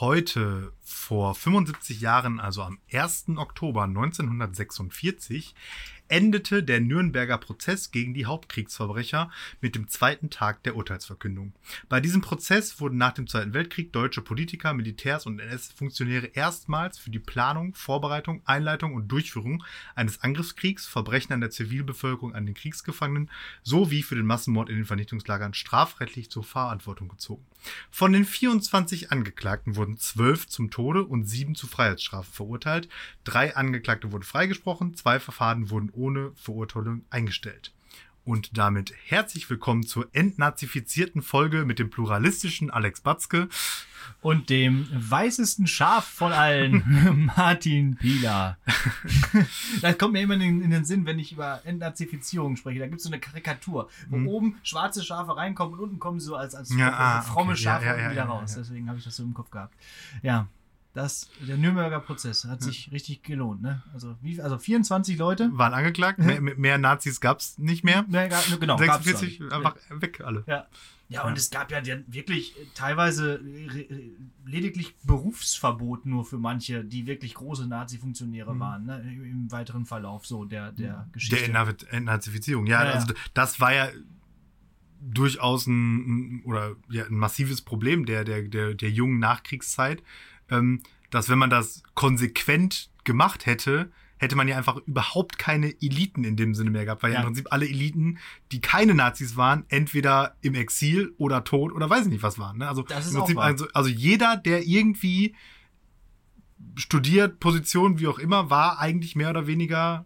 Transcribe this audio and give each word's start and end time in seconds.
Heute, 0.00 0.70
vor 0.92 1.34
75 1.34 2.00
Jahren, 2.00 2.40
also 2.40 2.62
am 2.62 2.78
1. 2.92 3.26
Oktober 3.36 3.84
1946, 3.84 5.54
endete 6.08 6.62
der 6.62 6.80
Nürnberger 6.80 7.38
Prozess 7.38 7.90
gegen 7.90 8.14
die 8.14 8.26
Hauptkriegsverbrecher 8.26 9.30
mit 9.60 9.74
dem 9.74 9.88
zweiten 9.88 10.30
Tag 10.30 10.62
der 10.62 10.76
Urteilsverkündung. 10.76 11.52
Bei 11.88 12.00
diesem 12.00 12.20
Prozess 12.20 12.80
wurden 12.80 12.96
nach 12.96 13.12
dem 13.12 13.26
Zweiten 13.26 13.54
Weltkrieg 13.54 13.92
deutsche 13.92 14.22
Politiker, 14.22 14.74
Militärs 14.74 15.26
und 15.26 15.38
NS-Funktionäre 15.38 16.26
erstmals 16.26 16.98
für 16.98 17.10
die 17.10 17.18
Planung, 17.18 17.74
Vorbereitung, 17.74 18.42
Einleitung 18.46 18.94
und 18.94 19.08
Durchführung 19.08 19.64
eines 19.94 20.22
Angriffskriegs, 20.22 20.86
Verbrechen 20.86 21.32
an 21.32 21.40
der 21.40 21.50
Zivilbevölkerung, 21.50 22.34
an 22.34 22.46
den 22.46 22.54
Kriegsgefangenen 22.54 23.30
sowie 23.62 24.02
für 24.02 24.16
den 24.16 24.26
Massenmord 24.26 24.70
in 24.70 24.76
den 24.76 24.86
Vernichtungslagern 24.86 25.54
strafrechtlich 25.54 26.30
zur 26.30 26.44
Verantwortung 26.44 27.08
gezogen. 27.08 27.44
Von 27.90 28.12
den 28.12 28.24
24 28.24 29.12
Angeklagten 29.12 29.76
wurden 29.76 29.98
zwölf 29.98 30.46
zum 30.46 30.70
Tode 30.78 31.02
und 31.04 31.24
sieben 31.24 31.56
zu 31.56 31.66
Freiheitsstrafen 31.66 32.32
verurteilt. 32.32 32.88
Drei 33.24 33.56
Angeklagte 33.56 34.12
wurden 34.12 34.22
freigesprochen, 34.22 34.94
zwei 34.94 35.18
Verfahren 35.18 35.70
wurden 35.70 35.90
ohne 35.90 36.30
Verurteilung 36.36 37.04
eingestellt. 37.10 37.72
Und 38.24 38.56
damit 38.56 38.94
herzlich 39.06 39.50
willkommen 39.50 39.82
zur 39.82 40.08
entnazifizierten 40.12 41.20
Folge 41.20 41.64
mit 41.64 41.80
dem 41.80 41.90
pluralistischen 41.90 42.70
Alex 42.70 43.00
Batzke 43.00 43.48
und 44.20 44.50
dem 44.50 44.86
weißesten 44.92 45.66
Schaf 45.66 46.04
von 46.04 46.30
allen, 46.30 47.28
Martin 47.36 47.96
Pieler. 47.96 48.58
das 49.82 49.98
kommt 49.98 50.12
mir 50.12 50.20
immer 50.20 50.34
in, 50.34 50.62
in, 50.62 50.70
den 50.70 50.84
Sinn, 50.84 51.06
wenn 51.06 51.18
ich 51.18 51.32
über 51.32 51.60
Entnazifizierung 51.64 52.54
spreche. 52.54 52.78
Da 52.78 52.86
gibt 52.86 52.98
es 52.98 53.02
so 53.02 53.10
eine 53.10 53.18
Karikatur, 53.18 53.88
wo 54.08 54.16
mhm. 54.16 54.28
oben 54.28 54.58
schwarze 54.62 55.02
Schafe 55.02 55.36
reinkommen 55.36 55.74
und 55.74 55.80
unten 55.80 55.98
kommen 55.98 56.20
so 56.20 56.36
als, 56.36 56.54
als 56.54 56.72
ja, 56.76 56.92
ah, 56.92 57.22
fromme 57.22 57.52
okay. 57.52 57.62
Schafe 57.62 57.86
ja, 57.86 57.98
ja, 57.98 58.10
wieder 58.12 58.24
raus. 58.24 58.54
Deswegen 58.56 58.88
habe 58.88 58.98
ich 58.98 59.04
das 59.04 59.16
so 59.16 59.24
im 59.24 59.34
Kopf 59.34 59.50
gehabt. 59.50 59.74
Ja. 60.22 60.46
Das, 60.94 61.30
der 61.46 61.56
Nürnberger 61.58 62.00
Prozess 62.00 62.44
hat 62.44 62.62
sich 62.62 62.90
richtig 62.90 63.22
gelohnt. 63.22 63.62
Ne? 63.62 63.82
Also, 63.92 64.16
wie, 64.20 64.40
also 64.40 64.58
24 64.58 65.18
Leute. 65.18 65.50
Waren 65.52 65.74
angeklagt. 65.74 66.18
mehr, 66.18 66.40
mehr, 66.40 66.78
Nazis 66.78 67.20
gab 67.20 67.40
es 67.40 67.58
nicht 67.58 67.84
mehr. 67.84 68.04
mehr 68.08 68.28
genau, 68.58 68.78
46, 68.78 69.42
einfach 69.52 69.76
ja. 69.90 70.02
weg 70.02 70.20
alle. 70.24 70.44
Ja. 70.46 70.66
Ja, 71.10 71.22
und 71.22 71.30
ja. 71.30 71.36
es 71.36 71.50
gab 71.50 71.70
ja 71.70 71.80
wirklich 72.06 72.54
teilweise 72.74 73.40
lediglich 74.44 74.94
Berufsverbot 75.04 76.04
nur 76.04 76.24
für 76.26 76.36
manche, 76.36 76.84
die 76.84 77.06
wirklich 77.06 77.32
große 77.34 77.66
Nazi-Funktionäre 77.66 78.54
mhm. 78.54 78.60
waren, 78.60 78.84
ne? 78.84 79.00
im 79.00 79.50
weiteren 79.50 79.86
Verlauf 79.86 80.26
so 80.26 80.44
der, 80.44 80.72
der 80.72 81.08
Geschichte. 81.12 81.50
Der 81.50 81.92
Entnazifizierung, 81.92 82.66
ja, 82.66 82.84
ja, 82.84 82.90
also 82.90 83.14
das 83.32 83.58
war 83.58 83.72
ja 83.72 83.88
durchaus 85.00 85.66
ein, 85.66 86.42
oder 86.44 86.76
ja, 86.90 87.06
ein 87.06 87.16
massives 87.16 87.62
Problem 87.62 88.04
der, 88.04 88.24
der, 88.24 88.42
der, 88.42 88.74
der 88.74 88.90
jungen 88.90 89.18
Nachkriegszeit 89.18 90.02
ähm, 90.50 90.82
dass 91.10 91.28
wenn 91.28 91.38
man 91.38 91.50
das 91.50 91.82
konsequent 91.94 92.90
gemacht 93.04 93.46
hätte, 93.46 93.90
hätte 94.18 94.36
man 94.36 94.48
ja 94.48 94.56
einfach 94.56 94.76
überhaupt 94.86 95.38
keine 95.38 95.74
Eliten 95.80 96.24
in 96.24 96.36
dem 96.36 96.54
Sinne 96.54 96.70
mehr 96.70 96.84
gehabt, 96.84 97.02
weil 97.02 97.10
ja, 97.10 97.16
ja 97.16 97.20
im 97.20 97.26
Prinzip 97.26 97.52
alle 97.52 97.68
Eliten, 97.68 98.18
die 98.52 98.60
keine 98.60 98.94
Nazis 98.94 99.36
waren, 99.36 99.64
entweder 99.68 100.36
im 100.42 100.54
Exil 100.54 101.14
oder 101.18 101.44
tot 101.44 101.72
oder 101.72 101.88
weiß 101.88 102.06
ich 102.06 102.12
nicht 102.12 102.22
was 102.22 102.38
waren. 102.38 102.58
Ne? 102.58 102.68
Also, 102.68 102.82
das 102.82 103.06
ist 103.06 103.12
im 103.12 103.20
Prinzip, 103.20 103.38
also, 103.38 103.66
also 103.72 103.88
jeder, 103.88 104.36
der 104.36 104.66
irgendwie 104.66 105.34
studiert, 106.74 107.40
Position, 107.40 107.98
wie 107.98 108.08
auch 108.08 108.18
immer, 108.18 108.50
war 108.50 108.80
eigentlich 108.80 109.14
mehr 109.16 109.30
oder 109.30 109.46
weniger, 109.46 110.04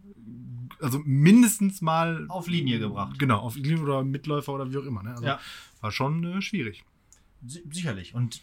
also 0.81 1.01
mindestens 1.05 1.81
mal 1.81 2.27
auf 2.29 2.49
Linie 2.49 2.79
gebracht. 2.79 3.19
Genau, 3.19 3.39
auf 3.39 3.57
Linie 3.57 3.83
oder 3.83 4.05
Mitläufer 4.05 4.53
oder 4.53 4.71
wie 4.71 4.79
auch 4.79 4.85
immer. 4.85 5.03
Ne? 5.03 5.11
Also 5.13 5.25
ja. 5.25 5.41
war 5.81 5.91
schon 5.91 6.25
äh, 6.25 6.43
schwierig. 6.43 6.85
Sicherlich. 7.45 8.15
Und 8.15 8.43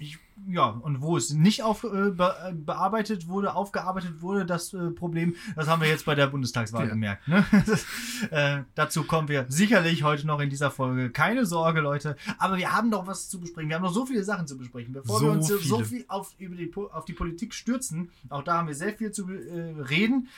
ich, 0.00 0.18
ja, 0.48 0.66
und 0.66 1.00
wo 1.02 1.16
es 1.16 1.32
nicht 1.32 1.62
auf, 1.62 1.84
äh, 1.84 2.08
äh, 2.08 2.52
bearbeitet 2.54 3.28
wurde, 3.28 3.54
aufgearbeitet 3.54 4.22
wurde, 4.22 4.46
das 4.46 4.72
äh, 4.72 4.90
Problem, 4.90 5.34
das 5.56 5.68
haben 5.68 5.82
wir 5.82 5.88
jetzt 5.88 6.04
bei 6.04 6.14
der 6.14 6.26
Bundestagswahl 6.28 6.84
ja. 6.84 6.90
gemerkt. 6.90 7.26
Ne? 7.28 7.44
Das, 7.66 7.84
äh, 8.30 8.62
dazu 8.74 9.04
kommen 9.04 9.28
wir 9.28 9.46
sicherlich 9.48 10.02
heute 10.02 10.26
noch 10.26 10.40
in 10.40 10.50
dieser 10.50 10.70
Folge. 10.70 11.10
Keine 11.10 11.46
Sorge, 11.46 11.80
Leute. 11.80 12.16
Aber 12.38 12.56
wir 12.56 12.72
haben 12.72 12.88
noch 12.90 13.06
was 13.06 13.28
zu 13.28 13.40
besprechen. 13.40 13.68
Wir 13.68 13.76
haben 13.76 13.84
noch 13.84 13.92
so 13.92 14.06
viele 14.06 14.24
Sachen 14.24 14.46
zu 14.46 14.56
besprechen. 14.56 14.92
Bevor 14.92 15.20
so 15.20 15.26
wir 15.26 15.32
uns 15.32 15.46
viele. 15.46 15.60
so 15.60 15.84
viel 15.84 16.04
auf, 16.08 16.34
über 16.38 16.56
die, 16.56 16.72
auf 16.74 17.04
die 17.04 17.12
Politik 17.12 17.54
stürzen, 17.54 18.10
auch 18.28 18.42
da 18.42 18.58
haben 18.58 18.68
wir 18.68 18.74
sehr 18.74 18.94
viel 18.94 19.10
zu 19.10 19.28
äh, 19.30 19.80
reden, 19.82 20.28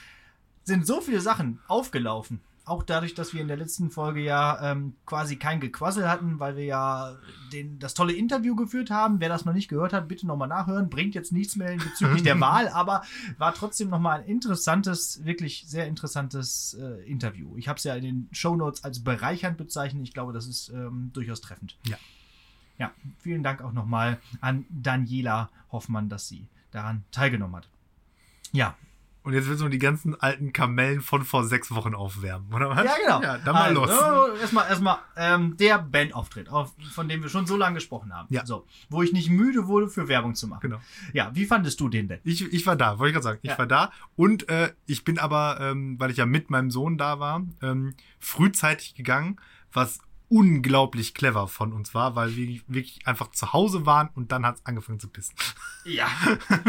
sind 0.65 0.87
so 0.87 1.01
viele 1.01 1.21
Sachen 1.21 1.59
aufgelaufen 1.69 2.41
auch 2.71 2.85
dadurch, 2.85 3.15
dass 3.15 3.35
wir 3.35 3.41
in 3.41 3.49
der 3.49 3.57
letzten 3.57 3.91
Folge 3.91 4.21
ja 4.21 4.71
ähm, 4.71 4.95
quasi 5.05 5.37
kein 5.37 5.61
Gequassel 5.61 6.09
hatten, 6.09 6.39
weil 6.39 6.57
wir 6.57 6.65
ja 6.65 7.17
den, 7.53 7.79
das 7.81 7.95
tolle 7.95 8.13
Interview 8.13 8.55
geführt 8.55 8.91
haben. 8.91 9.19
Wer 9.19 9.29
das 9.29 9.45
noch 9.45 9.53
nicht 9.53 9.69
gehört 9.69 9.93
hat, 9.93 10.07
bitte 10.07 10.27
nochmal 10.27 10.49
nachhören. 10.49 10.89
Bringt 10.89 11.15
jetzt 11.15 11.33
nichts 11.33 11.57
mehr 11.57 11.77
bezüglich 11.77 12.23
der 12.23 12.41
Wahl, 12.41 12.69
aber 12.69 13.03
war 13.39 13.53
trotzdem 13.55 13.91
nochmal 13.91 14.21
ein 14.21 14.27
interessantes, 14.27 15.25
wirklich 15.25 15.65
sehr 15.67 15.89
interessantes 15.89 16.75
äh, 16.75 17.03
Interview. 17.11 17.57
Ich 17.57 17.67
habe 17.67 17.77
es 17.77 17.85
ja 17.85 17.95
in 17.95 18.03
den 18.03 18.29
Show 18.31 18.55
Notes 18.55 18.85
als 18.85 19.03
bereichernd 19.03 19.57
bezeichnet. 19.57 20.05
Ich 20.05 20.15
glaube, 20.15 20.33
das 20.33 20.47
ist 20.47 20.69
ähm, 20.69 21.11
durchaus 21.13 21.41
treffend. 21.41 21.77
Ja. 21.87 21.97
Ja, 22.79 22.93
vielen 23.19 23.43
Dank 23.43 23.63
auch 23.63 23.73
nochmal 23.73 24.19
an 24.41 24.65
Daniela 24.71 25.51
Hoffmann, 25.71 26.09
dass 26.09 26.29
sie 26.29 26.47
daran 26.71 27.05
teilgenommen 27.11 27.57
hat. 27.57 27.69
Ja, 28.53 28.77
und 29.23 29.35
jetzt 29.35 29.49
willst 29.49 29.63
du 29.63 29.69
die 29.69 29.79
ganzen 29.79 30.19
alten 30.21 30.53
Kamellen 30.53 31.01
von 31.03 31.25
vor 31.25 31.45
sechs 31.45 31.71
Wochen 31.75 31.95
aufwärmen, 31.95 32.53
oder 32.55 32.71
was? 32.71 32.85
Ja, 32.85 32.95
genau. 33.03 33.23
Ja, 33.23 33.39
dann 33.39 33.55
mal 33.55 33.77
also, 33.77 33.81
los. 33.85 34.41
Erstmal, 34.41 34.69
erstmal 34.69 34.99
ähm, 35.17 35.57
der 35.59 35.79
Bandauftritt, 35.79 36.49
von 36.93 37.09
dem 37.09 37.23
wir 37.23 37.29
schon 37.29 37.47
so 37.47 37.57
lange 37.57 37.75
gesprochen 37.75 38.15
haben. 38.15 38.29
Ja. 38.31 38.47
So, 38.47 38.67
wo 38.89 39.03
ich 39.03 39.13
nicht 39.13 39.29
müde 39.31 39.67
wurde, 39.67 39.89
für 39.89 40.09
Werbung 40.09 40.35
zu 40.35 40.49
machen. 40.49 40.63
Genau. 40.63 40.81
Ja, 41.13 41.31
wie 41.35 41.45
fandest 41.45 41.81
du 41.81 41.89
den 41.89 42.09
denn? 42.09 42.21
Ich, 42.25 42.43
ich 42.53 42.67
war 42.67 42.77
da, 42.77 42.99
wollte 42.99 43.11
ich 43.11 43.15
gerade 43.15 43.25
sagen. 43.25 43.39
Ich 43.43 43.51
Ja. 43.51 43.59
war 43.59 43.67
da. 43.67 43.91
Und 44.17 44.49
äh, 44.49 44.73
ich 44.87 45.05
bin 45.05 45.19
aber, 45.19 45.59
ähm, 45.61 45.99
weil 45.99 46.11
ich 46.11 46.17
ja 46.17 46.27
mit 46.27 46.51
meinem 46.51 46.71
Sohn 46.71 46.97
da 46.97 47.21
war, 47.21 47.43
ähm, 47.63 47.95
frühzeitig 48.19 48.95
gegangen, 48.95 49.39
was 49.73 50.01
unglaublich 50.31 51.13
clever 51.13 51.49
von 51.49 51.73
uns 51.73 51.93
war, 51.93 52.15
weil 52.15 52.37
wir 52.37 52.61
wirklich 52.69 53.07
einfach 53.07 53.33
zu 53.33 53.53
Hause 53.53 53.85
waren 53.85 54.09
und 54.15 54.31
dann 54.33 54.47
hat 54.47 54.57
es 54.57 54.65
angefangen 54.67 55.01
zu 55.01 55.09
pissen. 55.09 55.35
Ja. 55.85 56.07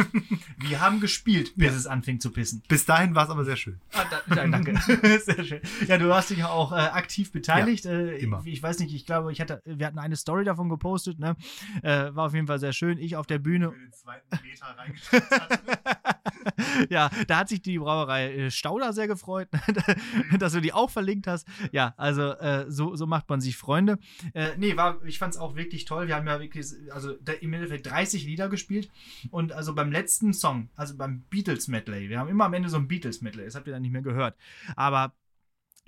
wir 0.57 0.81
haben 0.81 0.99
gespielt, 0.99 1.53
bis 1.55 1.67
Ja. 1.71 1.77
es 1.77 1.88
anfing 1.88 2.19
zu 2.19 2.31
pissen. 2.31 2.63
Bis 2.67 2.85
dahin 2.85 3.13
war 3.13 3.25
es 3.25 3.29
aber 3.29 3.45
sehr 3.45 3.55
schön. 3.55 3.79
Ah, 3.94 4.03
da, 4.09 4.35
da, 4.35 4.47
danke. 4.47 4.75
Sehr 5.21 5.44
schön. 5.44 5.61
Ja, 5.88 5.97
du 5.97 6.13
hast 6.13 6.31
dich 6.31 6.39
ja 6.39 6.50
auch 6.50 6.71
äh, 6.71 6.75
aktiv 6.75 7.31
beteiligt. 7.31 7.85
äh, 7.85 8.17
immer. 8.17 8.41
Ich 8.45 8.61
weiß 8.63 8.79
nicht, 8.79 8.94
ich 8.95 9.05
glaube, 9.05 9.31
ich 9.31 9.39
hatte, 9.39 9.61
wir 9.66 9.85
hatten 9.85 10.00
eine 10.00 10.16
Story 10.16 10.44
davon 10.44 10.67
gepostet, 10.69 11.19
ne? 11.19 11.35
Äh, 11.83 12.16
war 12.16 12.25
auf 12.27 12.33
jeden 12.33 12.47
Fall 12.47 12.59
sehr 12.59 12.73
schön. 12.73 12.97
Ich 12.97 13.16
auf 13.16 13.27
der 13.27 13.38
Bühne. 13.39 13.69
den 13.71 13.94
zweiten 13.94 14.39
Meter 14.44 14.75
ja, 16.90 17.09
da 17.28 17.40
hat 17.40 17.50
sich 17.50 17.62
die 17.62 17.79
Brauerei 17.79 18.34
äh, 18.34 18.52
Stauder 18.52 18.94
sehr 18.94 19.07
gefreut, 19.07 19.47
dass 20.40 20.53
du 20.53 20.62
die 20.62 20.74
auch 20.74 20.90
verlinkt 20.90 21.28
hast. 21.28 21.47
Ja, 21.72 21.94
also 21.97 22.31
äh, 22.34 22.66
so, 22.69 22.96
so 22.96 23.07
macht 23.07 23.29
man 23.29 23.41
sich 23.41 23.57
Freunde. 23.57 24.00
Äh, 24.34 24.50
nee, 24.57 24.75
war, 24.78 25.03
ich 25.06 25.19
fand 25.19 25.34
es 25.34 25.40
auch 25.40 25.56
wirklich 25.56 25.85
toll. 25.85 26.07
Wir 26.07 26.16
haben 26.16 26.28
ja 26.28 26.40
wirklich, 26.40 26.68
also 26.91 27.13
im 27.41 27.53
Endeffekt 27.53 27.88
30 27.88 28.25
Lieder 28.25 28.50
gespielt 28.50 28.90
und 29.30 29.51
also 29.51 29.74
beim 29.75 29.91
letzten 29.91 30.34
Song, 30.34 30.69
also 30.75 30.96
beim 30.97 31.24
Beatles 31.30 31.68
Medley, 31.68 32.09
wir 32.09 32.19
haben 32.19 32.30
immer 32.30 32.46
am 32.46 32.53
Ende 32.53 32.69
so 32.69 32.78
ein 32.78 32.88
Beatles 32.88 33.22
Medley, 33.22 33.46
das 33.46 33.56
habt 33.56 33.68
ihr 33.68 33.74
dann 33.74 33.81
nicht 33.81 33.91
mehr 33.91 34.01
gehört, 34.01 34.35
aber 34.75 35.13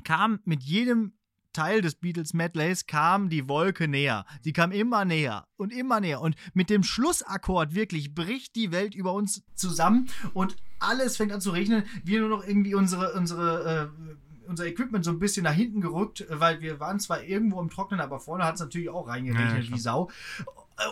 kam 0.03 0.39
mit 0.45 0.63
jedem 0.63 1.13
Teil 1.53 1.81
des 1.81 1.95
Beatles 1.95 2.33
Medleys 2.33 2.87
kam 2.87 3.29
die 3.29 3.47
Wolke 3.47 3.87
näher. 3.87 4.25
Sie 4.41 4.53
kam 4.53 4.71
immer 4.71 5.05
näher 5.05 5.47
und 5.55 5.71
immer 5.71 5.99
näher. 5.99 6.21
Und 6.21 6.35
mit 6.53 6.69
dem 6.69 6.83
Schlussakkord 6.83 7.73
wirklich 7.73 8.13
bricht 8.13 8.55
die 8.55 8.71
Welt 8.71 8.95
über 8.95 9.13
uns 9.13 9.43
zusammen 9.55 10.09
und 10.33 10.55
alles 10.79 11.17
fängt 11.17 11.31
an 11.31 11.41
zu 11.41 11.51
regnen. 11.51 11.83
Wir 12.03 12.19
nur 12.19 12.29
noch 12.29 12.45
irgendwie 12.45 12.75
unsere, 12.75 13.13
unsere, 13.13 13.91
äh, 13.93 14.47
unser 14.47 14.65
Equipment 14.65 15.05
so 15.05 15.11
ein 15.11 15.19
bisschen 15.19 15.43
nach 15.43 15.53
hinten 15.53 15.81
gerückt, 15.81 16.25
weil 16.29 16.61
wir 16.61 16.79
waren 16.79 16.99
zwar 16.99 17.23
irgendwo 17.23 17.61
im 17.61 17.69
Trocknen, 17.69 17.99
aber 17.99 18.19
vorne 18.19 18.43
hat 18.43 18.55
es 18.55 18.61
natürlich 18.61 18.89
auch 18.89 19.07
reingeregnet 19.07 19.65
ja, 19.65 19.73
wie 19.73 19.79
Sau. 19.79 20.09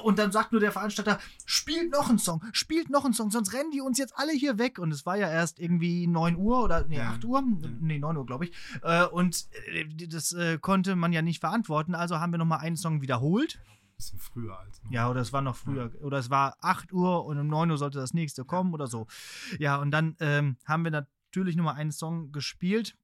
Und 0.03 0.19
dann 0.19 0.31
sagt 0.31 0.51
nur 0.51 0.61
der 0.61 0.71
Veranstalter, 0.71 1.19
spielt 1.45 1.91
noch 1.91 2.09
einen 2.09 2.19
Song, 2.19 2.41
spielt 2.53 2.89
noch 2.89 3.03
einen 3.05 3.13
Song, 3.13 3.31
sonst 3.31 3.53
rennen 3.53 3.71
die 3.71 3.81
uns 3.81 3.97
jetzt 3.97 4.13
alle 4.17 4.31
hier 4.31 4.57
weg. 4.57 4.79
Und 4.79 4.91
es 4.91 5.05
war 5.05 5.17
ja 5.17 5.29
erst 5.29 5.59
irgendwie 5.59 6.07
9 6.07 6.35
Uhr 6.37 6.63
oder 6.63 6.85
nee, 6.87 6.97
Ja. 6.97 7.09
8 7.11 7.25
Uhr, 7.25 7.43
nee, 7.79 7.97
9 7.99 8.17
Uhr, 8.17 8.25
glaube 8.25 8.45
ich. 8.45 8.53
Äh, 8.83 9.05
Und 9.05 9.47
äh, 9.73 9.85
das 10.07 10.33
äh, 10.33 10.57
konnte 10.59 10.95
man 10.95 11.13
ja 11.13 11.21
nicht 11.21 11.39
verantworten, 11.39 11.95
also 11.95 12.19
haben 12.19 12.31
wir 12.31 12.37
nochmal 12.37 12.59
einen 12.59 12.77
Song 12.77 13.01
wiederholt. 13.01 13.59
bisschen 13.97 14.19
früher 14.19 14.57
als 14.57 14.81
noch. 14.83 14.91
Ja, 14.91 15.09
oder 15.09 15.21
es 15.21 15.33
war 15.33 15.41
noch 15.41 15.55
früher. 15.55 15.91
Oder 16.01 16.17
es 16.19 16.29
war 16.29 16.57
8 16.61 16.91
Uhr 16.93 17.25
und 17.25 17.37
um 17.39 17.47
9 17.47 17.71
Uhr 17.71 17.77
sollte 17.77 17.99
das 17.99 18.13
nächste 18.13 18.45
kommen 18.45 18.73
oder 18.73 18.87
so. 18.87 19.07
Ja, 19.59 19.77
und 19.77 19.91
dann 19.91 20.15
ähm, 20.19 20.57
haben 20.65 20.83
wir 20.83 20.91
natürlich 20.91 21.55
nochmal 21.55 21.75
einen 21.75 21.91
Song 21.91 22.31
gespielt. 22.31 22.95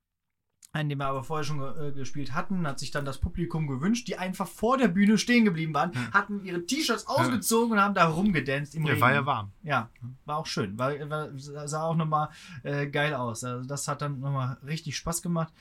Einen, 0.77 0.89
den 0.89 0.97
wir 0.99 1.07
aber 1.07 1.23
vorher 1.23 1.43
schon 1.43 1.59
äh, 1.61 1.91
gespielt 1.91 2.33
hatten, 2.33 2.65
hat 2.67 2.79
sich 2.79 2.91
dann 2.91 3.05
das 3.05 3.17
Publikum 3.17 3.67
gewünscht, 3.67 4.07
die 4.07 4.17
einfach 4.17 4.47
vor 4.47 4.77
der 4.77 4.87
Bühne 4.87 5.17
stehen 5.17 5.45
geblieben 5.45 5.73
waren, 5.73 5.91
Ja. 5.93 6.11
hatten 6.13 6.43
ihre 6.45 6.65
T-Shirts 6.65 7.07
ausgezogen 7.07 7.73
und 7.73 7.79
haben 7.81 7.93
da 7.93 8.07
rumgedanced 8.07 8.75
im 8.75 8.83
Ja, 8.83 8.89
Regen. 8.91 9.01
war 9.01 9.13
ja 9.13 9.25
warm. 9.25 9.51
Ja, 9.63 9.89
war 10.25 10.37
auch 10.37 10.45
schön. 10.45 10.77
War, 10.77 10.93
sah 11.37 11.83
auch 11.83 11.95
nochmal 11.95 12.29
äh, 12.63 12.87
geil 12.87 13.13
aus. 13.13 13.43
Also 13.43 13.67
das 13.67 13.87
hat 13.87 14.01
dann 14.01 14.19
nochmal 14.19 14.57
richtig 14.65 14.95
Spaß 14.97 15.21
gemacht. 15.21 15.53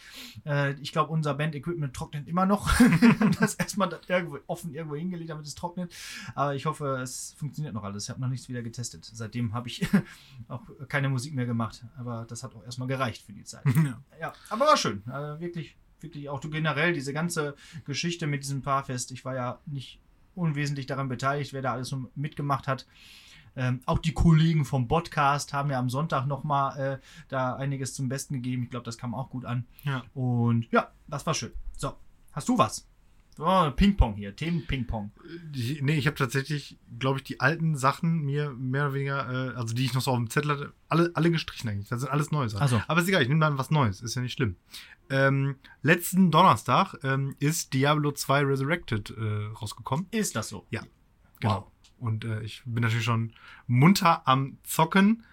Äh, 0.44 0.72
ich 0.80 0.92
glaube, 0.92 1.12
unser 1.12 1.34
Band-Equipment 1.34 1.94
trocknet 1.94 2.28
immer 2.28 2.46
noch. 2.46 2.70
das 3.40 3.54
erstmal 3.54 3.88
irgendwo 4.08 4.38
offen 4.46 4.74
irgendwo 4.74 4.96
hingelegt, 4.96 5.30
damit 5.30 5.46
es 5.46 5.54
trocknet. 5.54 5.92
Aber 6.34 6.54
ich 6.54 6.66
hoffe, 6.66 6.98
es 7.02 7.34
funktioniert 7.38 7.74
noch 7.74 7.84
alles. 7.84 8.04
Ich 8.04 8.10
habe 8.10 8.20
noch 8.20 8.28
nichts 8.28 8.48
wieder 8.48 8.62
getestet. 8.62 9.04
Seitdem 9.04 9.54
habe 9.54 9.68
ich 9.68 9.86
auch 10.48 10.62
keine 10.88 11.08
Musik 11.08 11.34
mehr 11.34 11.46
gemacht. 11.46 11.84
Aber 11.98 12.24
das 12.28 12.42
hat 12.42 12.54
auch 12.54 12.64
erstmal 12.64 12.88
gereicht 12.88 13.22
für 13.24 13.32
die 13.32 13.44
Zeit. 13.44 13.64
Ja. 13.86 14.00
Ja, 14.20 14.32
aber 14.50 14.66
war 14.66 14.76
schön. 14.76 15.02
Also 15.10 15.40
wirklich, 15.40 15.76
wirklich 16.00 16.28
auch 16.28 16.40
generell 16.40 16.92
diese 16.92 17.12
ganze 17.12 17.56
Geschichte 17.84 18.26
mit 18.26 18.42
diesem 18.42 18.62
Paarfest. 18.62 19.10
Ich 19.12 19.24
war 19.24 19.34
ja 19.34 19.58
nicht 19.66 20.00
unwesentlich 20.34 20.86
daran 20.86 21.08
beteiligt, 21.08 21.52
wer 21.52 21.62
da 21.62 21.72
alles 21.72 21.88
so 21.88 22.10
mitgemacht 22.14 22.68
hat. 22.68 22.86
Ähm, 23.56 23.80
auch 23.86 23.98
die 23.98 24.12
Kollegen 24.12 24.66
vom 24.66 24.86
Podcast 24.86 25.54
haben 25.54 25.70
ja 25.70 25.78
am 25.78 25.88
Sonntag 25.88 26.26
nochmal 26.26 26.78
äh, 26.78 26.98
da 27.28 27.56
einiges 27.56 27.94
zum 27.94 28.08
Besten 28.08 28.34
gegeben. 28.34 28.64
Ich 28.64 28.70
glaube, 28.70 28.84
das 28.84 28.98
kam 28.98 29.14
auch 29.14 29.30
gut 29.30 29.46
an. 29.46 29.66
Ja. 29.84 30.02
Und 30.14 30.70
ja, 30.70 30.90
das 31.08 31.24
war 31.24 31.32
schön. 31.32 31.52
So, 31.76 31.94
hast 32.32 32.48
du 32.48 32.58
was? 32.58 32.86
Oh, 33.38 33.70
Ping-Pong 33.70 34.14
hier, 34.14 34.34
Themen-Ping-Pong. 34.34 35.12
Nee, 35.52 35.98
ich 35.98 36.06
habe 36.06 36.16
tatsächlich, 36.16 36.78
glaube 36.98 37.18
ich, 37.18 37.24
die 37.24 37.40
alten 37.40 37.76
Sachen 37.76 38.22
mir 38.22 38.50
mehr 38.50 38.86
oder 38.86 38.94
weniger, 38.94 39.52
äh, 39.52 39.56
also 39.56 39.74
die 39.74 39.84
ich 39.84 39.92
noch 39.92 40.00
so 40.00 40.12
auf 40.12 40.16
dem 40.16 40.30
Zettel 40.30 40.52
hatte, 40.52 40.72
alle, 40.88 41.10
alle 41.14 41.30
gestrichen 41.30 41.68
eigentlich. 41.68 41.88
Das 41.88 42.00
sind 42.00 42.10
alles 42.10 42.30
neue 42.30 42.48
Sachen. 42.48 42.64
Ach 42.64 42.68
so. 42.68 42.82
Aber 42.88 43.00
ist 43.00 43.08
egal, 43.08 43.22
ich 43.22 43.28
nehme 43.28 43.40
dann 43.40 43.58
was 43.58 43.70
Neues, 43.70 44.00
ist 44.00 44.14
ja 44.14 44.22
nicht 44.22 44.32
schlimm. 44.32 44.56
Ähm, 45.10 45.56
letzten 45.82 46.30
Donnerstag 46.30 46.94
ähm, 47.02 47.36
ist 47.38 47.74
Diablo 47.74 48.12
2 48.12 48.42
Resurrected 48.42 49.10
äh, 49.10 49.46
rausgekommen. 49.60 50.06
Ist 50.12 50.34
das 50.34 50.48
so? 50.48 50.66
Ja. 50.70 50.82
Genau. 51.40 51.54
Wow. 51.54 51.72
Und 51.98 52.24
äh, 52.24 52.42
ich 52.42 52.62
bin 52.64 52.82
natürlich 52.82 53.04
schon 53.04 53.32
munter 53.66 54.26
am 54.26 54.58
Zocken, 54.64 55.24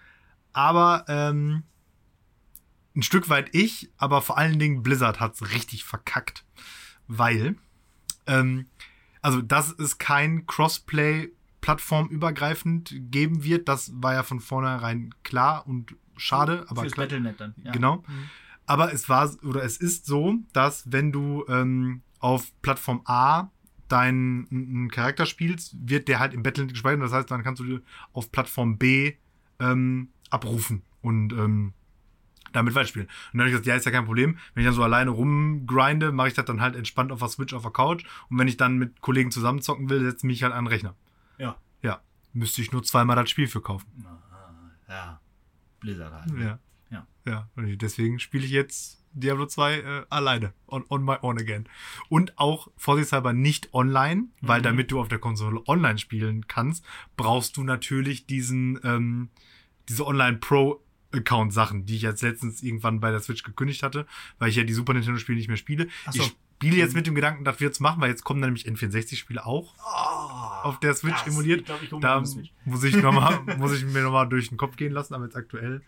aber 0.52 1.04
ähm, 1.08 1.64
ein 2.94 3.02
Stück 3.02 3.28
weit 3.28 3.54
ich, 3.54 3.90
aber 3.96 4.22
vor 4.22 4.38
allen 4.38 4.58
Dingen 4.58 4.82
Blizzard 4.82 5.20
hat's 5.20 5.50
richtig 5.52 5.84
verkackt, 5.84 6.44
weil 7.08 7.56
ähm, 8.26 8.66
also 9.22 9.40
dass 9.40 9.72
es 9.78 9.98
kein 9.98 10.46
Crossplay 10.46 11.30
plattformübergreifend 11.60 12.94
geben 13.10 13.42
wird, 13.42 13.68
das 13.68 13.92
war 13.94 14.14
ja 14.14 14.22
von 14.22 14.40
vornherein 14.40 15.14
klar 15.22 15.66
und 15.66 15.96
schade, 16.16 16.66
aber 16.68 16.82
Fürs 16.82 16.92
klar, 16.92 17.06
Battlenet 17.06 17.40
dann. 17.40 17.54
Ja. 17.62 17.72
Genau. 17.72 17.96
Mhm. 17.96 18.30
aber 18.66 18.92
es 18.92 19.08
war 19.08 19.30
oder 19.44 19.64
es 19.64 19.78
ist 19.78 20.06
so, 20.06 20.36
dass 20.52 20.92
wenn 20.92 21.10
du 21.10 21.44
ähm, 21.48 22.02
auf 22.18 22.52
Plattform 22.62 23.02
A 23.04 23.50
deinen 23.88 24.48
einen 24.50 24.90
Charakter 24.90 25.26
spielst, 25.26 25.76
wird 25.78 26.08
der 26.08 26.18
halt 26.18 26.34
im 26.34 26.42
Battle 26.42 26.66
gespeichert. 26.66 27.02
Das 27.02 27.12
heißt, 27.12 27.30
dann 27.30 27.42
kannst 27.42 27.60
du 27.60 27.80
auf 28.12 28.32
Plattform 28.32 28.78
B 28.78 29.14
ähm, 29.60 30.08
abrufen 30.30 30.82
und 31.00 31.32
ähm, 31.32 31.74
damit 32.54 32.74
weiterspielen. 32.74 33.06
Und 33.08 33.12
dann 33.34 33.40
habe 33.40 33.48
ich 33.50 33.52
gesagt, 33.52 33.66
ja, 33.66 33.74
ist 33.74 33.84
ja 33.84 33.92
kein 33.92 34.06
Problem. 34.06 34.38
Wenn 34.54 34.62
ich 34.62 34.66
dann 34.66 34.74
so 34.74 34.82
alleine 34.82 35.10
rumgrinde, 35.10 36.10
mache 36.12 36.28
ich 36.28 36.34
das 36.34 36.46
dann 36.46 36.60
halt 36.62 36.76
entspannt 36.76 37.12
auf 37.12 37.18
der 37.18 37.28
Switch 37.28 37.52
auf 37.52 37.62
der 37.62 37.70
Couch. 37.72 38.04
Und 38.30 38.38
wenn 38.38 38.48
ich 38.48 38.56
dann 38.56 38.78
mit 38.78 39.00
Kollegen 39.02 39.30
zusammenzocken 39.30 39.90
will, 39.90 40.00
setze 40.00 40.18
ich 40.18 40.24
mich 40.24 40.42
halt 40.42 40.54
an 40.54 40.64
den 40.64 40.68
Rechner. 40.72 40.94
Ja. 41.38 41.56
Ja. 41.82 42.00
Müsste 42.32 42.62
ich 42.62 42.72
nur 42.72 42.82
zweimal 42.82 43.16
das 43.16 43.28
Spiel 43.28 43.46
für 43.48 43.60
kaufen. 43.60 43.86
Ah, 44.06 44.70
Ja. 44.88 45.20
Blizzard 45.80 46.12
halt. 46.12 46.38
Ja. 46.38 46.58
Ja. 46.90 47.06
Ja. 47.26 47.48
Und 47.56 47.76
deswegen 47.82 48.18
spiele 48.18 48.44
ich 48.44 48.50
jetzt 48.50 49.02
Diablo 49.12 49.46
2 49.46 49.74
äh, 49.78 50.04
alleine. 50.10 50.52
On, 50.66 50.84
on 50.88 51.04
my 51.04 51.16
own 51.22 51.38
again. 51.38 51.68
Und 52.08 52.36
auch 52.38 52.68
vorsichtshalber 52.76 53.32
nicht 53.32 53.72
online, 53.74 54.24
weil 54.40 54.60
Mhm. 54.60 54.64
damit 54.64 54.90
du 54.90 55.00
auf 55.00 55.08
der 55.08 55.18
Konsole 55.18 55.62
online 55.68 55.98
spielen 55.98 56.46
kannst, 56.48 56.84
brauchst 57.16 57.56
du 57.56 57.62
natürlich 57.64 58.26
diesen, 58.26 58.80
ähm, 58.82 59.28
diese 59.88 60.06
Online-Pro-Account-Sachen, 61.14 61.86
die 61.86 61.96
ich 61.96 62.02
jetzt 62.02 62.22
letztens 62.22 62.62
irgendwann 62.62 63.00
bei 63.00 63.10
der 63.10 63.20
Switch 63.20 63.42
gekündigt 63.42 63.82
hatte, 63.82 64.06
weil 64.38 64.50
ich 64.50 64.56
ja 64.56 64.64
die 64.64 64.72
Super 64.74 64.94
Nintendo-Spiele 64.94 65.38
nicht 65.38 65.48
mehr 65.48 65.56
spiele. 65.56 65.88
So. 66.10 66.22
Ich 66.22 66.36
spiele 66.56 66.76
jetzt 66.76 66.92
Mhm. 66.92 66.96
mit 66.98 67.06
dem 67.06 67.14
Gedanken, 67.14 67.44
das 67.44 67.60
wir 67.60 67.70
machen, 67.80 68.00
weil 68.00 68.10
jetzt 68.10 68.24
kommen 68.24 68.40
dann 68.40 68.50
nämlich 68.52 68.66
N64-Spiele 68.66 69.44
auch 69.44 69.74
Oh, 69.78 70.68
auf 70.68 70.80
der 70.80 70.94
Switch 70.94 71.14
das- 71.24 71.26
emuliert. 71.28 71.60
Ich 71.60 71.66
glaube, 71.66 71.84
ich 71.84 71.90
Da 72.00 72.20
muss 72.64 72.84
ich, 72.84 72.96
noch 72.96 73.12
mal, 73.12 73.40
muss 73.58 73.72
ich 73.72 73.84
mir 73.84 74.02
nochmal 74.02 74.28
durch 74.28 74.48
den 74.48 74.56
Kopf 74.58 74.76
gehen 74.76 74.92
lassen, 74.92 75.14
aber 75.14 75.24
jetzt 75.24 75.36
aktuell 75.36 75.82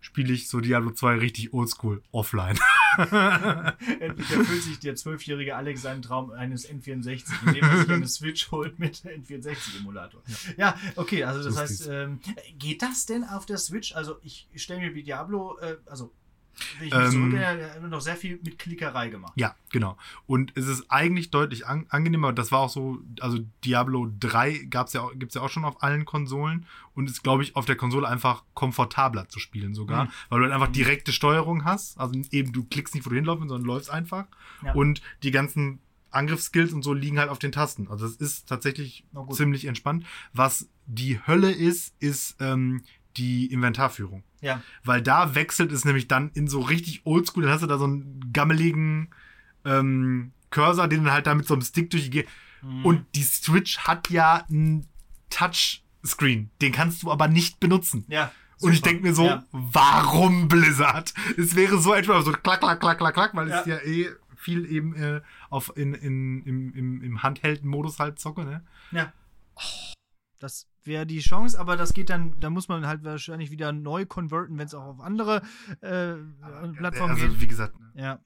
spiele 0.00 0.32
ich 0.32 0.48
so 0.48 0.60
Diablo 0.60 0.90
2 0.92 1.16
richtig 1.16 1.52
oldschool 1.52 2.02
offline. 2.12 2.58
Endlich 4.00 4.30
erfüllt 4.30 4.62
sich 4.62 4.78
der 4.78 4.94
zwölfjährige 4.96 5.56
Alex 5.56 5.82
seinen 5.82 6.02
Traum 6.02 6.30
eines 6.30 6.68
N64, 6.68 7.24
indem 7.46 7.64
er 7.64 7.78
sich 7.78 7.90
eine 7.90 8.08
Switch 8.08 8.50
holt 8.50 8.78
mit 8.78 8.96
N64-Emulator. 9.04 10.22
Ja. 10.56 10.76
okay, 10.96 11.24
also 11.24 11.42
das 11.42 11.54
So 11.54 11.60
heißt, 11.60 11.88
ähm, 11.88 12.20
geht 12.58 12.82
das 12.82 13.06
denn 13.06 13.24
auf 13.24 13.46
der 13.46 13.58
Switch? 13.58 13.94
Also 13.94 14.18
ich 14.22 14.48
stelle 14.56 14.80
mir 14.80 14.94
wie 14.94 15.02
Diablo, 15.02 15.58
äh, 15.58 15.76
also 15.86 16.12
Ähm, 16.80 16.90
zurückerinnere, 16.90 17.74
haben 17.74 17.82
wir 17.82 17.88
noch 17.88 18.00
sehr 18.00 18.16
viel 18.16 18.38
mit 18.42 18.58
Klickerei 18.58 19.08
gemacht. 19.08 19.32
Ja, 19.36 19.54
genau. 19.70 19.96
Und 20.26 20.52
es 20.56 20.66
ist 20.66 20.90
eigentlich 20.90 21.30
deutlich 21.30 21.66
an 21.66 21.86
angenehmer. 21.88 22.32
Das 22.32 22.52
war 22.52 22.60
auch 22.60 22.70
so, 22.70 22.98
also 23.20 23.38
Diablo 23.64 24.10
3 24.20 24.66
gab's 24.70 24.92
ja, 24.92 25.02
auch- 25.02 25.12
gibt's 25.14 25.34
ja 25.34 25.42
auch 25.42 25.48
schon 25.50 25.64
auf 25.64 25.82
allen 25.82 26.04
Konsolen 26.04 26.66
und 26.94 27.08
ist, 27.10 27.22
glaube 27.22 27.42
ich, 27.42 27.56
auf 27.56 27.66
der 27.66 27.76
Konsole 27.76 28.06
einfach 28.08 28.44
komfortabler 28.54 29.28
zu 29.28 29.38
spielen 29.40 29.74
sogar, 29.74 30.04
Mhm. 30.04 30.10
weil 30.28 30.38
du 30.40 30.44
halt 30.46 30.54
einfach 30.54 30.72
direkte 30.72 31.12
Steuerung 31.12 31.64
hast. 31.64 31.98
Also 31.98 32.20
eben, 32.30 32.52
du 32.52 32.64
klickst 32.64 32.94
nicht, 32.94 33.04
wo 33.06 33.10
du 33.10 33.16
hinlaufen, 33.16 33.48
sondern 33.48 33.66
läufst 33.66 33.90
einfach. 33.90 34.26
Ja. 34.64 34.72
Und 34.74 35.00
die 35.22 35.30
ganzen 35.30 35.80
Angriffsskills 36.12 36.72
und 36.72 36.82
so 36.82 36.92
liegen 36.92 37.18
halt 37.20 37.28
auf 37.30 37.38
den 37.38 37.52
Tasten. 37.52 37.86
Also 37.88 38.04
das 38.06 38.16
ist 38.16 38.48
tatsächlich 38.48 39.04
ziemlich 39.30 39.64
entspannt. 39.66 40.04
Was 40.32 40.68
die 40.86 41.20
Hölle 41.24 41.52
ist, 41.52 41.94
ist 42.00 42.36
ähm, 42.40 42.82
die 43.20 43.46
Inventarführung. 43.52 44.22
Ja. 44.40 44.62
Weil 44.84 45.02
da 45.02 45.34
wechselt 45.34 45.70
es 45.72 45.84
nämlich 45.84 46.08
dann 46.08 46.30
in 46.34 46.48
so 46.48 46.60
richtig 46.60 47.02
oldschool, 47.04 47.42
dann 47.42 47.52
hast 47.52 47.62
du 47.62 47.66
da 47.66 47.76
so 47.78 47.84
einen 47.84 48.32
gammeligen 48.32 49.10
ähm, 49.64 50.32
Cursor, 50.50 50.88
den 50.88 51.04
dann 51.04 51.12
halt 51.12 51.26
da 51.26 51.34
mit 51.34 51.46
so 51.46 51.54
einem 51.54 51.62
Stick 51.62 51.90
durch 51.90 52.10
die 52.10 52.24
Mhm. 52.62 52.84
Und 52.84 53.06
die 53.14 53.22
Switch 53.22 53.78
hat 53.78 54.10
ja 54.10 54.44
einen 54.50 54.86
Touchscreen, 55.30 56.50
den 56.60 56.72
kannst 56.72 57.02
du 57.02 57.10
aber 57.10 57.26
nicht 57.28 57.58
benutzen. 57.60 58.04
ja. 58.08 58.32
Und 58.62 58.72
ich 58.72 58.80
super. 58.80 58.90
denke 58.90 59.06
mir 59.08 59.14
so, 59.14 59.24
Ja. 59.24 59.44
warum 59.52 60.46
Blizzard? 60.48 61.14
Es 61.38 61.56
wäre 61.56 61.78
so 61.78 61.94
etwa 61.94 62.20
so 62.20 62.32
klack, 62.32 62.60
klack, 62.60 62.78
klack, 62.80 62.98
klack, 62.98 63.14
klack, 63.14 63.34
weil 63.34 63.48
Ja. 63.48 63.60
es 63.60 63.66
ja 63.66 63.78
eh 63.78 64.10
viel 64.36 64.70
eben 64.70 64.94
äh, 64.94 65.22
auf 65.48 65.72
in, 65.78 65.94
in, 65.94 66.42
im, 66.42 66.74
im, 66.74 67.00
im 67.02 67.22
Handheld-Modus 67.22 67.98
halt 67.98 68.18
zocke, 68.18 68.44
ne? 68.44 68.62
Ja. 68.92 69.10
Das 70.40 70.66
wäre 70.84 71.06
die 71.06 71.20
Chance, 71.20 71.58
aber 71.58 71.76
das 71.76 71.92
geht 71.92 72.10
dann, 72.10 72.38
da 72.40 72.50
muss 72.50 72.68
man 72.68 72.86
halt 72.86 73.04
wahrscheinlich 73.04 73.50
wieder 73.50 73.72
neu 73.72 74.06
konverten, 74.06 74.58
wenn 74.58 74.66
es 74.66 74.74
auch 74.74 74.84
auf 74.84 75.00
andere 75.00 75.42
äh, 75.80 76.14
Plattformen 76.76 77.14
also, 77.14 77.28
geht. 77.28 77.40
wie 77.40 77.46
gesagt, 77.46 77.78
ne? 77.78 77.90
Ja. 77.94 78.18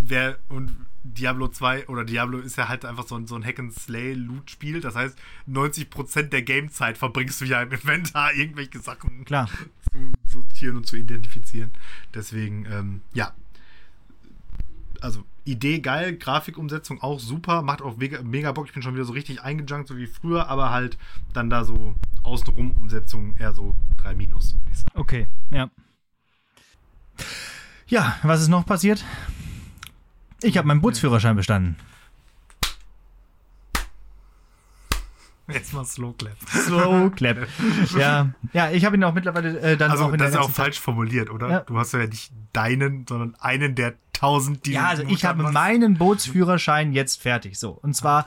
wer 0.00 0.38
und 0.48 0.74
Diablo 1.12 1.48
2 1.48 1.88
oder 1.88 2.04
Diablo 2.04 2.38
ist 2.38 2.56
ja 2.56 2.68
halt 2.68 2.84
einfach 2.84 3.06
so 3.06 3.16
ein, 3.16 3.26
so 3.26 3.36
ein 3.36 3.44
Hack-and-Slay-Loot-Spiel. 3.44 4.80
Das 4.80 4.94
heißt, 4.94 5.16
90% 5.48 6.22
der 6.24 6.42
Gamezeit 6.42 6.98
verbringst 6.98 7.40
du 7.40 7.44
ja 7.44 7.62
im 7.62 7.70
Inventar, 7.70 8.34
irgendwelche 8.34 8.80
Sachen 8.80 9.24
Klar. 9.24 9.48
zu 9.92 10.12
sortieren 10.26 10.76
und 10.76 10.86
zu 10.86 10.96
identifizieren. 10.96 11.72
Deswegen, 12.14 12.66
ähm, 12.66 13.02
ja. 13.14 13.34
Also, 15.02 15.24
Idee 15.44 15.80
geil, 15.80 16.16
Grafikumsetzung 16.16 17.00
auch 17.02 17.20
super, 17.20 17.62
macht 17.62 17.82
auch 17.82 17.96
mega, 17.96 18.22
mega 18.22 18.52
Bock. 18.52 18.66
Ich 18.66 18.72
bin 18.72 18.82
schon 18.82 18.94
wieder 18.94 19.04
so 19.04 19.12
richtig 19.12 19.42
eingejunkt, 19.42 19.88
so 19.88 19.96
wie 19.96 20.06
früher, 20.06 20.48
aber 20.48 20.70
halt 20.70 20.98
dann 21.32 21.50
da 21.50 21.64
so 21.64 21.94
außenrum 22.22 22.72
Umsetzung 22.72 23.36
eher 23.38 23.54
so 23.54 23.74
3 23.98 24.14
Minus, 24.14 24.54
würde 24.54 24.70
ich 24.70 24.78
sagen. 24.78 24.98
Okay, 24.98 25.26
ja. 25.50 25.70
Ja, 27.86 28.16
was 28.22 28.42
ist 28.42 28.48
noch 28.48 28.66
passiert? 28.66 29.04
Ich 30.42 30.58
habe 30.58 30.66
meinen 30.66 30.80
Bootsführerschein 30.80 31.36
bestanden. 31.36 31.76
Jetzt 35.48 35.72
mal 35.72 35.84
Slow 35.84 36.12
Clap. 36.18 36.36
So, 36.66 37.10
Clap. 37.14 37.46
Ja, 37.96 38.30
ja 38.52 38.70
ich 38.70 38.84
habe 38.84 38.96
ihn 38.96 39.04
auch 39.04 39.14
mittlerweile 39.14 39.58
äh, 39.60 39.76
dann 39.76 39.92
Also, 39.92 40.06
auch 40.06 40.12
in 40.12 40.18
das 40.18 40.32
der 40.32 40.40
ist 40.40 40.46
auch 40.46 40.50
falsch 40.50 40.80
formuliert, 40.80 41.30
oder? 41.30 41.48
Ja. 41.48 41.60
Du 41.60 41.78
hast 41.78 41.92
ja 41.92 42.04
nicht 42.04 42.32
deinen, 42.52 43.06
sondern 43.06 43.36
einen 43.36 43.76
der 43.76 43.94
tausend, 44.16 44.66
die 44.66 44.72
Ja, 44.72 44.82
du 44.82 44.88
also 44.88 45.02
ich 45.04 45.24
habe 45.24 45.42
meinen 45.42 45.96
Bootsführerschein 45.98 46.92
jetzt 46.92 47.20
fertig. 47.20 47.58
So. 47.58 47.70
Und 47.70 47.94
zwar 47.94 48.24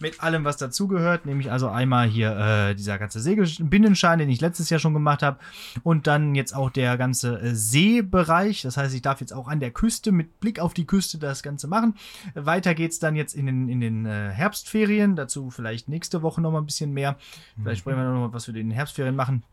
mit 0.00 0.22
allem, 0.22 0.44
was 0.44 0.56
dazugehört, 0.56 1.26
nämlich 1.26 1.50
also 1.50 1.68
einmal 1.68 2.06
hier 2.06 2.36
äh, 2.36 2.74
dieser 2.74 2.98
ganze 2.98 3.20
Segelbinnenschein, 3.20 4.18
den 4.18 4.28
ich 4.28 4.40
letztes 4.40 4.70
Jahr 4.70 4.80
schon 4.80 4.94
gemacht 4.94 5.22
habe, 5.22 5.38
und 5.82 6.06
dann 6.06 6.34
jetzt 6.34 6.54
auch 6.54 6.70
der 6.70 6.96
ganze 6.96 7.40
äh, 7.40 7.54
Seebereich. 7.54 8.62
Das 8.62 8.76
heißt, 8.76 8.94
ich 8.94 9.02
darf 9.02 9.20
jetzt 9.20 9.32
auch 9.32 9.48
an 9.48 9.60
der 9.60 9.70
Küste 9.70 10.12
mit 10.12 10.40
Blick 10.40 10.60
auf 10.60 10.74
die 10.74 10.86
Küste 10.86 11.18
das 11.18 11.42
Ganze 11.42 11.66
machen. 11.66 11.94
Weiter 12.34 12.74
geht's 12.74 12.98
dann 12.98 13.16
jetzt 13.16 13.34
in 13.34 13.46
den, 13.46 13.68
in 13.68 13.80
den 13.80 14.06
äh, 14.06 14.30
Herbstferien. 14.30 15.16
Dazu 15.16 15.50
vielleicht 15.50 15.88
nächste 15.88 16.22
Woche 16.22 16.40
noch 16.40 16.52
mal 16.52 16.58
ein 16.58 16.66
bisschen 16.66 16.92
mehr. 16.92 17.16
Vielleicht 17.62 17.80
sprechen 17.80 17.98
wir 17.98 18.04
noch 18.04 18.28
mal, 18.28 18.32
was 18.32 18.46
wir 18.46 18.54
in 18.54 18.68
den 18.68 18.76
Herbstferien 18.76 19.16
machen. 19.16 19.44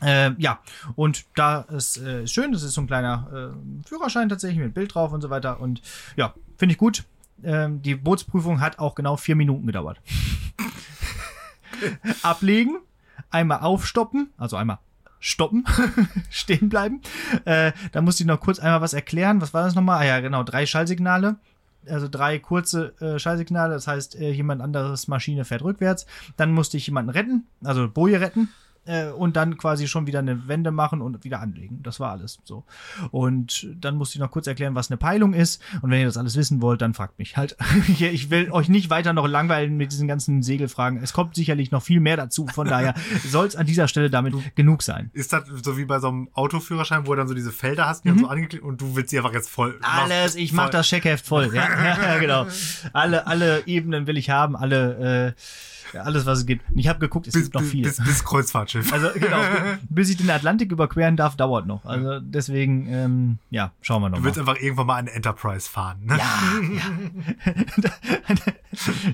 Äh, 0.00 0.30
ja, 0.38 0.60
und 0.96 1.24
da 1.34 1.62
ist 1.62 1.98
äh, 1.98 2.26
schön, 2.26 2.52
das 2.52 2.62
ist 2.62 2.74
so 2.74 2.82
ein 2.82 2.86
kleiner 2.86 3.52
äh, 3.54 3.88
Führerschein 3.88 4.28
tatsächlich 4.28 4.58
mit 4.58 4.74
Bild 4.74 4.94
drauf 4.94 5.12
und 5.12 5.20
so 5.20 5.30
weiter. 5.30 5.60
Und 5.60 5.82
ja, 6.16 6.34
finde 6.56 6.72
ich 6.72 6.78
gut. 6.78 7.04
Ähm, 7.42 7.82
die 7.82 7.94
Bootsprüfung 7.94 8.60
hat 8.60 8.78
auch 8.78 8.94
genau 8.94 9.16
vier 9.16 9.36
Minuten 9.36 9.66
gedauert. 9.66 10.00
Ablegen, 12.22 12.78
einmal 13.30 13.60
aufstoppen, 13.60 14.30
also 14.36 14.56
einmal 14.56 14.78
stoppen, 15.20 15.64
stehen 16.30 16.68
bleiben. 16.68 17.00
Äh, 17.44 17.72
da 17.92 18.00
musste 18.02 18.22
ich 18.22 18.26
noch 18.26 18.40
kurz 18.40 18.58
einmal 18.58 18.80
was 18.80 18.92
erklären. 18.92 19.40
Was 19.40 19.54
war 19.54 19.64
das 19.64 19.74
nochmal? 19.74 20.00
Ah 20.00 20.04
ja, 20.04 20.20
genau, 20.20 20.42
drei 20.42 20.66
Schallsignale. 20.66 21.36
Also 21.88 22.08
drei 22.08 22.38
kurze 22.38 23.00
äh, 23.00 23.18
Schallsignale, 23.18 23.74
das 23.74 23.86
heißt, 23.86 24.16
äh, 24.16 24.30
jemand 24.30 24.60
anderes 24.60 25.08
Maschine 25.08 25.44
fährt 25.44 25.62
rückwärts. 25.62 26.06
Dann 26.36 26.52
musste 26.52 26.76
ich 26.76 26.86
jemanden 26.86 27.10
retten, 27.10 27.46
also 27.64 27.88
Boje 27.88 28.20
retten 28.20 28.48
äh, 28.88 29.10
und 29.10 29.36
dann 29.36 29.58
quasi 29.58 29.86
schon 29.86 30.06
wieder 30.06 30.18
eine 30.18 30.48
Wende 30.48 30.70
machen 30.70 31.02
und 31.02 31.22
wieder 31.22 31.40
anlegen. 31.40 31.82
Das 31.82 32.00
war 32.00 32.10
alles 32.10 32.40
so. 32.44 32.64
Und 33.10 33.68
dann 33.78 33.96
musste 33.96 34.16
ich 34.16 34.20
noch 34.20 34.30
kurz 34.30 34.46
erklären, 34.46 34.74
was 34.74 34.90
eine 34.90 34.96
Peilung 34.96 35.34
ist. 35.34 35.62
Und 35.82 35.90
wenn 35.90 36.00
ihr 36.00 36.06
das 36.06 36.16
alles 36.16 36.36
wissen 36.36 36.62
wollt, 36.62 36.80
dann 36.80 36.94
fragt 36.94 37.18
mich 37.18 37.36
halt. 37.36 37.56
ich 37.98 38.30
will 38.30 38.50
euch 38.50 38.68
nicht 38.68 38.90
weiter 38.90 39.12
noch 39.12 39.28
langweilen 39.28 39.76
mit 39.76 39.92
diesen 39.92 40.08
ganzen 40.08 40.42
Segelfragen. 40.42 41.02
Es 41.02 41.12
kommt 41.12 41.34
sicherlich 41.34 41.70
noch 41.70 41.82
viel 41.82 42.00
mehr 42.00 42.16
dazu. 42.16 42.46
Von 42.46 42.66
daher 42.66 42.94
soll 43.28 43.46
es 43.46 43.56
an 43.56 43.66
dieser 43.66 43.88
Stelle 43.88 44.10
damit 44.10 44.34
genug 44.56 44.82
sein. 44.82 45.10
Ist 45.12 45.32
das 45.32 45.44
so 45.62 45.76
wie 45.76 45.84
bei 45.84 46.00
so 46.00 46.08
einem 46.08 46.28
Autoführerschein, 46.32 47.06
wo 47.06 47.10
du 47.12 47.18
dann 47.18 47.28
so 47.28 47.34
diese 47.34 47.52
Felder 47.52 47.86
hast, 47.86 48.04
die 48.04 48.10
mhm. 48.10 48.20
so 48.20 48.26
angeklickt 48.28 48.64
und 48.64 48.80
du 48.80 48.96
willst 48.96 49.10
sie 49.10 49.18
einfach 49.18 49.34
jetzt 49.34 49.50
voll. 49.50 49.78
Alles, 49.82 50.34
ich 50.34 50.52
mach 50.52 50.70
das 50.70 50.86
Checkheft 50.86 51.26
voll. 51.26 51.54
ja, 51.54 51.68
ja, 52.02 52.18
genau. 52.18 52.46
Alle, 52.92 53.26
alle 53.26 53.66
Ebenen 53.66 54.06
will 54.06 54.16
ich 54.16 54.30
haben, 54.30 54.56
alle 54.56 55.34
äh, 55.36 55.40
ja, 55.92 56.02
alles, 56.02 56.26
was 56.26 56.40
es 56.40 56.46
gibt. 56.46 56.68
Und 56.70 56.78
ich 56.78 56.88
habe 56.88 56.98
geguckt, 56.98 57.26
es 57.26 57.34
bis, 57.34 57.44
gibt 57.44 57.54
noch 57.54 57.62
viel. 57.62 57.82
Bis, 57.82 57.96
bis 57.98 58.24
Kreuzfahrtschiff. 58.24 58.92
Also 58.92 59.08
genau, 59.14 59.40
bis 59.88 60.10
ich 60.10 60.16
den 60.16 60.30
Atlantik 60.30 60.70
überqueren 60.72 61.16
darf, 61.16 61.36
dauert 61.36 61.66
noch. 61.66 61.84
Also 61.84 62.20
deswegen, 62.20 62.86
ähm, 62.88 63.38
ja, 63.50 63.72
schauen 63.80 64.02
wir 64.02 64.08
noch. 64.08 64.18
Du 64.18 64.24
willst 64.24 64.38
einfach 64.38 64.58
irgendwann 64.58 64.86
mal 64.86 64.96
eine 64.96 65.10
Enterprise 65.10 65.68
fahren, 65.68 66.04
ne? 66.04 66.18
Ja, 66.18 66.40
ja. 66.74 67.94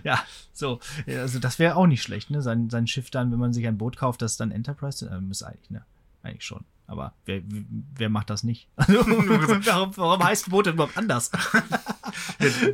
ja, 0.04 0.22
so. 0.52 0.80
Also 1.06 1.38
das 1.38 1.58
wäre 1.58 1.76
auch 1.76 1.86
nicht 1.86 2.02
schlecht, 2.02 2.30
ne? 2.30 2.42
Sein, 2.42 2.70
sein 2.70 2.86
Schiff 2.86 3.10
dann, 3.10 3.32
wenn 3.32 3.38
man 3.38 3.52
sich 3.52 3.66
ein 3.66 3.78
Boot 3.78 3.96
kauft, 3.96 4.22
das 4.22 4.36
dann 4.36 4.50
Enterprise, 4.50 5.08
äh, 5.08 5.20
müsste 5.20 5.46
eigentlich, 5.46 5.70
ne? 5.70 5.84
Eigentlich 6.22 6.44
schon. 6.44 6.64
Aber 6.86 7.14
wer, 7.24 7.40
wer 7.44 8.08
macht 8.08 8.30
das 8.30 8.42
nicht? 8.44 8.68
Also, 8.76 9.06
warum, 9.06 9.96
warum 9.96 10.22
heißt 10.22 10.50
Boot 10.50 10.66
überhaupt 10.66 10.98
anders? 10.98 11.30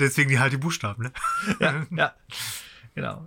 Deswegen 0.00 0.30
die 0.30 0.38
halt 0.38 0.52
die 0.52 0.56
Buchstaben, 0.56 1.04
ne? 1.04 1.12
Ja, 1.60 1.86
ja. 1.90 2.14
Genau. 2.94 3.24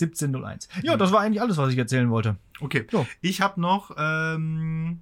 1701. 0.00 0.68
Ja, 0.82 0.96
das 0.96 1.12
war 1.12 1.20
eigentlich 1.20 1.40
alles, 1.40 1.56
was 1.56 1.72
ich 1.72 1.78
erzählen 1.78 2.10
wollte. 2.10 2.36
Okay. 2.60 2.86
So. 2.90 3.06
Ich 3.20 3.40
habe 3.40 3.60
noch, 3.60 3.94
ähm, 3.98 5.00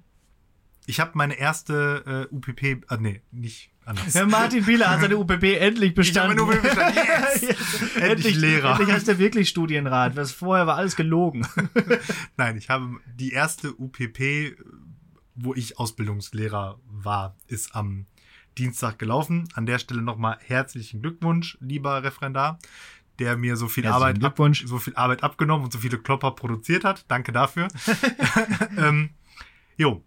ich 0.85 0.99
habe 0.99 1.11
meine 1.15 1.37
erste 1.37 2.27
äh, 2.31 2.35
UPP, 2.35 2.63
äh, 2.63 2.97
nee, 2.99 3.21
nicht 3.31 3.71
anders. 3.85 4.13
Herr 4.13 4.25
Martin 4.25 4.65
Bieler 4.65 4.89
hat 4.89 5.01
seine 5.01 5.17
UPP 5.17 5.43
endlich 5.59 5.93
bestanden. 5.93 6.37
Ich 6.37 6.43
habe 6.43 6.53
UPP 6.53 6.61
bestanden. 6.61 6.95
Yes. 7.35 7.43
endlich, 7.43 8.03
endlich 8.03 8.35
Lehrer. 8.37 8.71
Endlich 8.71 8.91
hast 8.91 9.07
du 9.07 9.17
wirklich 9.17 9.49
Studienrat. 9.49 10.15
Was 10.15 10.31
vorher 10.31 10.67
war 10.67 10.77
alles 10.77 10.95
gelogen. 10.95 11.45
Nein, 12.37 12.57
ich 12.57 12.69
habe 12.69 12.97
die 13.13 13.31
erste 13.31 13.73
UPP, 13.73 14.55
wo 15.35 15.53
ich 15.53 15.77
Ausbildungslehrer 15.77 16.79
war, 16.87 17.35
ist 17.47 17.75
am 17.75 18.05
Dienstag 18.57 18.99
gelaufen. 18.99 19.49
An 19.53 19.65
der 19.65 19.79
Stelle 19.79 20.01
nochmal 20.01 20.37
herzlichen 20.41 21.01
Glückwunsch, 21.01 21.57
lieber 21.59 22.03
Referendar 22.03 22.59
der 23.19 23.37
mir 23.37 23.57
so 23.57 23.67
viel, 23.67 23.87
Arbeit, 23.87 24.23
ab, 24.23 24.39
so 24.65 24.79
viel 24.79 24.95
Arbeit 24.95 25.23
abgenommen 25.23 25.65
und 25.65 25.73
so 25.73 25.79
viele 25.79 25.97
Klopper 25.97 26.31
produziert 26.31 26.83
hat. 26.83 27.05
Danke 27.07 27.31
dafür. 27.31 27.67
ähm, 28.77 29.11
jo, 29.77 30.03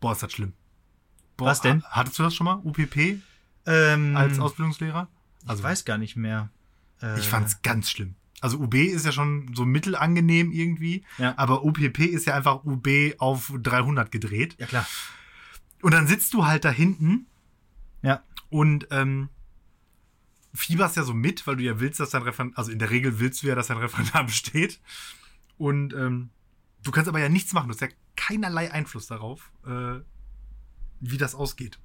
boah, 0.00 0.12
ist 0.12 0.22
das 0.22 0.32
schlimm. 0.32 0.52
Boah, 1.36 1.46
Was 1.46 1.60
denn? 1.60 1.82
Hattest 1.84 2.18
du 2.18 2.22
das 2.22 2.34
schon 2.34 2.44
mal? 2.44 2.60
UPP? 2.64 3.20
Ähm, 3.66 4.16
als 4.16 4.38
Ausbildungslehrer? 4.38 5.08
Also, 5.46 5.60
ich 5.60 5.64
weiß 5.64 5.84
gar 5.84 5.98
nicht 5.98 6.16
mehr. 6.16 6.50
Äh, 7.02 7.18
ich 7.18 7.28
fand's 7.28 7.62
ganz 7.62 7.90
schlimm. 7.90 8.14
Also 8.40 8.58
UB 8.58 8.74
ist 8.74 9.04
ja 9.04 9.12
schon 9.12 9.54
so 9.54 9.66
mittelangenehm 9.66 10.50
irgendwie, 10.50 11.04
ja. 11.18 11.34
aber 11.36 11.62
UPP 11.62 11.98
ist 11.98 12.26
ja 12.26 12.34
einfach 12.34 12.64
UB 12.64 12.88
auf 13.18 13.52
300 13.54 14.10
gedreht. 14.10 14.56
Ja, 14.58 14.66
klar. 14.66 14.86
Und 15.82 15.92
dann 15.92 16.06
sitzt 16.06 16.32
du 16.32 16.46
halt 16.46 16.64
da 16.64 16.70
hinten. 16.70 17.26
Ja. 18.02 18.22
Und 18.48 18.88
ähm, 18.90 19.28
fieberst 20.54 20.96
ja 20.96 21.02
so 21.02 21.14
mit, 21.14 21.46
weil 21.46 21.56
du 21.56 21.62
ja 21.62 21.80
willst, 21.80 22.00
dass 22.00 22.10
dein 22.10 22.22
Referendar, 22.22 22.58
also 22.58 22.72
in 22.72 22.78
der 22.78 22.90
Regel 22.90 23.20
willst 23.20 23.42
du 23.42 23.46
ja, 23.46 23.54
dass 23.54 23.68
dein 23.68 23.78
Referendar 23.78 24.24
besteht. 24.26 24.80
Und 25.58 25.94
ähm, 25.94 26.30
du 26.82 26.90
kannst 26.90 27.08
aber 27.08 27.20
ja 27.20 27.28
nichts 27.28 27.52
machen. 27.52 27.68
Du 27.68 27.74
hast 27.74 27.80
ja 27.80 27.88
keinerlei 28.16 28.72
Einfluss 28.72 29.06
darauf, 29.06 29.50
äh, 29.66 30.00
wie 31.00 31.18
das 31.18 31.34
ausgeht. 31.34 31.78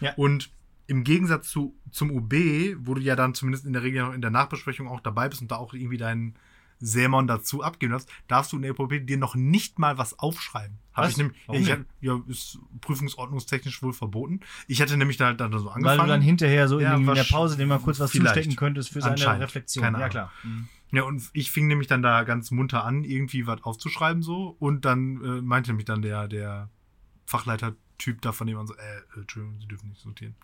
Ja. 0.00 0.14
Und 0.14 0.50
im 0.86 1.04
Gegensatz 1.04 1.48
zu, 1.48 1.78
zum 1.92 2.10
UB, 2.10 2.34
wo 2.78 2.94
du 2.94 3.00
ja 3.00 3.14
dann 3.14 3.34
zumindest 3.34 3.64
in 3.64 3.72
der 3.72 3.82
Regel 3.82 4.02
noch 4.02 4.12
in 4.12 4.20
der 4.20 4.30
Nachbesprechung 4.30 4.88
auch 4.88 5.00
dabei 5.00 5.28
bist 5.28 5.40
und 5.40 5.50
da 5.50 5.56
auch 5.56 5.72
irgendwie 5.72 5.98
deinen 5.98 6.34
Sämon 6.80 7.26
dazu 7.26 7.62
abgeben 7.62 7.92
hast, 7.92 8.08
darfst 8.26 8.52
du 8.52 8.56
in 8.56 8.62
der 8.62 8.72
EVP 8.72 9.00
dir 9.00 9.18
noch 9.18 9.34
nicht 9.34 9.78
mal 9.78 9.98
was 9.98 10.18
aufschreiben. 10.18 10.78
Habe 10.92 11.08
ich 11.08 11.16
nämlich, 11.16 11.36
ich 11.52 11.70
hatte, 11.70 11.86
ja, 12.00 12.20
ist 12.26 12.58
prüfungsordnungstechnisch 12.80 13.82
wohl 13.82 13.92
verboten. 13.92 14.40
Ich 14.66 14.82
hatte 14.82 14.96
nämlich 14.96 15.16
da, 15.16 15.32
da 15.32 15.46
so 15.46 15.68
angefangen. 15.70 15.84
Weil 15.84 15.98
du 15.98 16.06
dann 16.06 16.20
hinterher 16.20 16.68
so 16.68 16.80
ja, 16.80 16.94
in, 16.94 17.06
in 17.06 17.14
der 17.14 17.24
Pause 17.24 17.56
dem 17.56 17.68
mal 17.68 17.78
kurz 17.78 18.00
was 18.00 18.10
zustecken 18.10 18.56
könntest 18.56 18.90
für 18.90 19.00
seine 19.00 19.40
Reflexion. 19.40 19.84
Keine 19.84 20.00
ja, 20.00 20.08
klar. 20.08 20.32
Mhm. 20.42 20.68
Ja, 20.92 21.04
und 21.04 21.22
ich 21.32 21.50
fing 21.50 21.68
nämlich 21.68 21.86
dann 21.86 22.02
da 22.02 22.24
ganz 22.24 22.50
munter 22.50 22.84
an, 22.84 23.04
irgendwie 23.04 23.46
was 23.46 23.62
aufzuschreiben 23.62 24.22
so. 24.22 24.56
Und 24.58 24.84
dann 24.84 25.22
äh, 25.22 25.40
meinte 25.40 25.72
mich 25.72 25.84
dann 25.84 26.02
der, 26.02 26.26
der 26.26 26.68
Fachleiter-Typ 27.26 28.20
da 28.22 28.32
von 28.32 28.46
dem 28.46 28.58
an 28.58 28.66
so, 28.66 28.74
äh, 28.74 29.18
Entschuldigung, 29.18 29.60
Sie 29.60 29.68
dürfen 29.68 29.90
nicht 29.90 30.00
sortieren. 30.00 30.34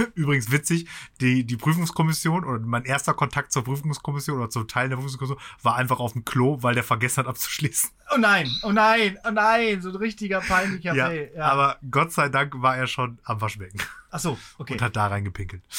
Übrigens 0.14 0.50
witzig, 0.50 0.88
die, 1.20 1.44
die 1.44 1.56
Prüfungskommission 1.56 2.44
oder 2.44 2.58
mein 2.60 2.84
erster 2.84 3.14
Kontakt 3.14 3.52
zur 3.52 3.64
Prüfungskommission 3.64 4.38
oder 4.38 4.50
zum 4.50 4.68
Teil 4.68 4.88
der 4.88 4.96
Prüfungskommission 4.96 5.38
war 5.62 5.76
einfach 5.76 6.00
auf 6.00 6.12
dem 6.12 6.24
Klo, 6.24 6.62
weil 6.62 6.74
der 6.74 6.84
vergessen 6.84 7.18
hat 7.18 7.26
abzuschließen. 7.26 7.90
Oh 8.14 8.18
nein, 8.18 8.50
oh 8.62 8.72
nein, 8.72 9.18
oh 9.24 9.30
nein, 9.30 9.80
so 9.80 9.90
ein 9.90 9.96
richtiger 9.96 10.40
peinlicher 10.40 10.94
ja, 10.96 11.06
Fail. 11.06 11.32
Ja. 11.34 11.44
Aber 11.44 11.78
Gott 11.90 12.12
sei 12.12 12.28
Dank 12.28 12.60
war 12.60 12.76
er 12.76 12.86
schon 12.86 13.18
am 13.24 13.40
Waschbecken. 13.40 13.80
Ach 14.10 14.18
so, 14.18 14.38
okay. 14.58 14.74
Und 14.74 14.82
hat 14.82 14.96
da 14.96 15.06
reingepinkelt. 15.06 15.62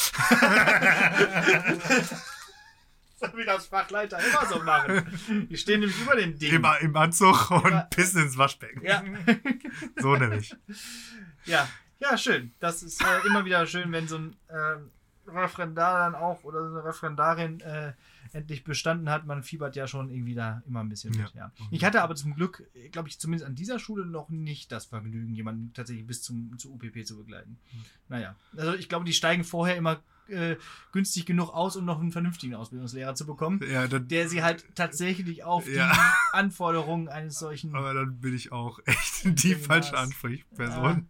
so 3.16 3.26
wie 3.36 3.44
das 3.44 3.66
Fachleiter 3.66 4.18
immer 4.18 4.46
so 4.46 4.62
machen. 4.62 5.46
Die 5.48 5.56
stehen 5.56 5.80
nämlich 5.80 6.00
über 6.00 6.16
den 6.16 6.38
Ding. 6.38 6.52
Immer 6.52 6.80
im 6.80 6.96
Anzug 6.96 7.50
und 7.50 7.66
immer. 7.66 7.82
pissen 7.90 8.22
ins 8.22 8.36
Waschbecken. 8.36 8.84
Ja. 8.84 9.04
so 9.96 10.16
nämlich. 10.16 10.54
Ja, 11.44 11.68
ja, 12.10 12.18
schön. 12.18 12.52
Das 12.60 12.82
ist 12.82 13.02
äh, 13.02 13.26
immer 13.26 13.44
wieder 13.44 13.66
schön, 13.66 13.90
wenn 13.92 14.08
so 14.08 14.18
ein 14.18 14.36
äh, 14.48 15.30
Referendar 15.30 15.98
dann 15.98 16.14
auch 16.14 16.44
oder 16.44 16.68
so 16.68 16.76
eine 16.76 16.84
Referendarin 16.84 17.60
äh, 17.60 17.92
endlich 18.32 18.64
bestanden 18.64 19.08
hat. 19.08 19.26
Man 19.26 19.42
fiebert 19.42 19.76
ja 19.76 19.86
schon 19.86 20.10
irgendwie 20.10 20.34
da 20.34 20.62
immer 20.66 20.80
ein 20.80 20.88
bisschen 20.88 21.16
mit. 21.16 21.32
Ja. 21.34 21.50
Ich 21.70 21.84
hatte 21.84 22.02
aber 22.02 22.14
zum 22.14 22.34
Glück, 22.34 22.68
glaube 22.92 23.08
ich, 23.08 23.18
zumindest 23.18 23.48
an 23.48 23.54
dieser 23.54 23.78
Schule 23.78 24.04
noch 24.04 24.28
nicht 24.28 24.72
das 24.72 24.86
Vergnügen, 24.86 25.34
jemanden 25.34 25.72
tatsächlich 25.72 26.06
bis 26.06 26.22
zum 26.22 26.58
zu 26.58 26.72
UPP 26.72 27.06
zu 27.06 27.16
begleiten. 27.16 27.58
Hm. 27.70 27.84
Naja, 28.08 28.36
also 28.56 28.74
ich 28.74 28.88
glaube, 28.88 29.04
die 29.04 29.12
steigen 29.12 29.44
vorher 29.44 29.76
immer 29.76 30.02
äh, 30.28 30.56
günstig 30.92 31.26
genug 31.26 31.50
aus, 31.50 31.76
um 31.76 31.84
noch 31.84 32.00
einen 32.00 32.12
vernünftigen 32.12 32.54
Ausbildungslehrer 32.54 33.14
zu 33.14 33.26
bekommen, 33.26 33.60
ja, 33.70 33.86
dann, 33.86 34.08
der 34.08 34.28
sie 34.28 34.42
halt 34.42 34.64
tatsächlich 34.74 35.44
auf 35.44 35.68
ja. 35.68 35.92
die 35.92 35.98
Anforderungen 36.36 37.08
eines 37.08 37.38
solchen. 37.38 37.74
Aber 37.74 37.94
dann 37.94 38.20
bin 38.20 38.34
ich 38.34 38.52
auch 38.52 38.80
echt 38.86 39.24
die 39.24 39.54
falsche 39.54 39.96
Ansprechperson. 39.96 41.08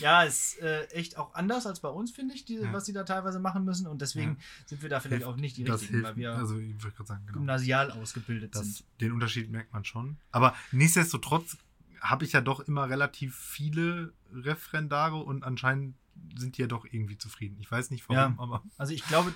Ja, 0.00 0.22
ist 0.22 0.60
äh, 0.60 0.86
echt 0.86 1.16
auch 1.16 1.34
anders 1.34 1.66
als 1.66 1.80
bei 1.80 1.88
uns, 1.88 2.10
finde 2.10 2.34
ich, 2.34 2.44
die, 2.44 2.56
ja. 2.56 2.72
was 2.72 2.86
sie 2.86 2.92
da 2.92 3.04
teilweise 3.04 3.38
machen 3.38 3.64
müssen. 3.64 3.86
Und 3.86 4.02
deswegen 4.02 4.32
ja. 4.32 4.66
sind 4.66 4.82
wir 4.82 4.88
da 4.88 5.00
vielleicht 5.00 5.24
hilft, 5.24 5.32
auch 5.32 5.36
nicht 5.36 5.56
die 5.56 5.64
richtigen, 5.64 5.94
hilft, 5.94 6.08
weil 6.08 6.16
wir 6.16 6.34
also, 6.34 6.56
sagen, 6.56 7.26
genau. 7.26 7.38
gymnasial 7.38 7.90
ausgebildet 7.90 8.54
das, 8.54 8.62
sind. 8.62 8.84
Den 9.00 9.12
Unterschied 9.12 9.50
merkt 9.50 9.72
man 9.72 9.84
schon. 9.84 10.16
Aber 10.32 10.54
nichtsdestotrotz 10.72 11.56
habe 12.00 12.24
ich 12.24 12.32
ja 12.32 12.40
doch 12.40 12.60
immer 12.60 12.88
relativ 12.88 13.36
viele 13.36 14.12
Referendare 14.32 15.16
und 15.16 15.44
anscheinend 15.44 15.96
sind 16.36 16.56
die 16.56 16.62
ja 16.62 16.68
doch 16.68 16.84
irgendwie 16.84 17.18
zufrieden. 17.18 17.56
Ich 17.60 17.70
weiß 17.70 17.90
nicht 17.90 18.08
warum, 18.08 18.36
ja, 18.36 18.42
aber. 18.42 18.62
Also 18.78 18.92
ich 18.92 19.04
glaube, 19.04 19.32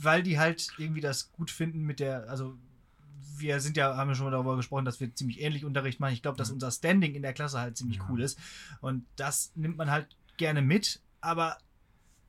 weil 0.00 0.22
die 0.22 0.38
halt 0.38 0.72
irgendwie 0.78 1.00
das 1.00 1.32
gut 1.32 1.50
finden 1.50 1.82
mit 1.82 2.00
der, 2.00 2.28
also 2.28 2.58
wir 3.40 3.60
sind 3.60 3.76
ja, 3.76 3.96
haben 3.96 4.08
ja 4.08 4.14
schon 4.14 4.26
mal 4.26 4.30
darüber 4.30 4.56
gesprochen, 4.56 4.84
dass 4.84 5.00
wir 5.00 5.14
ziemlich 5.14 5.40
ähnlich 5.40 5.64
Unterricht 5.64 6.00
machen. 6.00 6.12
Ich 6.12 6.22
glaube, 6.22 6.38
dass 6.38 6.48
mhm. 6.48 6.54
unser 6.54 6.70
Standing 6.70 7.14
in 7.14 7.22
der 7.22 7.32
Klasse 7.32 7.60
halt 7.60 7.76
ziemlich 7.76 7.98
ja. 7.98 8.06
cool 8.08 8.22
ist. 8.22 8.38
Und 8.80 9.06
das 9.16 9.52
nimmt 9.54 9.76
man 9.76 9.90
halt 9.90 10.08
gerne 10.36 10.62
mit, 10.62 11.00
aber 11.20 11.58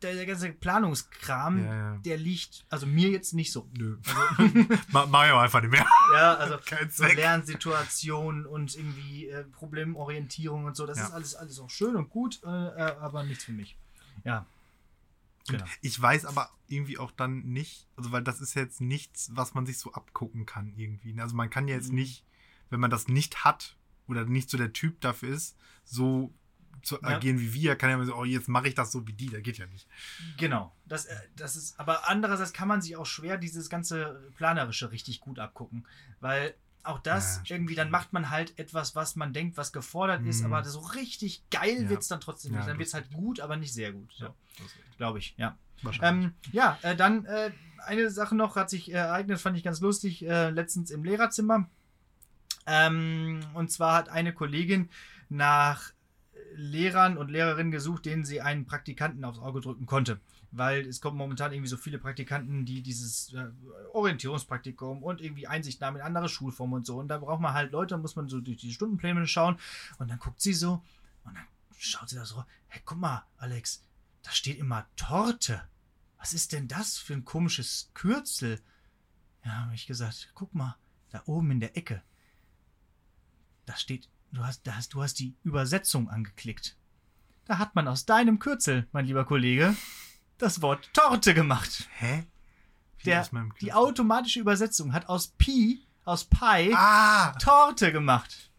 der, 0.01 0.15
der 0.15 0.25
ganze 0.25 0.51
Planungskram, 0.51 1.63
ja, 1.63 1.75
ja. 1.75 1.98
der 1.98 2.18
liegt, 2.18 2.65
also 2.70 2.86
mir 2.86 3.10
jetzt 3.10 3.34
nicht 3.34 3.51
so. 3.51 3.70
Nö. 3.77 3.98
Also, 4.38 4.68
Mach 5.08 5.25
ich 5.25 5.32
auch 5.32 5.39
einfach 5.39 5.62
nicht 5.62 5.72
mehr. 5.72 5.86
Ja, 6.13 6.34
also 6.34 6.58
so 6.89 7.06
Lernsituationen 7.06 8.46
und 8.46 8.75
irgendwie 8.75 9.27
äh, 9.27 9.46
Problemorientierung 9.46 10.65
und 10.65 10.75
so, 10.75 10.86
das 10.86 11.00
ist 11.00 11.12
alles, 11.12 11.36
alles 11.36 11.58
auch 11.60 11.70
schön 11.70 11.96
und 11.96 12.10
gut, 12.10 12.41
äh, 12.44 12.48
äh 12.48 12.96
aber 13.00 13.24
nichts 13.24 13.46
für 13.46 13.53
mich. 13.53 13.77
Ja. 14.25 14.46
Genau. 15.48 15.66
Ich 15.82 16.00
weiß 16.00 16.26
aber 16.26 16.50
irgendwie 16.68 16.98
auch 16.98 17.12
dann 17.12 17.44
nicht, 17.44 17.88
also 17.96 18.12
weil 18.12 18.24
das 18.24 18.42
ist 18.42 18.54
jetzt 18.54 18.82
nichts, 18.82 19.32
was 19.34 19.54
man 19.54 19.66
sich 19.66 19.78
so 19.78 19.94
abgucken 19.94 20.46
kann 20.46 20.74
irgendwie. 20.76 21.14
Ne? 21.14 21.22
Also 21.22 21.36
man 21.36 21.50
kann 21.50 21.68
ja 21.68 21.76
jetzt 21.76 21.90
mhm. 21.90 21.96
nicht, 21.96 22.26
wenn 22.70 22.80
man 22.80 22.92
das 22.92 23.08
nicht 23.08 23.44
hat 23.44 23.78
oder 24.08 24.26
nicht 24.26 24.50
so 24.50 24.58
der 24.58 24.74
Typ 24.74 25.02
dafür 25.02 25.30
ist, 25.30 25.58
so 25.84 26.34
zu 26.84 26.96
Ja. 27.02 27.10
agieren 27.10 27.40
wie 27.40 27.54
wir, 27.54 27.76
kann 27.76 27.90
ja 27.90 27.96
immer 27.96 28.06
so, 28.06 28.16
oh, 28.16 28.26
jetzt 28.26 28.48
mache 28.48 28.68
ich 28.68 28.76
das 28.76 28.92
so 28.92 29.08
wie 29.08 29.14
die, 29.14 29.30
das 29.30 29.44
geht 29.44 29.58
ja 29.58 29.68
nicht. 29.68 29.88
Genau. 30.38 30.76
Das, 30.86 31.06
äh, 31.06 31.16
das 31.36 31.56
ist, 31.56 31.80
aber 31.80 32.10
andererseits 32.10 32.54
kann 32.54 32.68
man 32.68 32.82
sich 32.82 32.96
auch 32.96 33.06
schwer 33.06 33.38
dieses 33.38 33.70
ganze 33.70 34.32
Planerische 34.36 34.92
richtig 34.92 35.20
gut 35.20 35.40
abgucken. 35.40 35.86
Weil 36.20 36.56
auch 36.84 37.00
das 37.00 37.42
Ja, 37.46 37.56
irgendwie, 37.56 37.76
dann 37.76 37.90
macht 37.92 38.14
man 38.14 38.30
halt 38.30 38.58
etwas, 38.60 38.96
was 38.96 39.16
man 39.16 39.34
denkt, 39.34 39.58
was 39.58 39.72
gefordert 39.74 40.26
ist, 40.26 40.40
Mhm. 40.42 40.48
aber 40.54 40.64
so 40.64 40.80
richtig 40.80 41.44
geil 41.52 41.84
Ja. 41.84 41.90
wird 41.90 42.02
es 42.02 42.08
dann 42.08 42.22
trotzdem 42.22 42.52
Ja, 42.54 42.58
nicht. 42.60 42.70
Dann 42.70 42.78
wird 42.78 42.88
es 42.88 42.94
halt 42.94 43.12
gut, 43.12 43.40
aber 43.40 43.58
nicht 43.58 43.74
sehr 43.74 43.92
gut. 43.92 44.12
So, 44.14 44.26
ist. 44.64 44.78
Glaube 44.98 45.20
ich, 45.20 45.36
ja. 45.38 45.58
Wahrscheinlich. 45.84 46.26
Ähm, 46.28 46.34
ja, 46.52 46.78
äh, 46.84 46.96
dann 46.96 47.26
äh, 47.26 47.52
eine 47.86 48.10
Sache 48.12 48.36
noch 48.36 48.56
hat 48.56 48.70
sich 48.70 48.90
äh, 48.92 48.96
ereignet, 48.96 49.40
fand 49.42 49.58
ich 49.58 49.64
ganz 49.64 49.80
lustig, 49.82 50.24
äh, 50.26 50.50
letztens 50.52 50.92
im 50.92 51.04
Lehrerzimmer. 51.04 51.68
Ähm, 52.68 53.40
und 53.54 53.72
zwar 53.72 53.96
hat 53.96 54.10
eine 54.10 54.34
Kollegin 54.34 54.90
nach 55.30 55.92
Lehrern 56.54 57.18
und 57.18 57.32
Lehrerinnen 57.32 57.72
gesucht, 57.72 58.06
denen 58.06 58.26
sie 58.26 58.42
einen 58.42 58.66
Praktikanten 58.66 59.24
aufs 59.26 59.40
Auge 59.40 59.62
drücken 59.62 59.86
konnte. 59.86 60.20
Weil 60.51 60.86
es 60.86 61.00
kommen 61.00 61.17
momentan 61.17 61.53
irgendwie 61.53 61.70
so 61.70 61.77
viele 61.77 61.98
Praktikanten, 61.98 62.65
die 62.65 62.81
dieses 62.81 63.34
äh, 63.34 63.48
Orientierungspraktikum 63.93 65.01
und 65.01 65.22
irgendwie 65.22 65.48
Einsichtnahme 65.48 66.00
in 66.00 66.05
andere 66.05 66.27
Schulformen 66.27 66.75
und 66.75 66.86
so. 66.86 67.00
Und 67.00 67.08
da 67.08 67.20
braucht 67.20 67.41
man 67.41 67.53
halt 67.53 67.72
Leute, 67.72 67.98
muss 67.98 68.17
man 68.17 68.27
so 68.27 68.41
durch 68.41 68.58
die 68.58 68.74
Stundenpläne 68.74 69.25
schauen. 69.27 69.58
Und 69.98 70.10
dann 70.10 70.20
guckt 70.20 70.41
sie 70.41 70.53
so 70.53 70.84
und 71.24 71.36
dann 71.36 71.46
schaut 71.77 72.10
sie 72.10 72.17
da 72.17 72.25
so, 72.25 72.43
hey, 72.67 72.81
guck 72.86 72.98
mal, 72.98 73.25
Alex, 73.38 73.84
da 74.24 74.31
steht 74.31 74.60
immer 74.60 74.86
Torte. 74.96 75.63
Was 76.17 76.34
ist 76.34 76.53
denn 76.53 76.67
das 76.67 76.98
für 76.98 77.13
ein 77.13 77.25
komisches 77.25 77.89
Kürzel? 77.93 78.60
Ja, 79.43 79.51
habe 79.51 79.74
ich 79.75 79.88
gesagt, 79.88 80.31
guck 80.36 80.53
mal, 80.53 80.75
da 81.10 81.24
oben 81.25 81.51
in 81.51 81.60
der 81.60 81.75
Ecke. 81.77 82.03
Da 83.65 83.75
steht, 83.75 84.10
du 84.31 84.43
hast, 84.43 84.67
da 84.67 84.75
hast, 84.75 84.93
du 84.93 85.01
hast 85.01 85.20
die 85.20 85.36
Übersetzung 85.43 86.10
angeklickt. 86.10 86.77
Da 87.46 87.58
hat 87.58 87.74
man 87.74 87.88
aus 87.88 88.05
deinem 88.05 88.38
Kürzel, 88.39 88.88
mein 88.91 89.05
lieber 89.05 89.25
Kollege, 89.25 89.75
das 90.42 90.62
Wort 90.62 90.90
Torte 90.94 91.34
gemacht. 91.34 91.88
Hä? 91.98 92.26
Wie 93.00 93.04
Der, 93.06 93.28
die 93.62 93.74
automatische 93.74 94.40
Übersetzung 94.40 94.94
hat 94.94 95.10
aus 95.10 95.30
Pi, 95.38 95.86
aus 96.06 96.26
Pi, 96.26 96.74
Ah! 96.76 97.32
Torte 97.40 97.92
gemacht. 97.92 98.50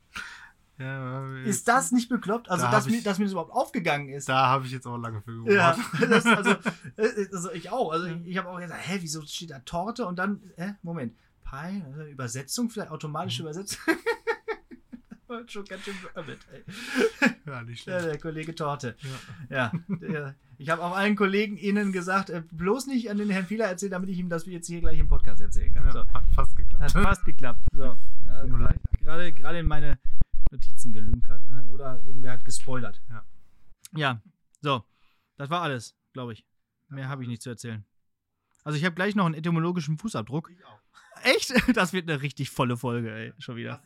Ja, 0.79 1.25
Ist 1.45 1.69
das 1.69 1.93
nicht 1.93 2.09
bekloppt? 2.09 2.51
Also, 2.51 2.65
Da 2.65 2.73
dass 2.73 2.85
hab 2.85 2.91
mir, 2.91 2.99
ich- 2.99 3.05
dass 3.05 3.19
mir 3.19 3.25
das 3.27 3.33
überhaupt 3.33 3.53
aufgegangen 3.53 4.09
ist. 4.09 4.29
Da 4.29 4.47
habe 4.47 4.67
ich 4.67 4.73
jetzt 4.73 4.87
auch 4.87 4.97
lange 4.97 5.21
für 5.23 5.33
gebraucht. 5.33 5.53
Ja, 5.55 5.77
das, 6.09 6.27
also, 6.27 6.51
äh, 6.97 7.29
also 7.33 7.53
ich 7.53 7.71
auch. 7.71 7.93
Also 7.93 8.07
ich, 8.07 8.27
ich 8.27 8.37
habe 8.39 8.49
auch 8.49 8.59
gesagt, 8.59 8.81
hä, 8.89 8.99
wieso 9.01 9.23
steht 9.23 9.51
da 9.51 9.61
Torte 9.61 10.07
und 10.07 10.19
dann, 10.19 10.41
hä, 10.57 10.75
Moment, 10.83 11.15
Pi, 11.45 11.83
also 11.87 12.03
Übersetzung, 12.05 12.69
vielleicht 12.71 12.91
automatische 12.91 13.43
Übersetzung. 13.43 13.79
War 15.29 15.43
Schon 15.49 15.65
ganz 15.67 15.83
schön 15.85 15.95
beömmelt, 16.03 16.41
ey. 16.53 16.65
Ja, 17.47 17.63
nicht 17.63 17.87
Ja, 17.87 17.99
schlecht. 18.01 18.07
der 18.15 18.19
Kollege 18.21 18.55
Torte. 18.55 18.97
Ja. 19.51 19.71
Ja, 19.71 19.73
der, 19.89 20.35
ich 20.63 20.71
habe 20.71 20.83
auch 20.83 20.97
allen 20.97 21.17
Kollegen 21.17 21.57
Ihnen 21.57 21.91
gesagt, 21.93 22.31
äh, 22.31 22.43
bloß 22.53 22.87
nicht 22.87 23.11
an 23.11 23.19
den 23.19 23.31
Herrn 23.31 23.47
Fieler 23.47 23.67
erzählen, 23.67 23.93
damit 23.93 24.09
ich 24.11 24.19
ihm 24.19 24.29
das 24.29 24.47
jetzt 24.47 24.69
hier 24.69 24.81
gleich 24.81 24.99
im 24.99 25.09
Podcast 25.09 25.41
erzählen 25.43 25.73
kann. 25.73 25.87
Ja, 25.87 25.93
So. 25.93 26.09
Hat 26.09 26.25
fast 26.35 26.57
geklappt. 26.57 26.83
Hat 26.83 26.93
fast 26.93 27.25
geklappt. 27.25 27.61
So. 27.73 27.97
Ja, 28.27 28.47
Nur 28.47 28.61
leicht. 28.61 28.81
gerade, 29.01 29.33
gerade 29.33 29.59
in 29.59 29.67
meine 29.67 29.99
Notizen 30.51 30.93
gelünkert. 30.93 31.43
äh, 31.45 31.69
Oder 31.71 32.01
irgendwer 32.05 32.33
hat 32.33 32.45
gespoilert. 32.45 33.03
Ja. 33.11 33.25
Ja, 33.95 34.23
so. 34.63 34.83
Das 35.37 35.51
war 35.51 35.61
alles, 35.63 35.95
glaube 36.15 36.33
ich. 36.33 36.47
Mehr 36.89 37.09
habe 37.09 37.23
ich 37.23 37.29
nicht 37.29 37.43
zu 37.43 37.51
erzählen. 37.51 37.85
Also 38.65 38.79
ich 38.79 38.85
habe 38.85 38.95
gleich 38.95 39.15
noch 39.15 39.27
einen 39.27 39.35
etymologischen 39.35 39.99
Fußabdruck. 39.99 40.51
Ich 40.51 40.65
auch. 40.65 40.79
Echt? 41.25 41.53
Das 41.75 41.93
wird 41.93 42.09
eine 42.09 42.23
richtig 42.23 42.51
volle 42.51 42.77
Folge, 42.77 43.13
ey. 43.13 43.33
Schon 43.39 43.57
wieder. 43.57 43.83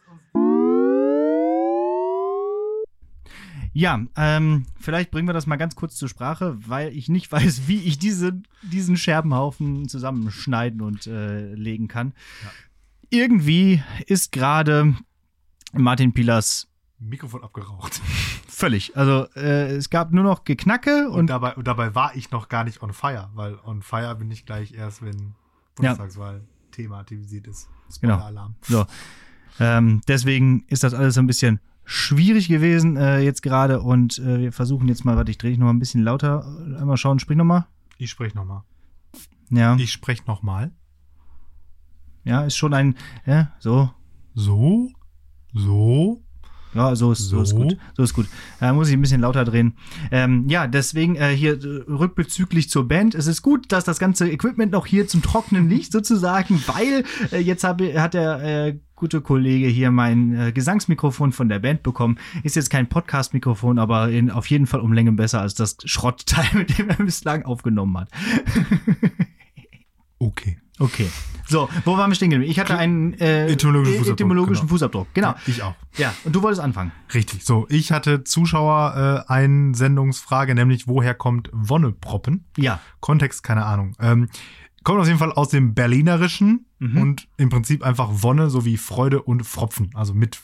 Ja, 3.72 4.00
ähm, 4.16 4.66
vielleicht 4.80 5.10
bringen 5.10 5.28
wir 5.28 5.32
das 5.32 5.46
mal 5.46 5.56
ganz 5.56 5.76
kurz 5.76 5.96
zur 5.96 6.08
Sprache, 6.08 6.56
weil 6.66 6.96
ich 6.96 7.08
nicht 7.08 7.30
weiß, 7.32 7.68
wie 7.68 7.82
ich 7.82 7.98
diese, 7.98 8.40
diesen 8.62 8.96
Scherbenhaufen 8.96 9.88
zusammenschneiden 9.88 10.80
und 10.80 11.06
äh, 11.06 11.54
legen 11.54 11.88
kann. 11.88 12.14
Ja. 12.42 12.50
Irgendwie 13.10 13.82
ist 14.06 14.32
gerade 14.32 14.94
Martin 15.72 16.12
Pilas 16.12 16.68
Mikrofon 16.98 17.44
abgeraucht. 17.44 18.00
völlig. 18.48 18.96
Also 18.96 19.26
äh, 19.36 19.76
es 19.76 19.90
gab 19.90 20.12
nur 20.12 20.24
noch 20.24 20.44
Geknacke 20.44 21.08
Und, 21.10 21.20
und, 21.20 21.26
dabei, 21.28 21.54
und 21.54 21.66
dabei 21.66 21.94
war 21.94 22.16
ich 22.16 22.30
noch 22.30 22.48
gar 22.48 22.64
nicht 22.64 22.82
on 22.82 22.92
fire, 22.92 23.30
weil 23.34 23.58
on 23.64 23.82
fire 23.82 24.14
bin 24.16 24.30
ich 24.30 24.46
gleich 24.46 24.72
erst, 24.72 25.02
wenn 25.02 25.34
Bundestagswahl 25.74 26.42
thematisiert 26.72 27.46
ist. 27.46 27.68
Genau. 28.00 28.14
Spoiler-Alarm. 28.14 28.54
so. 28.62 28.86
Ähm, 29.58 30.00
deswegen 30.08 30.64
ist 30.68 30.82
das 30.82 30.94
alles 30.94 31.14
so 31.14 31.20
ein 31.20 31.26
bisschen 31.26 31.60
schwierig 31.86 32.48
gewesen 32.48 32.96
äh, 32.96 33.20
jetzt 33.20 33.42
gerade 33.42 33.80
und 33.80 34.18
äh, 34.18 34.40
wir 34.40 34.52
versuchen 34.52 34.88
jetzt 34.88 35.04
mal, 35.04 35.16
warte, 35.16 35.30
ich 35.30 35.38
drehe 35.38 35.50
dich 35.52 35.58
noch 35.58 35.66
mal 35.66 35.72
ein 35.72 35.78
bisschen 35.78 36.02
lauter. 36.02 36.44
Einmal 36.78 36.96
schauen, 36.96 37.18
sprich 37.18 37.38
noch 37.38 37.44
mal. 37.44 37.66
Ich 37.96 38.10
spreche 38.10 38.36
nochmal. 38.36 38.62
Ja, 39.50 39.76
Ich 39.76 39.92
spreche 39.92 40.24
nochmal. 40.26 40.72
ja, 42.24 42.44
ist 42.44 42.56
schon 42.56 42.74
ein, 42.74 42.96
ja, 43.24 43.52
so, 43.60 43.90
So. 44.34 44.90
So. 45.54 46.22
Ja, 46.74 46.94
so 46.94 47.12
ist, 47.12 47.20
so. 47.20 47.40
ist 47.40 47.50
So. 47.50 47.56
gut. 47.56 47.78
So 47.96 48.02
ist 48.02 48.12
gut. 48.12 48.26
Äh, 48.60 48.72
muss 48.72 48.88
ich 48.88 48.94
ein 48.94 49.00
bisschen 49.00 49.22
lauter 49.22 49.46
drehen. 49.46 49.76
Ähm, 50.10 50.46
ja, 50.48 50.66
deswegen 50.66 51.16
äh, 51.16 51.34
hier 51.34 51.58
rückbezüglich 51.88 52.68
zur 52.68 52.86
Band. 52.86 53.14
Es 53.14 53.26
ist 53.26 53.40
gut, 53.40 53.72
dass 53.72 53.84
das 53.84 53.98
ganze 53.98 54.28
Equipment 54.30 54.72
noch 54.72 54.84
hier 54.84 55.08
zum 55.08 55.22
Trocknen 55.22 55.70
liegt, 55.70 55.90
sozusagen, 55.92 56.62
weil 56.66 57.04
äh, 57.32 57.38
jetzt 57.40 57.64
hab, 57.64 57.80
hat 57.80 58.12
der 58.12 58.42
äh, 58.42 58.78
gute 58.96 59.20
Kollege 59.20 59.68
hier 59.68 59.90
mein 59.90 60.34
äh, 60.34 60.52
Gesangsmikrofon 60.52 61.32
von 61.32 61.48
der 61.48 61.58
Band 61.60 61.82
bekommen. 61.82 62.18
Ist 62.42 62.56
jetzt 62.56 62.70
kein 62.70 62.88
Podcast-Mikrofon, 62.88 63.78
aber 63.78 64.10
in, 64.10 64.30
auf 64.30 64.48
jeden 64.48 64.66
Fall 64.66 64.80
um 64.80 64.92
Länge 64.92 65.12
besser 65.12 65.40
als 65.42 65.54
das 65.54 65.76
Schrottteil, 65.84 66.48
mit 66.54 66.76
dem 66.76 66.88
er 66.88 66.96
bislang 66.96 67.44
aufgenommen 67.44 67.98
hat. 67.98 68.08
Okay. 70.18 70.58
Okay. 70.78 71.08
So, 71.46 71.68
wo 71.84 71.96
waren 71.96 72.10
wir 72.10 72.14
stehen 72.14 72.30
geblieben? 72.30 72.50
Ich 72.50 72.58
hatte 72.58 72.76
einen 72.76 73.14
äh, 73.14 73.48
Etymologischen 73.48 73.98
Fußabdruck, 73.98 74.14
etymologischen 74.14 74.62
genau. 74.62 74.70
Fußabdruck. 74.70 75.14
Genau. 75.14 75.34
Ich 75.46 75.62
auch. 75.62 75.74
Ja, 75.96 76.12
und 76.24 76.34
du 76.34 76.42
wolltest 76.42 76.62
anfangen. 76.62 76.92
Richtig. 77.14 77.44
So, 77.44 77.66
ich 77.68 77.92
hatte 77.92 78.24
Zuschauer 78.24 79.24
äh, 79.28 79.32
Einsendungsfrage, 79.32 80.54
nämlich 80.54 80.88
woher 80.88 81.14
kommt 81.14 81.50
Wonneproppen? 81.52 82.46
Ja. 82.56 82.80
Kontext, 83.00 83.42
keine 83.42 83.64
Ahnung. 83.64 83.92
Ähm, 84.00 84.28
kommt 84.86 85.00
auf 85.00 85.06
jeden 85.06 85.18
Fall 85.18 85.32
aus 85.32 85.48
dem 85.48 85.74
Berlinerischen 85.74 86.64
Mhm. 86.78 86.96
und 87.02 87.28
im 87.38 87.48
Prinzip 87.50 87.82
einfach 87.82 88.08
Wonne 88.22 88.50
sowie 88.50 88.76
Freude 88.76 89.20
und 89.22 89.44
Fropfen, 89.44 89.90
also 89.94 90.14
mit 90.14 90.38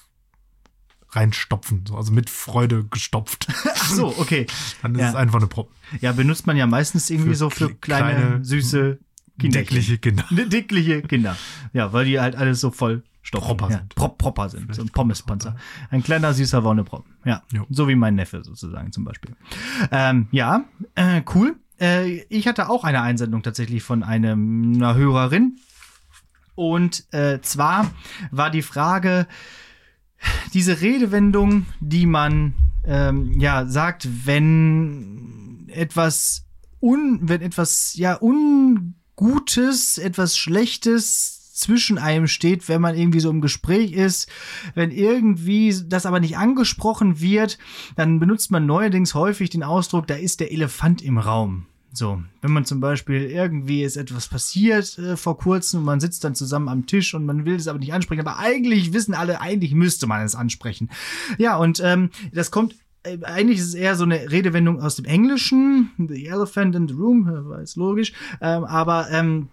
reinstopfen, 1.11 1.85
so, 1.87 1.96
also 1.96 2.12
mit 2.12 2.31
Freude 2.31 2.85
gestopft. 2.85 3.46
Ach 3.74 3.87
so, 3.90 4.07
okay. 4.18 4.46
Dann 4.83 4.94
ist 4.94 5.00
Ja. 5.02 5.09
es 5.11 5.14
ein 5.14 5.33
Wonneproppen. 5.33 5.74
Ja, 6.00 6.12
benutzt 6.12 6.46
man 6.46 6.57
ja 6.57 6.66
meistens 6.66 7.11
irgendwie 7.11 7.31
Für 7.31 7.37
so 7.37 7.50
für 7.50 7.66
kle- 7.66 7.74
kleine, 7.81 8.14
kleine, 8.20 8.44
süße 8.44 8.98
Kinder. 9.38 9.59
Dickliche 9.61 9.98
Kinder. 9.98 10.24
Dickliche 10.31 11.02
Kinder. 11.02 11.37
Ja, 11.72 11.92
weil 11.92 12.07
die 12.07 12.18
halt 12.18 12.35
alles 12.37 12.61
so 12.61 12.70
voll 12.70 13.02
stopfen. 13.20 13.46
Proper 13.46 13.70
ja, 13.70 13.78
sind. 13.78 13.94
Pro 13.94 14.09
Proper 14.09 14.48
sind. 14.48 14.62
Vielleicht 14.62 14.76
so 14.76 14.83
ein 14.83 14.88
Pommespanzer. 14.88 15.55
Ein 15.90 16.02
kleiner, 16.02 16.33
süßer 16.33 16.64
Wonneproppen. 16.64 17.12
Ja. 17.24 17.42
Jo. 17.52 17.66
So 17.70 17.87
wie 17.88 17.94
mein 17.94 18.14
Neffe 18.14 18.42
sozusagen 18.42 18.90
zum 18.90 19.05
Beispiel. 19.05 19.37
Ähm, 19.90 20.28
ja, 20.33 20.64
äh, 20.94 21.22
cool. 21.35 21.57
Äh, 21.81 22.23
ich 22.29 22.47
hatte 22.47 22.69
auch 22.69 22.85
eine 22.85 23.03
Einsendung 23.03 23.43
tatsächlich 23.43 23.83
von 23.83 24.03
einem, 24.03 24.75
einer 24.75 24.95
Hörerin. 24.95 25.59
Und 26.55 27.05
äh, 27.13 27.41
zwar 27.41 27.91
war 28.31 28.51
die 28.51 28.63
Frage, 28.63 29.27
diese 30.55 30.81
Redewendung, 30.81 31.67
die 31.81 32.07
man 32.07 32.55
ähm, 32.85 33.41
ja 33.41 33.67
sagt, 33.67 34.09
wenn 34.27 35.69
etwas 35.69 36.45
un, 36.81 37.21
wenn 37.23 37.41
etwas 37.41 37.95
ja 37.95 38.19
ungutes, 38.21 39.99
etwas 39.99 40.37
Schlechtes 40.37 41.41
zwischen 41.62 41.98
einem 41.98 42.27
steht, 42.27 42.68
wenn 42.68 42.81
man 42.81 42.96
irgendwie 42.96 43.20
so 43.20 43.31
im 43.31 43.40
Gespräch 43.40 43.92
ist, 43.92 44.29
wenn 44.75 44.90
irgendwie 44.90 45.75
das 45.87 46.07
aber 46.07 46.20
nicht 46.20 46.37
angesprochen 46.37 47.20
wird, 47.20 47.59
dann 47.96 48.20
benutzt 48.20 48.51
man 48.51 48.66
neuerdings 48.66 49.14
häufig 49.14 49.51
den 49.51 49.62
Ausdruck, 49.62 50.07
da 50.07 50.14
ist 50.14 50.40
der 50.40 50.53
Elefant 50.53 51.03
im 51.03 51.18
Raum. 51.18 51.66
So, 51.94 52.22
wenn 52.40 52.53
man 52.53 52.64
zum 52.64 52.81
Beispiel 52.81 53.25
irgendwie 53.25 53.83
ist 53.83 53.96
etwas 53.96 54.27
passiert 54.27 54.98
äh, 54.98 55.16
vor 55.16 55.37
kurzem 55.37 55.81
und 55.81 55.87
man 55.87 56.01
sitzt 56.01 56.25
dann 56.25 56.35
zusammen 56.35 56.68
am 56.68 56.87
Tisch 56.87 57.12
und 57.12 57.27
man 57.27 57.44
will 57.44 57.57
es 57.57 57.68
aber 57.68 57.79
nicht 57.79 57.92
ansprechen, 57.92 58.27
aber 58.27 58.38
eigentlich 58.38 58.94
wissen 58.94 59.12
alle, 59.12 59.42
eigentlich 59.42 59.75
müsste 59.75 60.07
man 60.07 60.22
es 60.22 60.35
ansprechen. 60.35 60.88
Ja, 61.37 61.57
und 61.59 61.81
ähm, 61.85 62.09
das 62.33 62.51
kommt 62.51 62.77
äh, 63.03 63.18
eigentlich 63.25 63.59
ist 63.59 63.68
es 63.68 63.75
eher 63.75 63.94
so 63.96 64.05
eine 64.05 64.31
Redewendung 64.31 64.81
aus 64.81 64.96
dem 64.96 65.05
Englischen, 65.05 65.90
The 65.98 66.27
Elephant 66.27 66.75
in 66.75 66.88
the 66.88 66.94
Room, 66.94 67.29
äh, 67.29 67.48
war 67.48 67.61
jetzt 67.61 67.77
logisch, 67.77 68.14
ähm, 68.40 68.64
aber 68.64 69.11
ähm, 69.11 69.48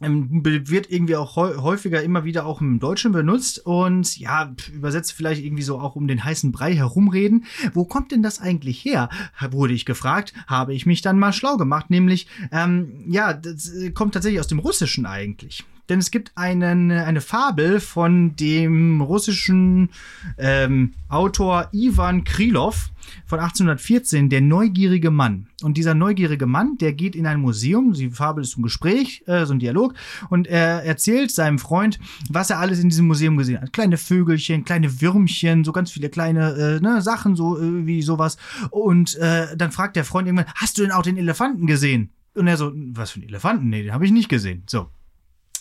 wird 0.00 0.90
irgendwie 0.90 1.16
auch 1.16 1.36
häu- 1.36 1.56
häufiger 1.62 2.02
immer 2.02 2.24
wieder 2.24 2.46
auch 2.46 2.60
im 2.60 2.80
Deutschen 2.80 3.12
benutzt 3.12 3.64
und 3.64 4.18
ja, 4.18 4.54
übersetzt 4.72 5.12
vielleicht 5.12 5.44
irgendwie 5.44 5.62
so 5.62 5.78
auch 5.78 5.96
um 5.96 6.08
den 6.08 6.24
heißen 6.24 6.52
Brei 6.52 6.74
herumreden. 6.74 7.44
Wo 7.72 7.84
kommt 7.84 8.12
denn 8.12 8.22
das 8.22 8.40
eigentlich 8.40 8.84
her? 8.84 9.08
Wurde 9.50 9.74
ich 9.74 9.84
gefragt, 9.84 10.32
habe 10.46 10.74
ich 10.74 10.86
mich 10.86 11.02
dann 11.02 11.18
mal 11.18 11.32
schlau 11.32 11.56
gemacht, 11.56 11.90
nämlich, 11.90 12.26
ähm, 12.52 13.04
ja, 13.08 13.32
das 13.32 13.72
äh, 13.72 13.90
kommt 13.90 14.14
tatsächlich 14.14 14.40
aus 14.40 14.48
dem 14.48 14.58
Russischen 14.58 15.06
eigentlich. 15.06 15.64
Denn 15.88 15.98
es 15.98 16.10
gibt 16.10 16.32
einen, 16.34 16.90
eine 16.90 17.20
Fabel 17.20 17.80
von 17.80 18.36
dem 18.36 19.00
russischen 19.00 19.90
ähm, 20.38 20.92
Autor 21.08 21.68
Ivan 21.72 22.24
Krylov 22.24 22.90
von 23.26 23.38
1814, 23.38 24.30
der 24.30 24.40
neugierige 24.40 25.10
Mann. 25.10 25.48
Und 25.62 25.76
dieser 25.76 25.94
neugierige 25.94 26.46
Mann, 26.46 26.78
der 26.78 26.92
geht 26.92 27.14
in 27.14 27.26
ein 27.26 27.40
Museum, 27.40 27.92
die 27.92 28.10
Fabel 28.10 28.42
ist 28.42 28.56
ein 28.56 28.62
Gespräch, 28.62 29.22
äh, 29.26 29.44
so 29.44 29.52
ein 29.52 29.58
Dialog, 29.58 29.94
und 30.30 30.46
er 30.46 30.84
erzählt 30.84 31.30
seinem 31.30 31.58
Freund, 31.58 31.98
was 32.30 32.50
er 32.50 32.58
alles 32.58 32.80
in 32.80 32.88
diesem 32.88 33.06
Museum 33.06 33.36
gesehen 33.36 33.60
hat. 33.60 33.72
Kleine 33.72 33.98
Vögelchen, 33.98 34.64
kleine 34.64 35.00
Würmchen, 35.00 35.64
so 35.64 35.72
ganz 35.72 35.90
viele 35.90 36.08
kleine 36.08 36.54
äh, 36.54 36.80
ne, 36.80 37.02
Sachen, 37.02 37.36
so 37.36 37.58
äh, 37.58 37.86
wie 37.86 38.02
sowas. 38.02 38.36
Und 38.70 39.16
äh, 39.16 39.56
dann 39.56 39.70
fragt 39.70 39.96
der 39.96 40.04
Freund 40.04 40.26
irgendwann, 40.26 40.52
hast 40.54 40.78
du 40.78 40.82
denn 40.82 40.92
auch 40.92 41.02
den 41.02 41.16
Elefanten 41.16 41.66
gesehen? 41.66 42.10
Und 42.34 42.46
er 42.46 42.56
so, 42.56 42.72
was 42.74 43.12
für 43.12 43.20
ein 43.20 43.28
Elefanten? 43.28 43.68
Nee, 43.68 43.82
den 43.84 43.92
habe 43.92 44.04
ich 44.04 44.12
nicht 44.12 44.28
gesehen. 44.28 44.64
So. 44.66 44.88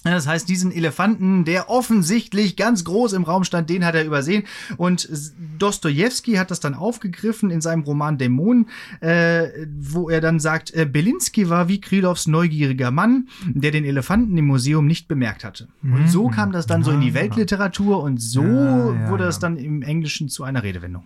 Das 0.03 0.27
heißt, 0.27 0.49
diesen 0.49 0.71
Elefanten, 0.71 1.45
der 1.45 1.69
offensichtlich 1.69 2.55
ganz 2.57 2.83
groß 2.83 3.13
im 3.13 3.23
Raum 3.23 3.43
stand, 3.43 3.69
den 3.69 3.85
hat 3.85 3.95
er 3.95 4.05
übersehen. 4.05 4.43
Und 4.77 5.09
Dostoevsky 5.57 6.33
hat 6.33 6.51
das 6.51 6.59
dann 6.59 6.73
aufgegriffen 6.73 7.49
in 7.49 7.61
seinem 7.61 7.83
Roman 7.83 8.17
Dämonen, 8.17 8.67
äh, 8.99 9.47
wo 9.79 10.09
er 10.09 10.19
dann 10.19 10.39
sagt, 10.39 10.73
äh, 10.73 10.85
Belinsky 10.85 11.49
war 11.49 11.67
wie 11.67 11.79
Krylovs 11.79 12.27
neugieriger 12.27 12.91
Mann, 12.91 13.29
der 13.45 13.71
den 13.71 13.85
Elefanten 13.85 14.37
im 14.37 14.45
Museum 14.47 14.87
nicht 14.87 15.07
bemerkt 15.07 15.43
hatte. 15.43 15.69
Und 15.81 16.09
so 16.09 16.27
kam 16.29 16.51
das 16.51 16.65
dann 16.65 16.83
so 16.83 16.91
in 16.91 17.01
die 17.01 17.13
Weltliteratur 17.13 18.03
und 18.03 18.21
so 18.21 18.43
Ja, 18.43 18.93
ja, 18.93 19.09
wurde 19.09 19.23
ja. 19.23 19.29
es 19.29 19.39
dann 19.39 19.57
im 19.57 19.81
Englischen 19.81 20.27
zu 20.29 20.43
einer 20.43 20.63
Redewendung. 20.63 21.05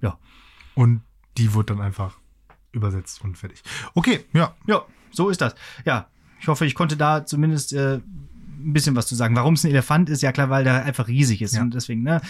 Ja. 0.00 0.18
Und 0.74 1.00
die 1.36 1.52
wurde 1.54 1.74
dann 1.74 1.80
einfach 1.80 2.18
übersetzt 2.72 3.22
und 3.24 3.36
fertig. 3.36 3.62
Okay, 3.94 4.20
ja. 4.32 4.54
Ja, 4.66 4.84
so 5.10 5.30
ist 5.30 5.40
das. 5.40 5.54
Ja, 5.84 6.08
ich 6.40 6.48
hoffe, 6.48 6.66
ich 6.66 6.74
konnte 6.74 6.96
da 6.96 7.24
zumindest 7.24 7.72
äh, 7.72 8.00
ein 8.58 8.72
bisschen 8.72 8.96
was 8.96 9.06
zu 9.06 9.14
sagen. 9.14 9.36
Warum 9.36 9.54
es 9.54 9.64
ein 9.64 9.70
Elefant 9.70 10.08
ist, 10.10 10.22
ja 10.22 10.32
klar, 10.32 10.50
weil 10.50 10.64
der 10.64 10.84
einfach 10.84 11.08
riesig 11.08 11.42
ist. 11.42 11.54
Ja. 11.54 11.62
Und 11.62 11.74
deswegen, 11.74 12.02
ne? 12.02 12.20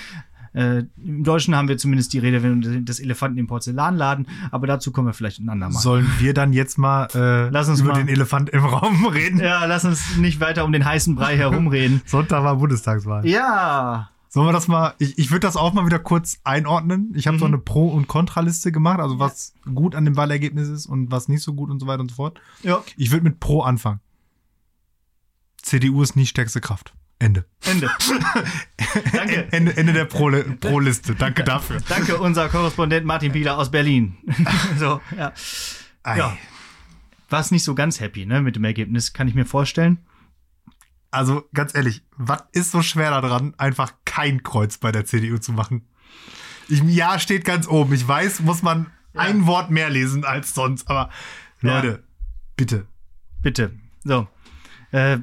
Äh, 0.52 0.84
Im 1.04 1.22
Deutschen 1.22 1.54
haben 1.54 1.68
wir 1.68 1.76
zumindest 1.76 2.14
die 2.14 2.18
Redewendung 2.18 2.84
des 2.86 2.98
Elefanten 2.98 3.36
im 3.36 3.46
Porzellanladen, 3.46 4.26
aber 4.50 4.66
dazu 4.66 4.90
kommen 4.90 5.06
wir 5.08 5.12
vielleicht 5.12 5.38
ein 5.40 5.48
andermal. 5.50 5.82
Sollen 5.82 6.10
wir 6.18 6.32
dann 6.32 6.54
jetzt 6.54 6.78
mal 6.78 7.08
äh, 7.14 7.50
Lass 7.50 7.68
uns 7.68 7.80
über 7.80 7.92
mal- 7.92 7.98
den 7.98 8.08
Elefant 8.08 8.48
im 8.50 8.64
Raum 8.64 9.04
reden? 9.12 9.38
Ja, 9.38 9.66
lass 9.66 9.84
uns 9.84 10.16
nicht 10.16 10.40
weiter 10.40 10.64
um 10.64 10.72
den 10.72 10.84
heißen 10.86 11.14
Brei 11.14 11.36
herumreden. 11.36 12.00
Sonntag 12.06 12.42
war 12.42 12.56
Bundestagswahl. 12.56 13.26
ja. 13.26 14.08
Sollen 14.28 14.48
wir 14.48 14.52
das 14.52 14.68
mal, 14.68 14.92
ich, 14.98 15.16
ich 15.18 15.30
würde 15.30 15.46
das 15.46 15.56
auch 15.56 15.72
mal 15.72 15.86
wieder 15.86 15.98
kurz 15.98 16.40
einordnen. 16.44 17.12
Ich 17.14 17.26
habe 17.26 17.38
so 17.38 17.46
Mhm. 17.46 17.54
eine 17.54 17.62
Pro- 17.62 17.88
und 17.88 18.06
Kontraliste 18.06 18.70
gemacht, 18.70 18.98
also 19.00 19.18
was 19.18 19.54
gut 19.74 19.94
an 19.94 20.04
dem 20.04 20.16
Wahlergebnis 20.16 20.68
ist 20.68 20.84
und 20.84 21.10
was 21.10 21.28
nicht 21.28 21.42
so 21.42 21.54
gut 21.54 21.70
und 21.70 21.80
so 21.80 21.86
weiter 21.86 22.00
und 22.00 22.10
so 22.10 22.16
fort. 22.16 22.38
Ja. 22.62 22.82
Ich 22.98 23.12
würde 23.12 23.24
mit 23.24 23.40
Pro 23.40 23.62
anfangen. 23.62 24.00
CDU 25.66 26.02
ist 26.02 26.16
nicht 26.16 26.30
stärkste 26.30 26.60
Kraft. 26.60 26.94
Ende. 27.18 27.44
Ende. 27.64 27.90
Danke. 29.12 29.48
Ende, 29.50 29.76
Ende 29.76 29.92
der 29.92 30.04
Pro- 30.04 30.30
Pro-Liste. 30.60 31.14
Danke 31.14 31.44
dafür. 31.44 31.80
Danke, 31.88 32.18
unser 32.18 32.48
Korrespondent 32.48 33.06
Martin 33.06 33.32
Pieler 33.32 33.58
aus 33.58 33.70
Berlin. 33.70 34.16
so, 34.78 35.00
ja. 35.16 35.32
Ei. 36.02 36.18
Ja. 36.18 36.36
War's 37.30 37.50
nicht 37.50 37.64
so 37.64 37.74
ganz 37.74 37.98
happy, 38.00 38.26
ne, 38.26 38.42
mit 38.42 38.54
dem 38.54 38.64
Ergebnis, 38.64 39.12
kann 39.12 39.26
ich 39.28 39.34
mir 39.34 39.46
vorstellen. 39.46 39.98
Also 41.10 41.48
ganz 41.54 41.74
ehrlich, 41.74 42.02
was 42.16 42.44
ist 42.52 42.70
so 42.70 42.82
schwer 42.82 43.10
daran, 43.10 43.54
einfach 43.58 43.92
kein 44.04 44.42
Kreuz 44.42 44.76
bei 44.78 44.92
der 44.92 45.06
CDU 45.06 45.38
zu 45.38 45.52
machen? 45.52 45.88
Ich, 46.68 46.82
ja, 46.82 47.18
steht 47.18 47.44
ganz 47.44 47.66
oben. 47.66 47.92
Ich 47.94 48.06
weiß, 48.06 48.40
muss 48.40 48.62
man 48.62 48.92
Ja. 49.14 49.22
ein 49.22 49.46
Wort 49.46 49.70
mehr 49.70 49.88
lesen 49.90 50.24
als 50.24 50.54
sonst. 50.54 50.88
Aber 50.88 51.10
Ja. 51.62 51.76
Leute, 51.80 52.04
bitte. 52.56 52.86
Bitte. 53.42 53.72
So. 54.04 54.28
Äh, 54.92 55.18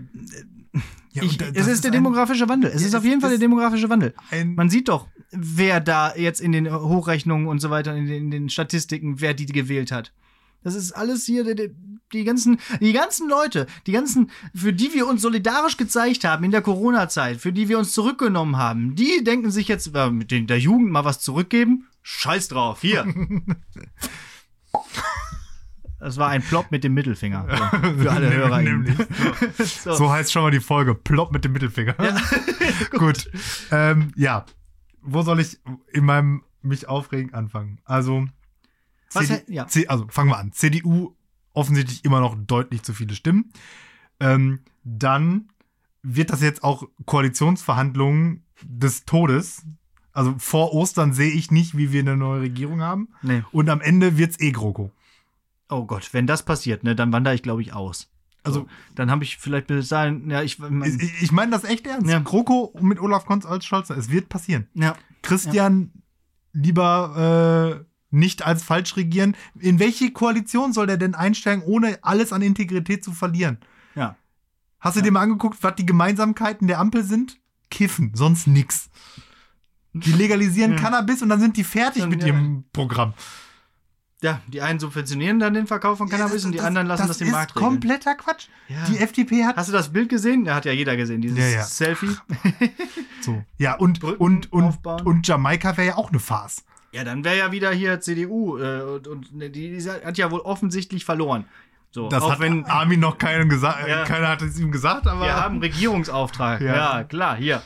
Ja, 1.15 1.21
ich, 1.23 1.38
da- 1.38 1.45
es 1.54 1.67
ist 1.67 1.84
der 1.84 1.91
ein- 1.91 1.93
demografische 1.93 2.49
Wandel. 2.49 2.71
Es 2.73 2.82
Ja, 2.82 2.88
ist 2.88 2.95
auf 2.95 3.04
jeden 3.06 3.21
Fall 3.21 3.30
der 3.30 3.39
demografische 3.39 3.88
Wandel. 3.89 4.13
Man 4.45 4.69
sieht 4.71 4.88
doch, 4.89 5.08
wer 5.32 5.80
da 5.80 6.15
jetzt 6.15 6.41
in 6.41 6.52
den 6.52 6.71
Hochrechnungen 6.73 7.47
und 7.47 7.60
so 7.60 7.69
weiter, 7.69 7.95
in 7.95 8.08
den, 8.08 8.15
in 8.26 8.32
den 8.32 8.49
Statistiken, 8.49 9.21
wer 9.21 9.34
die 9.36 9.45
gewählt 9.45 9.91
hat. 9.91 10.12
Das 10.63 10.76
ist 10.76 10.91
alles 10.93 11.26
hier, 11.26 11.43
die, 11.43 11.56
die- 11.56 11.76
die 12.13 12.23
ganzen, 12.23 12.58
die 12.80 12.93
ganzen 12.93 13.28
Leute, 13.28 13.65
die 13.88 13.91
ganzen, 13.91 14.30
für 14.56 14.71
die 14.71 14.93
wir 14.93 15.08
uns 15.08 15.21
solidarisch 15.23 15.78
gezeigt 15.78 16.23
haben 16.26 16.43
in 16.43 16.52
der 16.52 16.62
Corona-Zeit, 16.62 17.38
für 17.41 17.52
die 17.52 17.69
wir 17.69 17.80
uns 17.80 17.91
zurückgenommen 17.93 18.58
haben, 18.58 18.95
die 18.95 19.23
denken 19.23 19.49
sich 19.52 19.67
jetzt, 19.67 19.91
äh, 19.95 20.10
mit 20.12 20.30
den, 20.32 20.45
der 20.47 20.60
Jugend 20.60 20.91
mal 20.91 21.06
was 21.06 21.19
zurückgeben. 21.21 21.88
Scheiß 22.04 22.47
drauf, 22.49 22.82
hier. 22.82 23.06
Das 26.04 26.18
war 26.18 26.28
ein 26.28 26.42
Plop 26.42 26.70
mit 26.70 26.84
dem 26.84 26.94
Mittelfinger. 26.96 27.48
So, 27.50 27.80
für 28.04 28.12
alle 28.12 28.34
Hörer. 28.34 28.62
nämlich. 28.62 28.98
So. 29.58 29.96
So 29.96 30.12
heißt 30.12 30.34
schon 30.34 30.42
mal 30.44 30.52
die 30.52 30.60
Folge. 30.60 30.96
Plopp 30.96 31.32
mit 31.32 31.46
dem 31.46 31.54
Mittelfinger. 31.54 31.96
Gut. 32.92 33.30
Ähm, 33.72 34.12
ja. 34.18 34.46
Wo 35.02 35.22
soll 35.22 35.39
ich 35.39 35.60
in 35.94 36.04
meinem 36.04 36.44
mich 36.62 36.89
aufregen 36.89 37.34
anfangen? 37.34 37.80
Also, 37.86 38.26
Was 39.13 39.28
CD, 39.28 39.44
ja. 39.54 39.66
C, 39.68 39.88
also 39.88 40.06
fangen 40.10 40.30
wir 40.30 40.38
an. 40.38 40.52
CDU 40.52 41.16
offensichtlich 41.54 42.04
immer 42.04 42.20
noch 42.20 42.36
deutlich 42.38 42.84
zu 42.84 42.94
viele 42.94 43.16
Stimmen. 43.16 43.54
Ähm, 44.20 44.60
dann 44.84 45.48
wird 46.02 46.32
das 46.32 46.42
jetzt 46.42 46.66
auch 46.66 46.84
Koalitionsverhandlungen 47.06 48.44
des 48.62 49.06
Todes. 49.06 49.66
Also 50.12 50.36
vor 50.38 50.74
Ostern 50.74 51.13
sehe 51.13 51.32
ich 51.32 51.50
nicht, 51.50 51.78
wie 51.78 51.94
wir 51.94 52.02
eine 52.02 52.18
neue 52.18 52.42
Regierung 52.42 52.82
haben. 52.82 53.08
Nee. 53.22 53.44
Und 53.54 53.70
am 53.70 53.80
Ende 53.80 54.18
wird's 54.18 54.39
eh 54.42 54.52
GroKo. 54.52 54.92
Oh 55.74 55.86
Gott, 55.86 56.10
wenn 56.14 56.28
das 56.28 56.44
passiert, 56.44 56.84
ne, 56.84 56.96
dann 56.96 57.12
wandere 57.12 57.34
ich, 57.36 57.42
glaube 57.44 57.62
ich, 57.62 57.74
aus. 57.74 58.10
Also 58.44 58.62
So, 58.62 58.68
dann 58.96 59.10
habe 59.10 59.24
ich 59.24 59.38
vielleicht 59.38 59.68
bis 59.68 59.88
dahin, 59.90 60.30
ja, 60.30 60.42
ich, 60.42 60.60
mein, 60.60 60.84
ich, 61.00 61.22
ich 61.24 61.32
meine 61.32 61.52
das 61.52 61.64
echt 61.64 61.88
ernst. 61.88 62.10
Ja. 62.10 62.20
GroKo 62.20 62.74
mit 62.82 63.00
Olaf 63.00 63.26
Konz 63.26 63.46
als 63.46 63.66
Scholzer. 63.66 63.98
Es 63.98 64.10
wird 64.10 64.28
passieren. 64.30 64.68
ja, 64.74 64.96
Christian 65.22 65.92
lieber 66.52 67.80
äh, 67.82 67.86
nicht 68.16 68.46
als 68.46 68.64
falsch 68.64 68.96
regieren. 68.98 69.36
In 69.60 69.80
welche 69.80 70.12
Koalition 70.12 70.74
soll 70.74 70.88
der 70.88 70.98
denn 70.98 71.16
einsteigen, 71.16 71.64
ohne 71.64 71.98
alles 72.04 72.32
an 72.34 72.42
Integrität 72.42 73.04
zu 73.04 73.12
verlieren? 73.12 73.58
ja. 73.96 74.16
Hast 74.80 74.98
du 74.98 75.00
Ja. 75.00 75.06
dir 75.06 75.12
mal 75.12 75.22
angeguckt, 75.22 75.60
was 75.64 75.76
die 75.76 75.86
Gemeinsamkeiten 75.86 76.68
der 76.68 76.78
Ampel 76.80 77.06
sind? 77.06 77.40
Kiffen, 77.72 78.12
sonst 78.16 78.48
nix. 78.48 78.90
Die 79.94 80.12
legalisieren 80.12 80.74
Ja. 80.74 80.78
Cannabis 80.80 81.22
und 81.22 81.30
dann 81.30 81.40
sind 81.40 81.56
die 81.56 81.64
fertig 81.64 82.02
Dann, 82.02 82.10
mit 82.10 82.20
ja. 82.22 82.28
ihrem 82.28 82.66
Programm. 82.74 83.14
Ja, 84.24 84.40
die 84.48 84.62
einen 84.62 84.80
subventionieren 84.80 85.38
dann 85.40 85.54
den 85.54 85.68
Verkauf 85.68 85.98
von 85.98 86.08
Cannabis 86.10 86.46
und 86.46 86.54
die 86.54 86.62
anderen 86.62 86.88
lassen 86.88 87.08
das, 87.10 87.20
im 87.22 87.30
Markt 87.30 87.52
ist 87.52 87.56
regeln. 87.58 87.72
kompletter 87.72 88.16
Quatsch. 88.16 88.48
Ja. 88.70 88.78
Die 88.90 88.98
FDP 88.98 89.44
hat 89.44 89.58
Hast 89.58 89.68
du 89.68 89.74
das 89.74 89.92
Bild 89.92 90.08
gesehen? 90.10 90.46
Da 90.46 90.56
hat 90.56 90.64
ja 90.66 90.72
jeder 90.72 90.96
gesehen, 90.96 91.22
dieses 91.22 91.38
Ja, 91.38 91.46
ja. 91.48 91.64
Selfie. 91.64 92.16
so. 93.22 93.44
Ja, 93.58 93.74
und, 93.80 94.00
Brücken 94.00 94.24
und, 94.24 94.52
und, 94.54 94.64
aufbauen. 94.64 95.02
und 95.02 95.28
Jamaika 95.28 95.76
wäre 95.78 95.88
ja 95.90 95.98
auch 95.98 96.10
eine 96.10 96.20
Farce. 96.20 96.64
Ja, 96.94 97.04
dann 97.04 97.24
wäre 97.24 97.38
ja 97.38 97.52
wieder 97.52 97.72
hier 97.72 98.00
CDU 98.00 98.58
äh, 98.60 98.82
und, 98.84 99.08
und 99.08 99.28
die, 99.32 99.50
die 99.78 99.90
hat 99.90 100.18
ja 100.18 100.32
wohl 100.32 100.40
offensichtlich 100.42 101.06
verloren. 101.06 101.46
So, 101.92 102.08
Das 102.08 102.24
hat 102.28 102.40
wenn 102.40 102.66
Armin 102.66 103.00
noch 103.00 103.18
keinem 103.18 103.50
gesagt, 103.50 103.88
Ja. 103.88 104.04
keiner 104.06 104.30
hat 104.30 104.42
es 104.42 104.58
ihm 104.60 104.72
gesagt, 104.72 105.06
aber 105.06 105.22
wir 105.26 105.36
haben 105.36 105.60
Regierungsauftrag. 105.60 106.62
Ja. 106.62 106.76
Ja. 107.00 107.04
klar, 107.04 107.36
hier. 107.36 107.62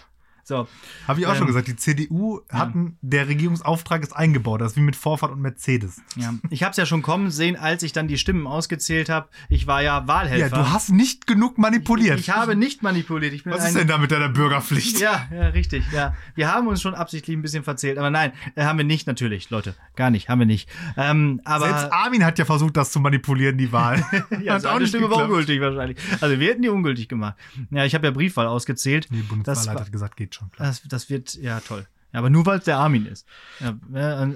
So, 0.47 0.65
Habe 1.09 1.19
ich 1.19 1.27
auch 1.27 1.31
Ähm, 1.31 1.39
schon 1.39 1.47
gesagt, 1.47 1.67
die 1.67 1.75
CDU 1.75 2.39
hatten, 2.49 2.97
der 3.01 3.27
Regierungsauftrag 3.27 4.01
ist 4.01 4.13
eingebaut. 4.15 4.61
Das 4.61 4.71
ist 4.71 4.77
wie 4.77 4.81
mit 4.81 4.95
Vorfahrt 4.95 5.33
und 5.33 5.41
Mercedes. 5.41 6.01
ja. 6.15 6.33
Ich 6.49 6.63
habe 6.63 6.71
es 6.71 6.77
ja 6.77 6.85
schon 6.85 7.01
kommen 7.01 7.31
sehen, 7.31 7.57
als 7.57 7.83
ich 7.83 7.91
dann 7.91 8.07
die 8.07 8.17
Stimmen 8.17 8.47
ausgezählt 8.47 9.09
habe. 9.09 9.27
Ich 9.49 9.67
war 9.67 9.81
ja 9.81 9.99
Ja, 9.99 10.07
Wahlhelfer. 10.07 10.55
du 10.55 10.69
hast 10.71 10.89
nicht 10.91 11.27
genug 11.27 11.57
manipuliert. 11.57 12.17
ich 12.21 12.29
habe 12.29 12.55
nicht 12.55 12.81
manipuliert. 12.81 13.33
Ich 13.33 13.43
bin 13.43 13.51
Was 13.51 13.67
ist 13.67 13.75
denn 13.75 13.89
da 13.89 13.97
mit 13.97 14.09
deiner 14.11 14.29
Bürgerpflicht? 14.29 15.01
Ja, 15.01 15.27
ja, 15.33 15.47
richtig. 15.47 15.83
Ja, 15.91 16.15
wir 16.35 16.49
haben 16.53 16.67
uns 16.67 16.81
schon 16.81 16.95
absichtlich 16.95 17.35
ein 17.35 17.41
bisschen 17.41 17.65
verzählt, 17.65 17.97
aber 17.97 18.09
nein, 18.09 18.31
äh, 18.55 18.63
haben 18.63 18.77
wir 18.77 18.85
nicht 18.85 19.05
natürlich, 19.05 19.49
Leute, 19.49 19.75
gar 19.97 20.11
nicht, 20.11 20.29
haben 20.29 20.39
wir 20.39 20.45
nicht. 20.45 20.69
Ähm, 20.95 21.41
aber 21.43 21.65
Selbst 21.67 21.91
Armin 21.91 22.23
hat 22.23 22.39
ja 22.39 22.45
versucht, 22.45 22.77
das 22.77 22.91
zu 22.93 23.01
manipulieren, 23.01 23.57
die 23.57 23.73
Wahl. 23.73 23.97
ja, 24.41 24.53
Hat 24.53 24.61
seine 24.61 24.87
Stimme 24.87 25.03
war 25.03 25.09
geklappt. 25.09 25.29
ungültig 25.29 25.59
wahrscheinlich. 25.59 25.97
Also 26.21 26.39
wir 26.39 26.47
hätten 26.47 26.61
die 26.61 26.69
ungültig 26.69 27.09
gemacht. 27.09 27.35
Ja, 27.69 27.83
ich 27.83 27.93
habe 27.95 28.07
ja 28.07 28.11
Briefwahl 28.11 28.47
ausgezählt. 28.47 29.07
Nee, 29.09 29.19
Das 29.19 29.27
Bundeswahlleiter 29.27 29.73
war- 29.79 29.85
hat 29.85 29.91
gesagt, 29.91 30.15
geht 30.15 30.36
schon. 30.37 30.51
Klar. 30.51 30.67
Das, 30.67 30.81
das 30.87 31.09
wird 31.09 31.35
ja 31.35 31.59
toll. 31.59 31.87
Ja, 32.13 32.19
aber 32.19 32.29
nur 32.29 32.45
weil 32.45 32.59
es 32.59 32.65
der 32.65 32.77
Armin 32.77 33.05
ist. 33.05 33.25
Ja, 33.59 33.77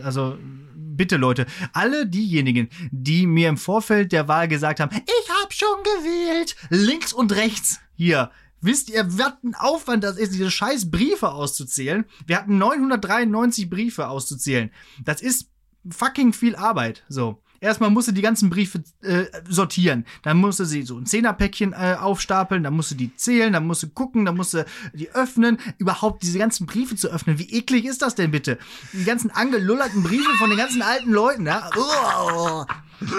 also 0.04 0.38
bitte 0.76 1.18
Leute, 1.18 1.46
alle 1.72 2.06
diejenigen, 2.06 2.70
die 2.92 3.26
mir 3.26 3.48
im 3.48 3.58
Vorfeld 3.58 4.12
der 4.12 4.28
Wahl 4.28 4.48
gesagt 4.48 4.80
haben, 4.80 4.94
ich 4.94 5.30
habe 5.42 5.54
schon 5.54 5.84
gewählt, 5.84 6.56
links 6.70 7.14
und 7.14 7.34
rechts 7.34 7.80
hier. 7.96 8.32
Wisst 8.60 8.90
ihr, 8.90 9.06
was 9.18 9.34
ein 9.44 9.56
Aufwand 9.56 10.04
das 10.04 10.18
ist, 10.18 10.34
diese 10.34 10.52
scheiß 10.52 10.92
Briefe 10.92 11.32
auszuzählen? 11.32 12.06
Wir 12.28 12.38
hatten 12.38 12.58
993 12.60 13.70
Briefe 13.70 14.08
auszuzählen. 14.08 14.70
Das 15.04 15.22
ist 15.22 15.50
fucking 15.90 16.34
viel 16.34 16.56
Arbeit. 16.56 17.04
So. 17.10 17.42
Erstmal 17.62 17.90
musste 17.92 18.12
die 18.12 18.22
ganzen 18.22 18.50
Briefe 18.50 18.84
äh, 19.02 19.26
sortieren. 19.48 20.06
Dann 20.24 20.38
musste 20.38 20.66
sie 20.66 20.82
so 20.82 20.98
ein 20.98 21.06
Zehnerpäckchen 21.06 21.74
äh, 21.74 21.96
aufstapeln, 22.00 22.64
dann 22.64 22.74
musste 22.74 22.96
die 22.96 23.16
zählen, 23.16 23.54
dann 23.54 23.66
musste 23.66 23.88
gucken, 23.88 24.26
dann 24.26 24.36
musste 24.36 24.66
die 24.94 25.12
öffnen. 25.12 25.58
Überhaupt 25.78 26.24
diese 26.24 26.40
ganzen 26.40 26.66
Briefe 26.66 26.96
zu 26.96 27.08
öffnen. 27.08 27.40
Wie 27.40 27.50
eklig 27.52 27.86
ist 27.86 28.02
das 28.02 28.16
denn 28.16 28.32
bitte? 28.32 28.58
Die 28.92 29.06
ganzen 29.06 29.32
angelullerten 29.32 30.04
Briefe 30.04 30.32
von 30.38 30.50
den 30.50 30.58
ganzen 30.58 30.82
alten 30.82 31.12
Leuten, 31.12 31.46
ja? 31.46 31.70
Oh. 31.78 32.66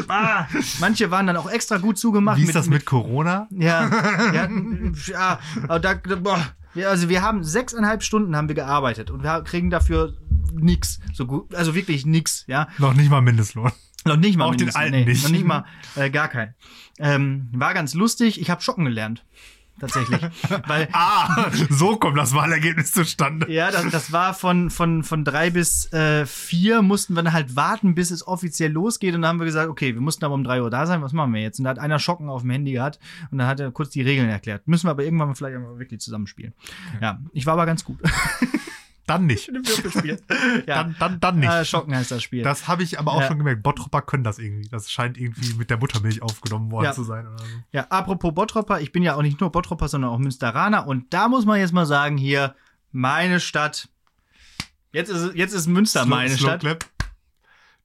Ah, 0.07 0.47
manche 0.79 1.11
waren 1.11 1.27
dann 1.27 1.37
auch 1.37 1.51
extra 1.51 1.79
gut 1.79 1.99
zugemacht. 1.99 2.39
Wie 2.39 2.45
ist 2.45 2.55
das 2.55 2.69
mit 2.69 2.87
Corona? 2.87 3.49
Ja, 3.51 3.91
ja, 4.33 4.49
ja 5.09 5.41
aber 5.65 5.81
da, 5.81 5.95
boah, 5.95 6.41
ja, 6.75 6.89
also 6.89 7.09
wir 7.09 7.23
haben 7.23 7.43
sechseinhalb 7.43 8.05
Stunden 8.05 8.37
haben 8.37 8.47
wir 8.47 8.55
gearbeitet 8.55 9.11
und 9.11 9.25
wir 9.25 9.43
kriegen 9.43 9.71
dafür 9.71 10.15
nix. 10.55 11.01
So 11.13 11.27
gut, 11.27 11.53
also 11.55 11.75
wirklich 11.75 12.07
nix, 12.07 12.45
ja. 12.47 12.69
Noch 12.79 12.95
nicht 12.95 13.11
mal 13.11 13.23
Mindestlohn. 13.23 13.73
Noch 14.05 14.17
nicht 14.17 14.37
mal 14.37 14.47
Auch 14.47 14.57
den 14.57 14.75
alten 14.75 15.05
nicht. 15.05 15.23
Noch 15.23 15.31
nicht 15.31 15.45
mal 15.45 15.65
äh, 15.97 16.11
gar 16.11 16.29
keinen. 16.29 16.55
Ähm, 16.99 17.49
war 17.53 17.75
ganz 17.75 17.95
lustig. 17.95 18.41
Ich 18.41 18.51
habe 18.51 18.63
Schocken 18.63 18.85
gelernt. 18.85 19.25
Tatsächlich. 19.81 20.21
Weil, 20.67 20.89
Ah, 20.93 21.51
so 21.71 21.97
kommt 21.97 22.19
das 22.19 22.35
Wahlergebnis 22.35 22.93
zustande. 22.93 23.51
ja, 23.51 23.71
das, 23.71 23.89
das 23.91 24.13
war 24.13 24.35
von, 24.35 24.71
von, 24.71 25.03
von 25.03 25.25
drei 25.25 25.49
bis 25.51 25.91
äh, 25.93 26.27
vier 26.27 26.83
mussten 26.83 27.15
wir 27.15 27.23
dann 27.23 27.33
halt 27.33 27.57
warten, 27.57 27.95
bis 27.95 28.11
es 28.11 28.25
offiziell 28.27 28.71
losgeht. 28.71 29.15
Und 29.15 29.23
dann 29.23 29.31
haben 29.31 29.39
wir 29.41 29.47
gesagt, 29.47 29.71
okay, 29.71 29.95
wir 29.95 30.01
mussten 30.03 30.25
aber 30.25 30.35
um 30.35 30.45
drei 30.45 30.61
Uhr 30.63 30.71
da 30.71 30.87
sein. 30.87 31.01
Was 31.03 31.13
machen 31.15 31.33
wir 31.33 31.41
jetzt? 31.41 31.59
Und 31.59 31.65
da 31.65 31.71
hat 31.71 31.79
einer 31.79 31.99
Schocken 31.99 32.29
auf 32.29 32.43
dem 32.43 32.51
Handy 32.51 32.73
gehabt 32.73 33.01
und 33.31 33.39
dann 33.39 33.47
hat 33.49 33.61
er 33.61 33.71
kurz 33.73 33.89
die 33.91 34.03
Regeln 34.03 34.29
erklärt. 34.29 34.69
Müssen 34.69 34.87
wir 34.87 34.91
aber 34.91 35.05
irgendwann 35.05 35.29
mal 35.29 35.35
vielleicht 35.35 35.59
mal 35.59 35.79
wirklich 35.79 36.01
zusammenspielen. 36.01 36.53
Ja, 37.01 37.19
ich 37.33 37.47
war 37.47 37.55
aber 37.55 37.67
ganz 37.67 37.83
gut. 37.85 37.99
Dann 39.07 39.27
nicht. 39.27 39.49
Im 39.49 39.67
Würfelspiel. 39.67 40.21
ja. 40.67 40.85
Dann, 40.85 40.97
dann, 40.99 41.21
dann 41.21 41.39
nicht. 41.41 41.51
Äh, 41.51 41.65
Schocken 41.65 41.95
heißt 41.95 42.11
das 42.13 42.23
Spiel. 42.23 42.43
Das 42.45 42.69
habe 42.69 42.83
ich 42.85 42.99
aber 43.01 43.13
auch 43.13 43.21
Ja. 43.23 43.27
schon 43.29 43.39
gemerkt. 43.39 43.63
Bottropper 43.63 44.01
können 44.03 44.23
das 44.23 44.39
irgendwie. 44.39 44.69
Das 44.69 44.93
scheint 44.93 45.19
irgendwie 45.19 45.55
mit 45.55 45.71
der 45.71 45.77
Buttermilch 45.77 46.23
aufgenommen 46.23 46.71
worden 46.71 46.85
Ja. 46.85 46.93
zu 46.93 47.03
sein 47.03 47.27
oder 47.27 47.39
so. 47.39 47.45
Ja, 47.73 47.87
apropos 47.89 48.33
Bottropper, 48.33 48.81
ich 48.81 48.93
bin 48.93 49.03
ja 49.03 49.17
auch 49.17 49.23
nicht 49.23 49.41
nur 49.41 49.51
Bottropper, 49.51 49.89
sondern 49.89 50.11
auch 50.11 50.19
Münsteraner 50.19 50.87
und 50.87 51.13
da 51.13 51.29
muss 51.29 51.45
man 51.45 51.59
jetzt 51.59 51.73
mal 51.73 51.85
sagen, 51.87 52.17
hier, 52.17 52.55
meine 52.93 53.41
Stadt. 53.41 53.89
Jetzt 54.93 55.09
ist, 55.11 55.35
jetzt 55.35 55.53
ist 55.53 55.67
Münster 55.67 56.07
meine 56.07 56.31
Slow 56.37 56.49
Stadt. 56.51 56.61
Clap. 56.61 56.85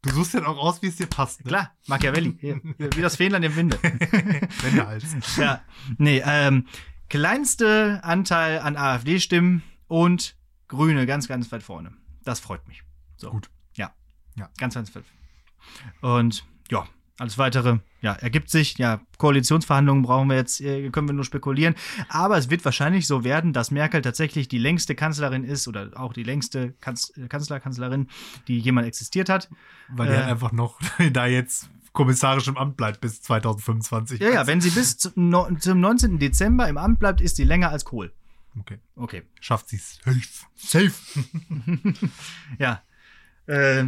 Du 0.03 0.11
suchst 0.11 0.35
ja 0.35 0.45
auch 0.45 0.57
aus, 0.59 0.81
wie 0.83 0.87
es 0.87 0.97
dir 0.97 1.07
passt. 1.07 1.43
Ne? 1.43 1.49
Klar, 1.49 1.71
Machiavelli. 1.87 2.37
Wie 2.77 3.01
das 3.01 3.15
Fähnlein 3.15 3.41
im 3.43 3.55
Winde. 3.55 3.79
Wendehals. 4.61 5.03
ja, 5.37 5.61
nee, 5.97 6.21
ähm, 6.23 6.67
kleinste 7.09 8.01
Anteil 8.03 8.59
an 8.59 8.77
AfD-Stimmen 8.77 9.63
und 9.87 10.35
Grüne 10.67 11.05
ganz, 11.05 11.27
ganz 11.27 11.51
weit 11.51 11.63
vorne. 11.63 11.91
Das 12.23 12.39
freut 12.39 12.67
mich. 12.67 12.83
So. 13.17 13.29
Gut. 13.31 13.49
Ja. 13.75 13.93
Ja. 14.35 14.49
Ganz, 14.57 14.75
ganz 14.75 14.95
weit. 14.95 15.05
Und 16.01 16.45
ja, 16.69 16.87
alles 17.19 17.37
weitere, 17.37 17.79
ja, 18.01 18.13
ergibt 18.13 18.49
sich. 18.49 18.77
Ja, 18.77 19.01
Koalitionsverhandlungen 19.17 20.03
brauchen 20.03 20.29
wir 20.29 20.35
jetzt, 20.35 20.61
äh, 20.61 20.89
können 20.89 21.07
wir 21.09 21.13
nur 21.13 21.23
spekulieren. 21.25 21.73
Aber 22.09 22.37
es 22.37 22.49
wird 22.49 22.63
wahrscheinlich 22.63 23.07
so 23.07 23.23
werden, 23.23 23.53
dass 23.53 23.71
Merkel 23.71 24.01
tatsächlich 24.01 24.47
die 24.47 24.59
längste 24.59 24.93
Kanzlerin 24.93 25.43
ist 25.43 25.67
oder 25.67 25.91
auch 25.95 26.13
die 26.13 26.23
längste 26.23 26.73
Kanz 26.73 27.11
Kanzler, 27.29 27.59
Kanzlerin, 27.59 28.07
die 28.47 28.59
jemals 28.59 28.87
existiert 28.87 29.29
hat. 29.29 29.49
Weil 29.89 30.09
die 30.09 30.13
Äh. 30.13 30.23
einfach 30.25 30.51
noch 30.51 30.79
da 31.11 31.25
jetzt 31.25 31.69
kommissarisch 31.91 32.47
im 32.47 32.57
Amt 32.57 32.77
bleibt 32.77 33.01
bis 33.01 33.23
2025. 33.23 34.19
Ja, 34.19 34.29
ja, 34.29 34.47
wenn 34.47 34.61
sie 34.61 34.69
bis 34.69 34.99
zum 34.99 35.13
19. 35.29 36.19
Dezember 36.19 36.67
im 36.67 36.77
Amt 36.77 36.99
bleibt, 36.99 37.21
ist 37.21 37.37
sie 37.37 37.43
länger 37.43 37.71
als 37.71 37.85
Kohl. 37.85 38.13
Okay. 38.59 38.79
Okay. 38.95 39.23
Schafft 39.39 39.69
sie 39.69 39.77
es. 39.77 39.99
Safe. 40.55 40.91
Safe. 40.91 40.93
ja. 42.59 42.81
Äh, 43.45 43.85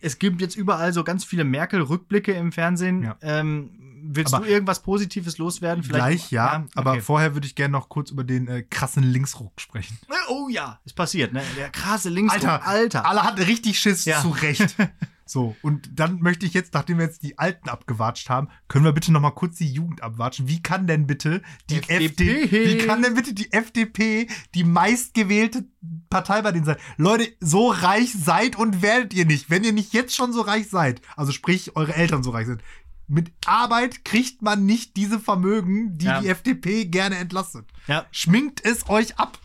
es 0.00 0.18
gibt 0.18 0.40
jetzt 0.40 0.56
überall 0.56 0.92
so 0.92 1.04
ganz 1.04 1.24
viele 1.24 1.44
Merkel-Rückblicke 1.44 2.32
im 2.32 2.52
Fernsehen. 2.52 3.02
Ja. 3.02 3.16
Ähm, 3.20 3.70
willst 4.02 4.32
Aber 4.32 4.44
du 4.46 4.50
irgendwas 4.50 4.80
Positives 4.82 5.38
loswerden? 5.38 5.82
Gleich, 5.82 6.30
ja. 6.30 6.66
Aber 6.74 6.92
okay. 6.92 7.00
vorher 7.00 7.34
würde 7.34 7.46
ich 7.46 7.54
gerne 7.54 7.72
noch 7.72 7.88
kurz 7.88 8.10
über 8.10 8.24
den 8.24 8.46
äh, 8.48 8.62
krassen 8.62 9.02
Linksruck 9.02 9.60
sprechen. 9.60 9.98
Oh 10.28 10.48
ja, 10.48 10.80
ist 10.84 10.94
passiert, 10.94 11.32
ne? 11.32 11.42
Der 11.56 11.70
krasse 11.70 12.10
Linksdruck. 12.10 12.44
Alter, 12.44 12.66
Alter. 12.66 13.06
Alle 13.06 13.24
hatten 13.24 13.42
richtig 13.42 13.78
Schiss, 13.78 14.04
Ja. 14.04 14.20
zu 14.20 14.30
Recht. 14.30 14.76
So, 15.30 15.56
und 15.62 15.90
dann 15.94 16.20
möchte 16.20 16.46
ich 16.46 16.54
jetzt, 16.54 16.72
nachdem 16.74 16.98
wir 16.98 17.04
jetzt 17.04 17.22
die 17.22 17.38
Alten 17.38 17.68
abgewatscht 17.68 18.30
haben, 18.30 18.48
können 18.66 18.84
wir 18.84 18.92
bitte 18.92 19.12
noch 19.12 19.20
mal 19.20 19.30
kurz 19.30 19.56
die 19.56 19.70
Jugend 19.70 20.02
abwatschen. 20.02 20.48
Wie 20.48 20.62
kann 20.62 20.86
denn 20.86 21.06
bitte 21.06 21.42
die 21.68 21.76
FDP. 21.78 22.42
FDP, 22.44 22.66
wie 22.66 22.86
kann 22.86 23.02
denn 23.02 23.14
bitte 23.14 23.34
die 23.34 23.52
FDP 23.52 24.28
die 24.54 24.64
meistgewählte 24.64 25.64
Partei 26.08 26.40
bei 26.42 26.52
denen 26.52 26.64
sein? 26.64 26.76
Leute, 26.96 27.28
so 27.40 27.68
reich 27.68 28.12
seid 28.12 28.56
und 28.56 28.80
werdet 28.82 29.12
ihr 29.12 29.26
nicht, 29.26 29.50
wenn 29.50 29.64
ihr 29.64 29.72
nicht 29.72 29.92
jetzt 29.92 30.14
schon 30.16 30.32
so 30.32 30.40
reich 30.40 30.68
seid. 30.68 31.02
Also 31.16 31.32
sprich, 31.32 31.76
eure 31.76 31.94
Eltern 31.94 32.22
so 32.22 32.30
reich 32.30 32.46
sind. 32.46 32.62
Mit 33.06 33.32
Arbeit 33.46 34.04
kriegt 34.04 34.42
man 34.42 34.66
nicht 34.66 34.96
diese 34.96 35.18
Vermögen, 35.18 35.96
die 35.98 36.06
Ja. 36.06 36.20
die 36.20 36.28
FDP 36.28 36.84
gerne 36.86 37.16
entlastet. 37.16 37.66
Ja. 37.86 38.06
Schminkt 38.12 38.64
es 38.64 38.88
euch 38.88 39.18
ab. 39.18 39.38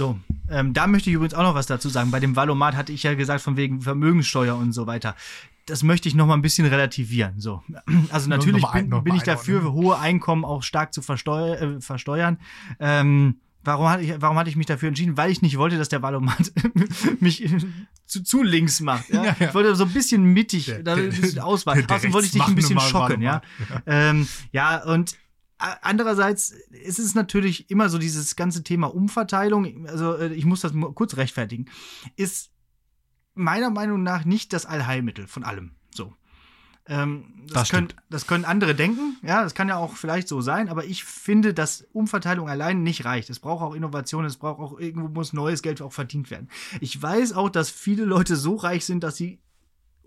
So, 0.00 0.18
ähm, 0.48 0.72
da 0.72 0.86
möchte 0.86 1.10
ich 1.10 1.16
übrigens 1.16 1.34
auch 1.34 1.42
noch 1.42 1.54
was 1.54 1.66
dazu 1.66 1.90
sagen. 1.90 2.10
Bei 2.10 2.20
dem 2.20 2.34
Valomat 2.34 2.74
hatte 2.74 2.90
ich 2.90 3.02
ja 3.02 3.12
gesagt, 3.12 3.42
von 3.42 3.58
wegen 3.58 3.82
Vermögenssteuer 3.82 4.56
und 4.56 4.72
so 4.72 4.86
weiter. 4.86 5.14
Das 5.66 5.82
möchte 5.82 6.08
ich 6.08 6.14
noch 6.14 6.24
mal 6.26 6.32
ein 6.32 6.40
bisschen 6.40 6.66
relativieren. 6.66 7.34
So, 7.38 7.62
also 8.10 8.30
natürlich 8.30 8.64
ein- 8.64 8.88
bin, 8.88 9.04
bin 9.04 9.14
ich 9.14 9.24
dafür, 9.24 9.72
hohe 9.72 9.98
Einkommen 9.98 10.46
auch 10.46 10.62
stark 10.62 10.94
zu 10.94 11.02
versteu 11.02 11.52
äh, 11.52 11.80
versteuern. 11.82 12.38
Ähm, 12.78 13.40
warum, 13.62 13.90
hatte 13.90 14.02
ich, 14.04 14.14
warum 14.22 14.38
hatte 14.38 14.48
ich 14.48 14.56
mich 14.56 14.64
dafür 14.64 14.88
entschieden? 14.88 15.18
Weil 15.18 15.30
ich 15.32 15.42
nicht 15.42 15.58
wollte, 15.58 15.76
dass 15.76 15.90
der 15.90 16.00
Valomat 16.00 16.50
mich 17.20 17.46
zu, 18.06 18.22
zu 18.24 18.42
links 18.42 18.80
macht. 18.80 19.10
Ja? 19.10 19.22
Ja, 19.22 19.36
ja. 19.38 19.48
Ich 19.48 19.54
wollte 19.54 19.76
so 19.76 19.84
ein 19.84 19.92
bisschen 19.92 20.24
mittig, 20.24 20.64
Der- 20.64 20.82
der 20.82 21.44
Außerdem 21.44 22.12
wollte 22.14 22.24
ich 22.26 22.32
dich 22.32 22.42
ein 22.42 22.54
bisschen 22.54 22.80
schocken. 22.80 23.20
Ja? 23.20 23.42
Ähm, 23.84 24.26
ja, 24.50 24.82
und 24.82 25.14
andererseits 25.82 26.50
ist 26.70 26.98
es 26.98 27.14
natürlich 27.14 27.70
immer 27.70 27.88
so 27.88 27.98
dieses 27.98 28.36
ganze 28.36 28.62
Thema 28.62 28.94
Umverteilung, 28.94 29.86
also 29.86 30.16
äh, 30.16 30.32
ich 30.32 30.44
muss 30.44 30.60
das 30.60 30.72
kurz 30.94 31.16
rechtfertigen, 31.16 31.66
ist 32.16 32.50
meiner 33.34 33.70
Meinung 33.70 34.02
nach 34.02 34.24
nicht 34.24 34.52
das 34.52 34.66
Allheilmittel 34.66 35.26
von 35.26 35.44
allem. 35.44 35.72
So. 35.94 36.14
Ähm, 36.86 37.44
das, 37.46 37.54
Das 37.54 37.68
können, 37.70 37.88
das 38.08 38.26
können 38.26 38.44
andere 38.44 38.74
denken, 38.74 39.16
ja, 39.22 39.42
das 39.42 39.54
kann 39.54 39.68
ja 39.68 39.76
auch 39.76 39.94
vielleicht 39.94 40.28
so 40.28 40.40
sein, 40.40 40.68
aber 40.68 40.84
ich 40.84 41.04
finde, 41.04 41.54
dass 41.54 41.86
Umverteilung 41.92 42.48
allein 42.48 42.82
nicht 42.82 43.04
reicht. 43.04 43.30
Es 43.30 43.38
braucht 43.38 43.62
auch 43.62 43.74
Innovation, 43.74 44.24
es 44.24 44.36
braucht 44.36 44.60
auch 44.60 44.78
irgendwo 44.78 45.08
muss 45.08 45.32
neues 45.32 45.62
Geld 45.62 45.82
auch 45.82 45.92
verdient 45.92 46.30
werden. 46.30 46.48
Ich 46.80 47.00
weiß 47.00 47.34
auch, 47.34 47.50
dass 47.50 47.70
viele 47.70 48.04
Leute 48.04 48.36
so 48.36 48.56
reich 48.56 48.84
sind, 48.84 49.04
dass 49.04 49.16
sie 49.16 49.40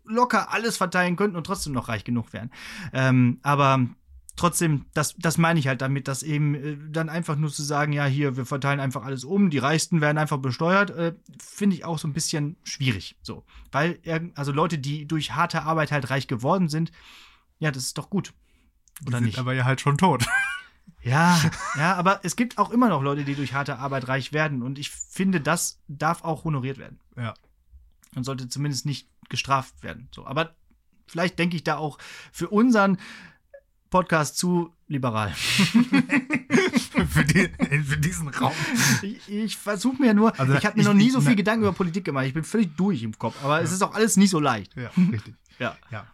locker 0.06 0.52
alles 0.52 0.78
verteilen 0.78 1.16
könnten 1.16 1.38
und 1.38 1.46
trotzdem 1.46 1.74
noch 1.74 1.88
reich 1.88 2.04
genug 2.04 2.34
wären. 2.34 2.52
Ähm, 2.92 3.40
aber 3.42 3.88
trotzdem, 4.36 4.86
das, 4.94 5.16
das 5.18 5.38
meine 5.38 5.60
ich 5.60 5.68
halt 5.68 5.82
damit, 5.82 6.08
dass 6.08 6.24
eben 6.24 6.56
äh, 6.56 6.78
dann 6.90 7.10
einfach 7.10 7.36
nur 7.36 7.52
zu 7.52 7.64
sagen, 7.64 7.94
ja, 7.94 8.06
hier, 8.06 8.38
wir 8.38 8.46
verteilen 8.46 8.80
einfach 8.80 9.04
alles 9.04 9.24
um, 9.24 9.50
die 9.50 9.58
Reichsten 9.58 10.02
werden 10.02 10.18
einfach 10.18 10.38
besteuert, 10.38 10.92
äh, 10.92 11.14
finde 11.40 11.76
ich 11.76 11.86
auch 11.86 12.00
so 12.00 12.08
ein 12.08 12.14
bisschen 12.14 12.58
schwierig. 12.64 13.16
So. 13.22 13.44
Weil, 13.72 14.00
also 14.36 14.52
Leute, 14.52 14.78
die 14.78 15.06
durch 15.06 15.34
harte 15.34 15.64
Arbeit 15.64 15.92
halt 15.92 16.10
reich 16.10 16.28
geworden 16.28 16.70
sind, 16.70 16.92
ja, 17.60 17.72
das 17.72 17.84
ist 17.84 17.98
doch 17.98 18.10
gut. 18.10 18.34
Die 19.02 19.08
Oder 19.08 19.18
sind 19.18 19.28
nicht? 19.28 19.40
aber 19.40 19.54
ja 19.54 19.66
halt 19.66 19.82
schon 19.82 19.98
tot. 19.98 20.26
Ja, 21.02 21.40
ja, 21.76 21.96
aber 21.96 22.22
es 22.24 22.38
gibt 22.38 22.58
auch 22.58 22.70
immer 22.70 22.88
noch 22.88 23.02
Leute, 23.02 23.26
die 23.26 23.36
durch 23.36 23.54
harte 23.54 23.78
Arbeit 23.78 24.08
reich 24.08 24.32
werden. 24.32 24.62
Und 24.62 24.80
ich 24.80 24.90
finde, 24.90 25.42
das 25.42 25.82
darf 25.90 26.24
auch 26.24 26.46
honoriert 26.46 26.78
werden. 26.78 27.00
Ja. 27.18 27.34
Und 28.16 28.24
sollte 28.24 28.48
zumindest 28.48 28.86
nicht 28.86 29.10
gestraft 29.28 29.84
werden. 29.84 30.08
So, 30.14 30.26
aber 30.26 30.56
vielleicht 31.08 31.40
denke 31.40 31.58
ich 31.58 31.64
da 31.64 31.78
auch 31.78 31.98
für 32.32 32.48
unseren 32.48 32.98
Podcast 33.94 34.38
zu 34.40 34.74
liberal. 34.88 35.30
für, 35.36 37.24
den, 37.26 37.54
für 37.86 37.98
diesen 37.98 38.28
Raum. 38.30 38.52
Ich, 39.04 39.30
ich 39.30 39.56
versuche 39.56 40.02
mir 40.02 40.16
nur, 40.16 40.40
Also, 40.40 40.56
ich 40.56 40.66
habe 40.66 40.80
mir 40.80 40.84
noch 40.84 40.96
nie 40.96 41.06
ich- 41.06 41.14
so 41.14 41.22
viel 41.22 41.30
ne- 41.32 41.36
Gedanken 41.36 41.62
über 41.66 41.74
Politik 41.74 42.04
gemacht. 42.04 42.26
Ich 42.26 42.34
bin 42.34 42.44
völlig 42.44 42.76
durch 42.76 43.04
im 43.04 43.16
Kopf. 43.16 43.36
Aber 43.44 43.62
es 43.62 43.72
ist 43.72 43.84
auch 43.84 43.94
alles 43.94 44.18
nicht 44.18 44.32
so 44.32 44.40
leicht. 44.40 44.76
Ja, 44.76 44.90
richtig. 45.12 45.36
Ja. 45.60 45.78
Ja. 45.92 46.08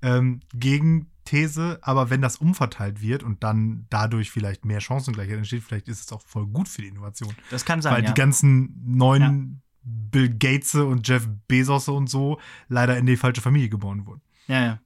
Ähm, 0.00 0.42
Gegenthese, 0.54 1.80
aber 1.82 2.08
wenn 2.08 2.22
das 2.22 2.36
umverteilt 2.36 3.02
wird 3.02 3.24
und 3.24 3.42
dann 3.42 3.86
dadurch 3.90 4.30
vielleicht 4.30 4.64
mehr 4.64 4.80
Chancengleichheit 4.80 5.38
entsteht, 5.38 5.64
vielleicht 5.64 5.88
ist 5.88 6.02
es 6.02 6.12
auch 6.12 6.22
voll 6.22 6.46
gut 6.46 6.68
für 6.68 6.82
die 6.82 6.88
Innovation. 6.88 7.34
Das 7.50 7.64
kann 7.64 7.82
sein. 7.82 7.94
Weil 7.94 8.04
ja. 8.04 8.12
die 8.12 8.14
ganzen 8.14 8.80
neuen 8.86 9.60
Bill 9.82 10.28
Gates 10.28 10.76
und 10.76 11.08
Jeff 11.08 11.28
Bezos 11.48 11.88
und 11.88 12.08
so 12.08 12.38
leider 12.68 12.96
in 12.96 13.06
die 13.06 13.16
falsche 13.16 13.40
Familie 13.40 13.70
geboren 13.70 14.06
wurden. 14.06 14.20
Ja, 14.46 14.64
ja. 14.64 14.78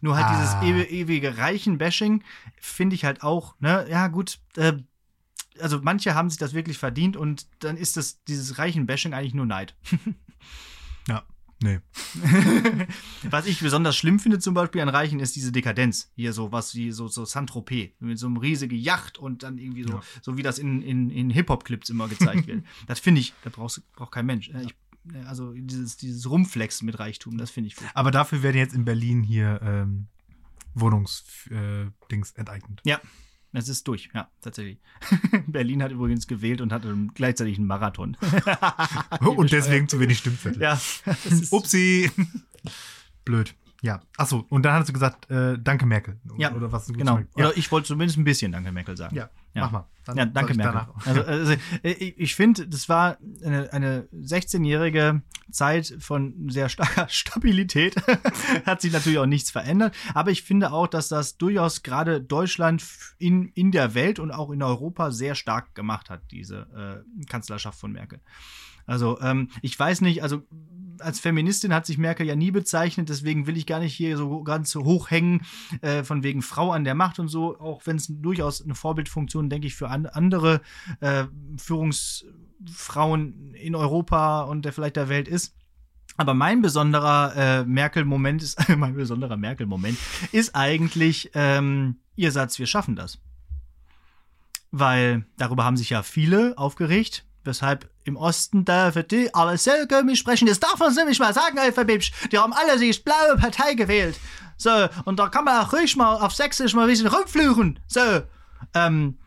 Nur 0.00 0.16
halt 0.16 0.26
Ah. 0.26 0.36
dieses 0.40 0.54
ewi- 0.56 0.88
ewige 0.90 1.36
Reichen-Bashing 1.38 2.22
finde 2.60 2.94
ich 2.96 3.04
halt 3.04 3.22
auch, 3.22 3.54
ne, 3.60 3.86
ja 3.88 4.08
gut, 4.08 4.38
äh, 4.56 4.74
also 5.60 5.80
manche 5.82 6.14
haben 6.14 6.28
sich 6.28 6.38
das 6.38 6.52
wirklich 6.54 6.76
verdient 6.78 7.16
und 7.16 7.46
dann 7.60 7.76
ist 7.76 7.96
das, 7.96 8.22
dieses 8.24 8.58
Reichen-Bashing 8.58 9.14
eigentlich 9.14 9.34
nur 9.34 9.46
Neid. 9.46 9.74
Ja, 11.08 11.22
nee. 11.62 11.78
was 13.30 13.46
ich 13.46 13.60
besonders 13.60 13.96
schlimm 13.96 14.18
finde 14.18 14.38
zum 14.40 14.54
Beispiel 14.54 14.80
an 14.80 14.88
Reichen 14.88 15.20
ist 15.20 15.36
diese 15.36 15.52
Dekadenz. 15.52 16.10
Hier 16.16 16.32
so 16.32 16.50
was 16.52 16.74
wie 16.74 16.90
so, 16.92 17.08
so 17.08 17.24
Saint-Tropez 17.24 17.92
mit 18.00 18.18
so 18.18 18.26
einem 18.26 18.36
riesigen 18.38 18.76
Yacht 18.76 19.16
und 19.18 19.42
dann 19.44 19.58
irgendwie 19.58 19.84
so, 19.84 19.94
Ja. 19.94 20.00
so 20.22 20.36
wie 20.36 20.42
das 20.42 20.58
in, 20.58 20.82
in, 20.82 21.10
in 21.10 21.30
Hip-Hop-Clips 21.30 21.90
immer 21.90 22.08
gezeigt 22.08 22.46
wird. 22.48 22.64
Das 22.88 22.98
finde 23.00 23.20
ich, 23.20 23.34
da 23.44 23.50
brauchst, 23.50 23.80
braucht 23.92 24.12
kein 24.12 24.26
Mensch. 24.26 24.48
Äh, 24.50 24.64
Ich 24.64 24.74
also 25.26 25.52
dieses, 25.52 25.96
dieses 25.96 26.28
Rumflexen 26.28 26.86
mit 26.86 26.98
Reichtum, 26.98 27.38
das 27.38 27.50
finde 27.50 27.68
ich 27.68 27.76
gut. 27.76 27.88
Aber 27.94 28.10
dafür 28.10 28.42
werden 28.42 28.56
jetzt 28.56 28.74
in 28.74 28.84
Berlin 28.84 29.22
hier 29.22 29.60
ähm, 29.62 30.08
Wohnungsdings 30.74 32.32
äh, 32.32 32.38
enteignet. 32.38 32.80
Ja, 32.84 33.00
es 33.52 33.68
ist 33.68 33.88
durch, 33.88 34.10
ja, 34.14 34.28
tatsächlich. 34.40 34.78
Berlin 35.46 35.82
hat 35.82 35.90
übrigens 35.90 36.26
gewählt 36.26 36.60
und 36.60 36.72
hatte 36.72 36.94
gleichzeitig 37.14 37.56
einen 37.56 37.66
Marathon. 37.66 38.16
und 39.20 39.50
deswegen 39.50 39.88
zu 39.88 39.98
wenig 39.98 40.18
Stimmzettel. 40.18 40.60
Ja. 40.60 40.78
Upsi. 41.50 42.10
Blöd. 43.24 43.54
Ja. 43.82 44.02
Achso, 44.16 44.44
und 44.48 44.62
dann 44.64 44.74
hast 44.74 44.88
du 44.88 44.92
gesagt, 44.92 45.30
äh, 45.30 45.58
danke 45.58 45.86
Merkel. 45.86 46.18
Ja, 46.36 46.54
oder 46.54 46.70
was 46.72 46.88
genau. 46.88 47.18
Ja. 47.18 47.24
Oder 47.34 47.56
ich 47.56 47.70
wollte 47.72 47.88
zumindest 47.88 48.18
ein 48.18 48.24
bisschen 48.24 48.52
Danke 48.52 48.72
Merkel 48.72 48.96
sagen. 48.96 49.16
Ja, 49.16 49.30
Ja. 49.56 49.64
mach 49.64 49.72
mal. 49.72 49.88
Dann 50.04 50.16
ja, 50.18 50.24
danke 50.24 50.54
Merkel. 50.54 50.86
Also, 51.04 51.22
also 51.22 51.52
äh, 51.82 51.92
ich, 51.92 52.18
ich 52.18 52.34
finde, 52.36 52.68
das 52.68 52.88
war 52.88 53.18
eine, 53.44 53.72
eine 53.72 54.08
16-jährige 54.14 55.22
Zeit 55.50 55.96
von 55.98 56.48
sehr 56.48 56.68
starker 56.68 57.08
Stabilität. 57.10 57.96
Hat 58.66 58.80
sich 58.80 58.92
natürlich 58.92 59.18
auch 59.18 59.26
nichts 59.26 59.50
verändert. 59.50 59.96
Aber 60.14 60.30
ich 60.30 60.42
finde 60.42 60.72
auch, 60.72 60.86
dass 60.86 61.08
das 61.08 61.38
durchaus 61.38 61.82
gerade 61.82 62.20
Deutschland 62.20 62.84
in, 63.18 63.48
in 63.48 63.72
der 63.72 63.94
Welt 63.94 64.20
und 64.20 64.30
auch 64.30 64.50
in 64.50 64.62
Europa 64.62 65.10
sehr 65.10 65.34
stark 65.34 65.74
gemacht 65.74 66.08
hat, 66.08 66.22
diese 66.30 67.04
äh, 67.18 67.24
Kanzlerschaft 67.26 67.80
von 67.80 67.90
Merkel. 67.90 68.20
Also 68.86 69.20
ähm, 69.20 69.50
ich 69.62 69.76
weiß 69.76 70.00
nicht, 70.02 70.22
also 70.22 70.42
als 71.00 71.20
Feministin 71.20 71.72
hat 71.74 71.86
sich 71.86 71.98
Merkel 71.98 72.26
ja 72.26 72.36
nie 72.36 72.50
bezeichnet, 72.50 73.08
deswegen 73.08 73.46
will 73.46 73.56
ich 73.56 73.66
gar 73.66 73.80
nicht 73.80 73.94
hier 73.94 74.16
so 74.16 74.42
ganz 74.42 74.70
so 74.70 74.84
hoch 74.84 75.10
hängen, 75.10 75.42
äh, 75.80 76.02
von 76.04 76.22
wegen 76.22 76.42
Frau 76.42 76.72
an 76.72 76.84
der 76.84 76.94
Macht 76.94 77.18
und 77.18 77.28
so, 77.28 77.58
auch 77.58 77.82
wenn 77.84 77.96
es 77.96 78.06
durchaus 78.08 78.62
eine 78.62 78.74
Vorbildfunktion, 78.74 79.50
denke 79.50 79.66
ich, 79.66 79.74
für 79.74 79.88
an, 79.88 80.06
andere 80.06 80.60
äh, 81.00 81.24
Führungsfrauen 81.58 83.54
in 83.54 83.74
Europa 83.74 84.42
und 84.42 84.64
der 84.64 84.72
vielleicht 84.72 84.96
der 84.96 85.08
Welt 85.08 85.28
ist. 85.28 85.54
Aber 86.16 86.34
mein 86.34 86.62
besonderer 86.62 87.34
äh, 87.36 87.64
Merkel-Moment 87.64 88.42
ist, 88.42 88.68
mein 88.76 88.94
besonderer 88.94 89.36
Merkel-Moment 89.36 89.98
ist 90.32 90.54
eigentlich 90.54 91.30
ähm, 91.34 91.96
ihr 92.14 92.32
Satz, 92.32 92.58
wir 92.58 92.66
schaffen 92.66 92.96
das. 92.96 93.18
Weil 94.70 95.26
darüber 95.36 95.64
haben 95.64 95.76
sich 95.76 95.90
ja 95.90 96.02
viele 96.02 96.56
aufgeregt, 96.58 97.26
weshalb 97.44 97.90
im 98.06 98.16
Osten 98.16 98.64
dürfen 98.64 99.04
die 99.10 99.34
alle 99.34 99.58
so 99.58 99.70
komisch 99.88 100.20
sprechen. 100.20 100.46
Das 100.46 100.60
darf 100.60 100.78
man 100.78 100.94
nicht 101.06 101.20
mal 101.20 101.34
sagen, 101.34 101.58
Alphabetisch. 101.58 102.12
Die 102.30 102.38
haben 102.38 102.52
alle 102.52 102.78
die 102.78 102.92
blaue 103.04 103.36
Partei 103.36 103.74
gewählt. 103.74 104.18
So, 104.56 104.88
und 105.04 105.18
da 105.18 105.28
kann 105.28 105.44
man 105.44 105.64
auch 105.64 105.72
ruhig 105.72 105.96
mal 105.96 106.14
auf 106.14 106.34
Sächsisch 106.34 106.74
mal 106.74 106.82
ein 106.82 106.88
bisschen 106.88 107.08
rumfluchen. 107.08 107.78
So, 107.86 108.22
ähm, 108.74 109.18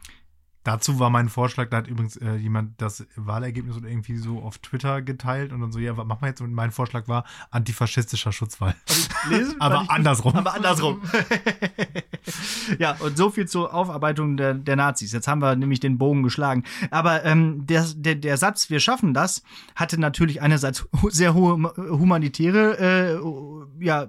Dazu 0.64 1.00
war 1.00 1.10
mein 1.10 1.30
Vorschlag, 1.30 1.70
da 1.70 1.78
hat 1.78 1.88
übrigens 1.88 2.18
äh, 2.18 2.36
jemand 2.36 2.82
das 2.82 3.08
Wahlergebnis 3.16 3.78
oder 3.78 3.88
irgendwie 3.88 4.18
so 4.18 4.42
auf 4.42 4.58
Twitter 4.58 5.02
geteilt 5.02 5.54
und 5.54 5.62
dann 5.62 5.72
so, 5.72 5.80
ja, 5.80 5.96
was 5.96 6.06
machen 6.06 6.22
wir 6.22 6.28
jetzt? 6.28 6.42
Und 6.42 6.54
mein 6.54 6.72
Vorschlag 6.72 7.08
war 7.08 7.24
antifaschistischer 7.50 8.34
Schutzwall. 8.34 8.76
lesen, 9.30 9.56
Aber 9.62 9.76
ich 9.76 9.82
gut. 9.82 9.90
andersrum. 9.90 10.36
Aber 10.36 10.54
andersrum. 10.54 11.02
ja, 12.80 12.96
und 13.00 13.18
so 13.18 13.30
viel 13.30 13.48
zur 13.48 13.74
Aufarbeitung 13.74 14.38
der, 14.38 14.54
der 14.54 14.76
Nazis. 14.76 15.12
Jetzt 15.12 15.28
haben 15.28 15.42
wir 15.42 15.56
nämlich 15.56 15.80
den 15.80 15.98
Bogen 15.98 16.24
geschlagen. 16.24 16.64
Aber 16.92 17.26
ähm, 17.26 17.66
der, 17.66 17.86
der, 17.96 18.16
der 18.16 18.38
Satz, 18.38 18.70
wir 18.70 18.80
schaffen 18.80 19.14
das, 19.14 19.44
hatte 19.76 20.00
natürlich 20.00 20.42
einerseits 20.42 20.88
sehr 21.10 21.34
hohe 21.34 21.74
humanitäre 21.78 23.20
äh, 23.82 23.86
ja, 23.86 24.08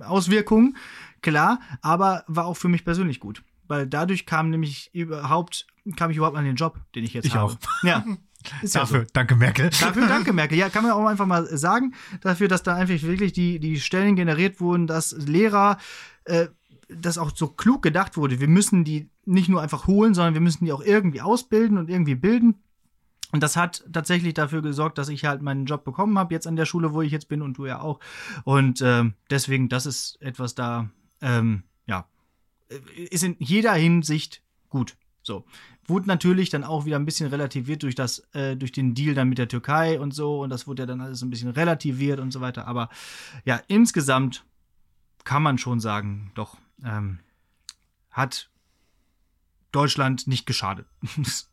Auswirkungen, 0.00 0.76
klar, 1.22 1.60
aber 1.82 2.24
war 2.26 2.46
auch 2.46 2.56
für 2.56 2.68
mich 2.68 2.84
persönlich 2.84 3.20
gut. 3.20 3.42
Weil 3.68 3.86
dadurch 3.86 4.26
kam 4.26 4.50
nämlich 4.50 4.90
überhaupt, 4.92 5.66
kam 5.96 6.10
ich 6.10 6.16
überhaupt 6.16 6.36
an 6.36 6.44
den 6.44 6.56
Job, 6.56 6.80
den 6.94 7.04
ich 7.04 7.14
jetzt 7.14 7.24
Ich 7.24 7.34
habe. 7.36 7.52
auch. 7.52 7.56
Ja. 7.84 8.04
Ist 8.62 8.74
ja 8.74 8.86
so. 8.86 8.94
Dafür, 8.94 9.06
danke 9.12 9.36
Merkel. 9.36 9.68
Dafür 9.68 10.06
danke, 10.08 10.32
Merkel. 10.32 10.56
Ja, 10.58 10.70
kann 10.70 10.82
man 10.82 10.92
auch 10.92 11.06
einfach 11.06 11.26
mal 11.26 11.46
sagen, 11.56 11.94
dafür, 12.22 12.48
dass 12.48 12.62
da 12.62 12.74
einfach 12.74 13.00
wirklich 13.02 13.32
die, 13.32 13.60
die 13.60 13.78
Stellen 13.80 14.16
generiert 14.16 14.60
wurden, 14.60 14.86
dass 14.86 15.12
Lehrer, 15.12 15.78
äh, 16.24 16.48
dass 16.96 17.18
auch 17.18 17.32
so 17.34 17.48
klug 17.48 17.82
gedacht 17.82 18.16
wurde. 18.16 18.40
Wir 18.40 18.48
müssen 18.48 18.84
die 18.84 19.08
nicht 19.24 19.48
nur 19.48 19.62
einfach 19.62 19.86
holen, 19.86 20.14
sondern 20.14 20.34
wir 20.34 20.40
müssen 20.40 20.64
die 20.64 20.72
auch 20.72 20.82
irgendwie 20.82 21.20
ausbilden 21.20 21.78
und 21.78 21.88
irgendwie 21.88 22.14
bilden. 22.14 22.62
Und 23.32 23.42
das 23.42 23.56
hat 23.56 23.84
tatsächlich 23.92 24.34
dafür 24.34 24.60
gesorgt, 24.60 24.98
dass 24.98 25.08
ich 25.08 25.24
halt 25.24 25.40
meinen 25.42 25.66
Job 25.66 25.84
bekommen 25.84 26.18
habe, 26.18 26.34
jetzt 26.34 26.46
an 26.46 26.56
der 26.56 26.66
Schule, 26.66 26.92
wo 26.92 27.02
ich 27.02 27.12
jetzt 27.12 27.28
bin 27.28 27.42
und 27.42 27.58
du 27.58 27.66
ja 27.66 27.80
auch. 27.80 28.00
Und 28.44 28.82
ähm, 28.82 29.14
deswegen, 29.30 29.68
das 29.68 29.86
ist 29.86 30.20
etwas 30.20 30.54
da, 30.54 30.90
ähm, 31.20 31.62
ja, 31.86 32.06
äh, 32.68 32.78
ist 33.04 33.22
in 33.22 33.36
jeder 33.38 33.72
Hinsicht 33.74 34.42
gut. 34.68 34.96
So. 35.22 35.44
Wurde 35.86 36.08
natürlich 36.08 36.50
dann 36.50 36.64
auch 36.64 36.86
wieder 36.86 36.96
ein 36.96 37.04
bisschen 37.04 37.28
relativiert 37.28 37.82
durch 37.82 37.94
das, 37.94 38.20
äh, 38.32 38.56
durch 38.56 38.72
den 38.72 38.94
Deal 38.94 39.14
dann 39.14 39.28
mit 39.28 39.38
der 39.38 39.48
Türkei 39.48 40.00
und 40.00 40.12
so. 40.12 40.40
Und 40.42 40.50
das 40.50 40.66
wurde 40.66 40.82
ja 40.82 40.86
dann 40.86 41.00
alles 41.00 41.22
ein 41.22 41.30
bisschen 41.30 41.50
relativiert 41.50 42.18
und 42.20 42.32
so 42.32 42.40
weiter. 42.40 42.66
Aber 42.66 42.88
ja, 43.44 43.60
insgesamt 43.68 44.44
kann 45.24 45.42
man 45.42 45.58
schon 45.58 45.80
sagen, 45.80 46.32
doch, 46.34 46.56
ähm, 46.84 47.20
hat 48.10 48.50
Deutschland 49.72 50.26
nicht 50.26 50.46
geschadet. 50.46 50.86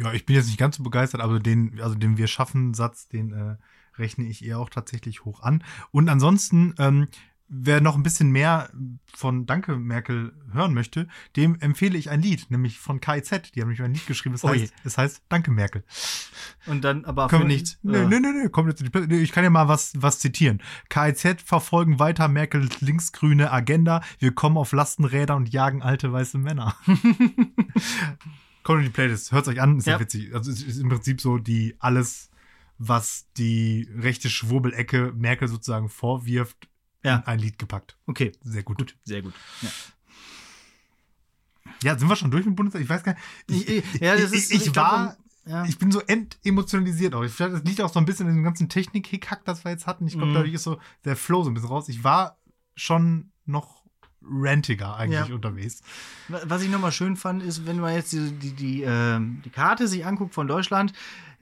Ja, 0.00 0.12
ich 0.12 0.26
bin 0.26 0.36
jetzt 0.36 0.46
nicht 0.46 0.58
ganz 0.58 0.76
so 0.76 0.82
begeistert, 0.82 1.20
aber 1.20 1.40
den, 1.40 1.80
also 1.80 1.94
den 1.94 2.16
Wir 2.16 2.26
schaffen 2.26 2.74
Satz, 2.74 3.08
den 3.08 3.32
äh, 3.32 3.56
rechne 3.96 4.24
ich 4.24 4.44
eher 4.44 4.58
auch 4.58 4.70
tatsächlich 4.70 5.24
hoch 5.24 5.40
an. 5.40 5.62
Und 5.90 6.08
ansonsten, 6.08 6.74
ähm, 6.78 7.08
wer 7.48 7.80
noch 7.80 7.94
ein 7.94 8.02
bisschen 8.02 8.30
mehr 8.30 8.70
von 9.14 9.46
Danke 9.46 9.76
Merkel 9.76 10.32
hören 10.52 10.74
möchte, 10.74 11.06
dem 11.36 11.56
empfehle 11.60 11.96
ich 11.98 12.10
ein 12.10 12.20
Lied, 12.20 12.50
nämlich 12.50 12.78
von 12.78 13.00
KIZ. 13.00 13.52
Die 13.54 13.60
haben 13.60 13.68
nämlich 13.68 13.82
ein 13.82 13.92
Lied 13.92 14.06
geschrieben, 14.06 14.34
das 14.34 14.42
heißt, 14.44 14.72
das 14.82 14.98
heißt 14.98 15.22
Danke 15.28 15.50
Merkel. 15.50 15.84
und 16.66 16.82
dann 16.82 17.04
aber 17.04 17.28
Können 17.28 17.42
für 17.42 17.48
wir- 17.48 17.54
nichts. 17.54 17.78
Nö, 17.82 18.06
nö, 18.08 18.18
nö, 18.20 18.32
nö, 18.32 18.66
jetzt. 18.68 18.82
Nö, 18.94 19.16
Ich 19.20 19.32
kann 19.32 19.44
ja 19.44 19.50
mal 19.50 19.68
was, 19.68 19.92
was 19.96 20.18
zitieren. 20.18 20.62
KIZ 20.88 21.42
verfolgen 21.44 21.98
weiter 21.98 22.28
Merkels 22.28 22.80
linksgrüne 22.80 23.52
Agenda. 23.52 24.02
Wir 24.18 24.32
kommen 24.34 24.56
auf 24.56 24.72
Lastenräder 24.72 25.36
und 25.36 25.52
jagen 25.52 25.82
alte 25.82 26.12
weiße 26.12 26.38
Männer. 26.38 26.74
Kommt 28.62 28.78
in 28.78 28.84
die 28.86 28.90
Playlist, 28.90 29.30
hört 29.32 29.46
euch 29.48 29.60
an, 29.60 29.76
ist 29.78 29.86
ja. 29.86 29.94
Ja. 29.94 30.00
witzig. 30.00 30.34
Also 30.34 30.50
es 30.50 30.62
ist 30.62 30.78
im 30.78 30.88
Prinzip 30.88 31.20
so 31.20 31.36
die 31.38 31.76
alles, 31.80 32.30
was 32.78 33.26
die 33.36 33.86
rechte 33.94 34.30
Schwurbelecke 34.30 35.12
Merkel 35.14 35.48
sozusagen 35.48 35.90
vorwirft, 35.90 36.68
Ja. 37.04 37.16
in 37.16 37.22
ein 37.26 37.38
Lied 37.38 37.58
gepackt. 37.58 37.96
Okay, 38.06 38.32
Sehr 38.42 38.62
gut. 38.62 38.78
gut, 38.78 38.96
sehr 39.04 39.22
gut. 39.22 39.34
Ja. 39.62 39.68
Ja, 41.82 41.98
sind 41.98 42.08
wir 42.08 42.16
schon 42.16 42.30
durch 42.30 42.46
mit 42.46 42.56
Bundestag? 42.56 42.82
Ich 42.82 42.88
weiß 42.88 43.02
gar 43.02 43.14
nicht. 43.48 43.68
Ich, 43.68 43.84
Ich- 43.94 44.00
ja, 44.00 44.14
das 44.16 44.32
ich, 44.32 44.38
ist- 44.38 44.52
ich, 44.52 44.66
ich 44.66 44.72
glaub, 44.72 44.86
war, 44.86 45.16
Ja. 45.46 45.64
ich 45.66 45.78
bin 45.78 45.90
so 45.92 46.00
entemotionalisiert 46.00 47.14
auch. 47.14 47.24
Vielleicht 47.26 47.54
das 47.54 47.62
liegt 47.64 47.80
auch 47.80 47.92
so 47.92 47.98
ein 47.98 48.06
bisschen 48.06 48.28
in 48.28 48.34
dem 48.36 48.44
ganzen 48.44 48.68
Technik-Hickhack, 48.68 49.44
das 49.44 49.64
wir 49.64 49.70
jetzt 49.70 49.86
hatten. 49.86 50.06
Ich 50.06 50.14
glaube, 50.14 50.30
Mhm. 50.30 50.34
dadurch 50.34 50.54
ist 50.54 50.62
so 50.62 50.78
der 51.04 51.16
Flow 51.16 51.42
so 51.42 51.50
ein 51.50 51.54
bisschen 51.54 51.68
raus. 51.68 51.88
Ich 51.88 52.02
war 52.04 52.38
schon 52.76 53.30
noch 53.44 53.84
rantiger 54.26 54.96
eigentlich 54.96 55.28
Ja. 55.28 55.34
unterwegs. 55.34 55.82
Was 56.28 56.62
ich 56.62 56.70
nochmal 56.70 56.92
schön 56.92 57.16
fand, 57.16 57.42
ist, 57.42 57.66
wenn 57.66 57.78
man 57.78 57.92
jetzt 57.94 58.12
die, 58.12 58.30
die, 58.32 58.52
die, 58.52 58.82
ähm, 58.82 59.42
die 59.44 59.50
Karte 59.50 59.86
sich 59.86 60.06
anguckt 60.06 60.32
von 60.32 60.46
Deutschland, 60.46 60.94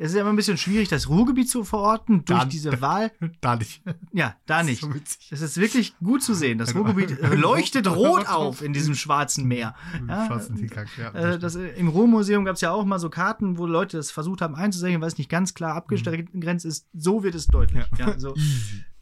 es 0.02 0.08
ist 0.10 0.14
ja 0.16 0.22
immer 0.22 0.30
ein 0.32 0.36
bisschen 0.36 0.56
schwierig, 0.58 0.88
das 0.88 1.08
Ruhrgebiet 1.08 1.48
zu 1.48 1.62
verorten 1.62 2.24
durch 2.24 2.40
Da- 2.40 2.44
diese 2.46 2.80
Wahl. 2.80 3.12
Da 3.40 3.54
nicht. 3.56 3.82
Ja, 4.12 4.34
da 4.46 4.62
nicht. 4.64 4.80
So 4.80 4.92
witzig. 4.92 5.28
Es 5.30 5.40
ist 5.40 5.56
wirklich 5.58 5.94
gut 5.98 6.22
zu 6.22 6.34
sehen. 6.34 6.58
Das 6.58 6.72
Genau. 6.72 6.84
Ruhrgebiet 6.86 7.20
äh, 7.20 7.34
leuchtet 7.36 7.86
rot 7.86 8.26
auf 8.28 8.62
in 8.62 8.72
diesem 8.72 8.94
schwarzen 9.02 9.46
Meer. 9.46 9.74
Ja, 10.08 10.26
Schwarzen 10.26 10.56
Hickhack, 10.56 10.88
ja. 10.98 11.10
Äh, 11.12 11.38
das, 11.38 11.54
äh, 11.54 11.68
Im 11.78 11.86
Ruhrmuseum 11.88 12.44
gab 12.44 12.56
es 12.56 12.60
ja 12.62 12.72
auch 12.72 12.84
mal 12.84 12.98
so 12.98 13.10
Karten, 13.10 13.58
wo 13.58 13.66
Leute 13.66 13.96
das 13.96 14.10
versucht 14.10 14.40
haben 14.42 14.54
einzusehen, 14.56 15.00
weil 15.00 15.08
es 15.08 15.18
nicht 15.18 15.30
ganz 15.30 15.54
klar 15.54 15.76
abgegrenzt 15.76 16.64
ist. 16.64 16.86
So 16.92 17.22
wird 17.22 17.34
es 17.36 17.46
deutlich. 17.46 17.84
Ja. 17.98 18.08
Ja, 18.08 18.18
so. 18.18 18.34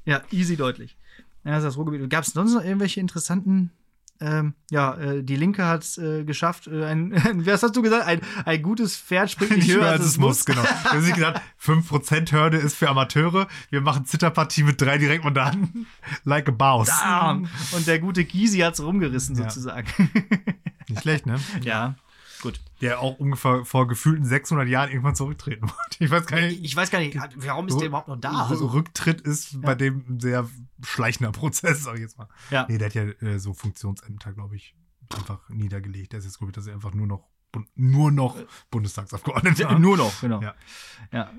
ja 0.04 0.20
easy 0.30 0.56
deutlich. 0.56 0.96
Ja, 1.44 1.52
das 1.52 1.60
ist 1.60 1.64
das 1.68 1.76
Ruhrgebiet. 1.78 2.10
Gab 2.10 2.24
es 2.24 2.32
sonst 2.34 2.52
noch 2.52 2.62
irgendwelche 2.62 3.00
interessanten 3.00 3.70
ähm, 4.20 4.54
ja, 4.70 4.94
äh, 4.96 5.22
die 5.22 5.36
Linke 5.36 5.64
hat 5.66 5.82
es 5.82 5.98
äh, 5.98 6.24
geschafft, 6.24 6.66
äh, 6.66 6.84
ein, 6.90 7.12
was 7.46 7.62
hast 7.62 7.74
du 7.76 7.82
gesagt? 7.82 8.06
Ein, 8.06 8.20
ein 8.44 8.62
gutes 8.62 8.96
Pferd 8.96 9.30
springt 9.30 9.56
nicht 9.56 9.70
höher, 9.72 9.86
als 9.88 10.04
es 10.04 10.18
muss. 10.18 10.44
genau. 10.44 10.62
Wir 10.82 10.90
haben 10.90 11.12
gedacht, 11.14 11.40
5% 11.62 12.32
Hürde 12.32 12.58
ist 12.58 12.76
für 12.76 12.88
Amateure. 12.88 13.48
Wir 13.70 13.80
machen 13.80 14.04
Zitterpartie 14.04 14.62
mit 14.62 14.80
drei 14.80 14.98
Direktmandaten. 14.98 15.86
like 16.24 16.48
a. 16.48 16.52
Bam! 16.52 17.48
Und 17.72 17.86
der 17.86 17.98
gute 17.98 18.24
Gysi 18.24 18.58
hat 18.58 18.74
es 18.74 18.82
rumgerissen, 18.82 19.36
Ja. 19.36 19.44
sozusagen. 19.44 19.86
Nicht 20.88 21.02
schlecht, 21.02 21.26
ne? 21.26 21.38
ja, 21.62 21.94
gut. 22.40 22.60
Der 22.80 23.00
auch 23.00 23.18
ungefähr 23.18 23.64
vor 23.64 23.86
gefühlten 23.88 24.24
600 24.24 24.68
Jahren 24.68 24.90
irgendwann 24.90 25.14
zurücktreten 25.14 25.62
wollte. 25.62 26.04
Ich 26.04 26.10
weiß 26.10 26.26
gar 26.26 26.40
nicht. 26.40 26.64
Ich 26.64 26.74
weiß 26.76 26.90
gar 26.90 26.98
nicht, 27.00 27.18
warum 27.36 27.68
ist 27.68 27.78
der 27.78 27.88
überhaupt 27.88 28.08
noch 28.08 28.20
da? 28.20 28.46
Also, 28.46 28.66
Rücktritt 28.66 29.20
ist 29.20 29.60
bei 29.60 29.74
dem 29.74 30.04
ein 30.08 30.20
sehr 30.20 30.48
schleichender 30.84 31.32
Prozess, 31.32 31.84
sag 31.84 31.94
ich 31.94 32.00
jetzt 32.00 32.18
mal. 32.18 32.28
ja. 32.50 32.66
Nee, 32.68 32.78
der 32.78 32.86
hat 32.88 32.94
ja 32.94 33.04
äh, 33.04 33.38
so 33.38 33.52
Funktionsämter, 33.54 34.32
glaube 34.32 34.56
ich, 34.56 34.74
einfach 35.16 35.48
niedergelegt. 35.48 36.12
Der 36.12 36.18
ist 36.20 36.24
jetzt, 36.24 36.38
glaube 36.38 36.50
ich, 36.50 36.54
dass 36.54 36.66
er 36.66 36.74
einfach 36.74 36.94
nur 36.94 37.06
noch, 37.06 37.28
nur 37.74 38.10
noch 38.10 38.36
Bundestagsabgeordneter. 38.70 39.70
Ja, 39.70 39.78
Nur 39.78 39.96
noch, 39.96 40.20
genau. 40.20 40.40
Ja. 40.40 40.54
Ja. 41.12 41.30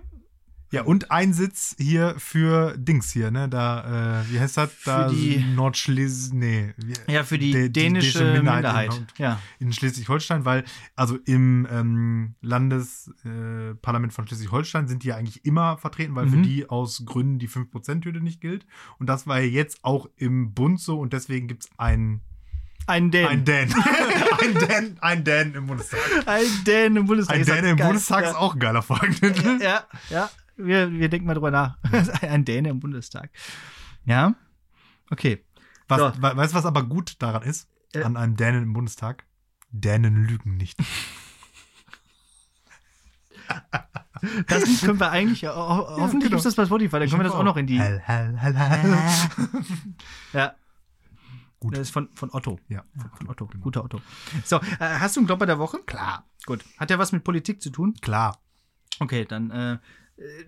Ja, 0.74 0.84
und 0.84 1.12
ein 1.12 1.34
Sitz 1.34 1.76
hier 1.78 2.16
für 2.18 2.78
Dings 2.78 3.12
hier, 3.12 3.30
ne? 3.30 3.50
Da, 3.50 4.22
äh, 4.22 4.32
wie 4.32 4.40
heißt 4.40 4.56
das? 4.56 4.70
Da 4.86 5.10
die- 5.10 5.38
Nordschlesien, 5.54 6.40
nee. 6.40 6.74
Ja, 7.08 7.24
für 7.26 7.38
die 7.38 7.52
dänische 7.52 8.20
dänische 8.20 8.24
Minderheit 8.34 8.64
Minderheit. 8.64 8.96
in 8.96 9.06
Ja. 9.18 9.40
in 9.60 9.74
Schleswig-Holstein, 9.74 10.46
weil, 10.46 10.64
also 10.96 11.18
im 11.26 11.68
ähm, 11.70 12.36
Landesparlament 12.42 14.12
äh, 14.14 14.16
von 14.16 14.28
Schleswig-Holstein 14.28 14.88
sind 14.88 15.04
die 15.04 15.08
ja 15.10 15.18
eigentlich 15.18 15.46
immer 15.46 15.78
vertreten, 15.78 16.16
weil 16.16 16.30
für 16.30 16.38
Mhm. 16.38 16.44
die 16.44 16.70
aus 16.70 17.04
Gründen 17.06 17.40
die 17.40 17.48
5%-Hürde 17.50 18.22
nicht 18.22 18.42
gilt. 18.42 18.66
Und 18.98 19.08
das 19.08 19.28
war 19.28 19.40
ja 19.40 19.46
jetzt 19.48 19.80
auch 19.84 20.10
im 20.16 20.54
Bund 20.54 20.80
so 20.80 21.00
und 21.00 21.14
deswegen 21.14 21.48
gibt 21.48 21.64
es 21.66 21.70
einen 21.78 22.22
Ein 22.88 23.12
Dän. 23.12 23.28
ein 23.28 23.46
Dan. 23.46 23.74
ein 24.42 24.68
Dan, 24.68 24.98
ein 25.02 25.24
Dan 25.24 25.54
im 25.54 25.68
Bundestag. 25.68 26.00
Ein 26.26 26.46
Dän 26.66 26.96
im 26.96 27.06
Bundestag. 27.06 27.36
Ein 27.36 27.46
das 27.46 27.58
im 27.58 27.76
geil. 27.76 27.88
Bundestag 27.88 28.24
ja. 28.24 28.30
ist 28.32 28.36
auch 28.38 28.54
ein 28.54 28.60
geiler 28.60 28.82
Folgentitel. 28.82 29.60
Ja, 29.62 29.84
ja. 30.10 30.30
Wir, 30.66 30.92
wir 30.92 31.10
denken 31.10 31.28
mal 31.28 31.34
drüber 31.34 31.52
nach. 31.52 31.78
Ein 32.22 32.46
Däne 32.46 32.70
im 32.70 32.80
Bundestag. 32.80 33.30
Ja. 34.06 34.36
Okay. 35.10 35.44
Was, 35.88 36.00
So. 36.00 36.22
we- 36.22 36.36
Weißt 36.38 36.54
du, 36.54 36.58
was 36.58 36.66
aber 36.66 36.84
gut 36.84 37.16
daran 37.22 37.44
ist? 37.44 37.68
Äh. 37.94 38.04
An 38.04 38.18
einem 38.18 38.36
Dänen 38.36 38.64
im 38.64 38.74
Bundestag? 38.74 39.26
Dänen 39.72 40.26
lügen 40.26 40.58
nicht. 40.58 40.80
Das 44.48 44.82
können 44.82 45.00
wir 45.00 45.10
eigentlich, 45.12 45.44
ho 45.46 45.50
ho 45.50 45.78
hoffentlich 45.98 46.12
genau. 46.12 46.22
gibt 46.22 46.34
es 46.36 46.44
das 46.44 46.56
bei 46.56 46.66
Spotify, 46.66 47.00
dann 47.00 47.10
können 47.10 47.22
wir 47.22 47.24
das 47.24 47.34
auch 47.34 47.44
noch 47.44 47.58
in 47.58 47.66
die. 47.66 47.80
Hell, 47.80 48.00
hell, 48.00 48.38
hell, 48.38 48.54
hell. 48.56 48.98
Ja. 50.34 50.54
Gut. 51.60 51.74
Das 51.74 51.82
ist 51.82 51.90
von, 51.92 52.08
von 52.14 52.30
Otto. 52.32 52.60
Ja, 52.70 52.84
Von 53.18 53.30
Otto. 53.30 53.46
genau. 53.48 53.64
Guter 53.64 53.84
Otto. 53.84 54.00
So, 54.46 54.58
äh, 54.58 54.62
hast 54.80 55.16
du 55.16 55.20
einen 55.22 55.28
Klopper 55.28 55.46
der 55.48 55.60
Woche? 55.60 55.80
Klar. 55.86 56.26
Gut. 56.46 56.64
Hat 56.78 56.90
der 56.90 56.98
was 57.00 57.12
mit 57.12 57.24
Politik 57.24 57.62
zu 57.62 57.70
tun? 57.72 57.94
Klar. 58.02 58.40
Okay, 59.00 59.26
dann, 59.26 59.52
äh, 59.52 59.78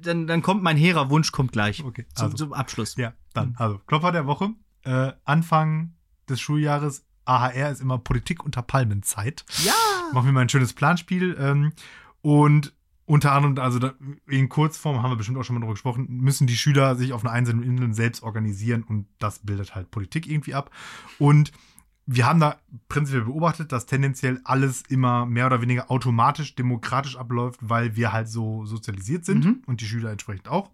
dann, 0.02 0.28
dann 0.28 0.42
kommt 0.42 0.64
mein 0.64 0.78
hehrer 0.78 1.10
Wunsch, 1.10 1.32
kommt 1.32 1.52
gleich. 1.52 1.84
Okay, 1.84 2.06
Zum, 2.16 2.26
also. 2.26 2.38
zum 2.38 2.54
Abschluss. 2.54 2.96
Ja, 2.96 3.14
dann. 3.34 3.56
Also, 3.58 3.80
Klopfer 3.80 4.12
der 4.12 4.28
Woche. 4.28 4.50
Äh, 4.84 5.14
Anfang 5.24 5.94
des 6.30 6.42
Schuljahres. 6.42 7.06
AHR 7.26 7.72
ist 7.72 7.82
immer 7.82 7.98
Politik 8.00 8.44
unter 8.44 8.62
Palmenzeit. 8.62 9.46
Ja! 9.64 9.74
Machen 10.12 10.26
wir 10.26 10.34
mal 10.34 10.42
ein 10.42 10.50
schönes 10.50 10.74
Planspiel. 10.74 11.38
Ähm, 11.40 11.72
und 12.22 12.74
unter 13.06 13.32
anderem, 13.34 13.58
also 13.60 13.80
da, 13.80 13.94
in 14.28 14.50
Kurzform 14.50 15.02
haben 15.02 15.12
wir 15.12 15.16
bestimmt 15.18 15.38
auch 15.38 15.44
schon 15.44 15.56
mal 15.56 15.60
darüber 15.62 15.74
gesprochen, 15.74 16.08
müssen 16.10 16.48
die 16.48 16.56
Schüler 16.56 16.96
sich 16.96 17.14
auf 17.14 17.24
einer 17.24 17.34
einzelnen 17.34 17.64
Insel 17.64 17.94
selbst 17.94 18.24
organisieren 18.24 18.84
und 18.84 19.08
das 19.20 19.40
bildet 19.40 19.76
halt 19.76 19.92
Politik 19.92 20.28
irgendwie 20.28 20.54
ab. 20.54 20.72
Und 21.20 21.52
wir 22.06 22.26
haben 22.26 22.40
da 22.40 22.58
prinzipiell 22.90 23.24
beobachtet, 23.24 23.72
dass 23.72 23.86
tendenziell 23.86 24.42
alles 24.44 24.84
immer 24.90 25.26
mehr 25.26 25.46
oder 25.46 25.62
weniger 25.62 25.90
automatisch 25.90 26.56
demokratisch 26.56 27.16
abläuft, 27.18 27.60
weil 27.62 27.96
wir 27.96 28.12
halt 28.12 28.28
so 28.28 28.66
sozialisiert 28.66 29.26
sind 29.26 29.46
Mhm. 29.46 29.62
und 29.66 29.82
die 29.82 29.86
Schüler 29.86 30.12
entsprechend 30.12 30.48
auch. 30.50 30.70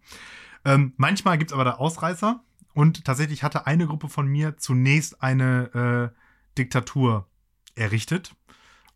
Ähm, 0.65 0.93
manchmal 0.97 1.37
gibt 1.37 1.51
es 1.51 1.53
aber 1.53 1.63
da 1.65 1.73
Ausreißer 1.75 2.41
und 2.73 3.05
tatsächlich 3.05 3.43
hatte 3.43 3.67
eine 3.67 3.87
Gruppe 3.87 4.09
von 4.09 4.27
mir 4.27 4.57
zunächst 4.57 5.21
eine 5.21 6.11
äh, 6.13 6.57
Diktatur 6.57 7.27
errichtet. 7.75 8.35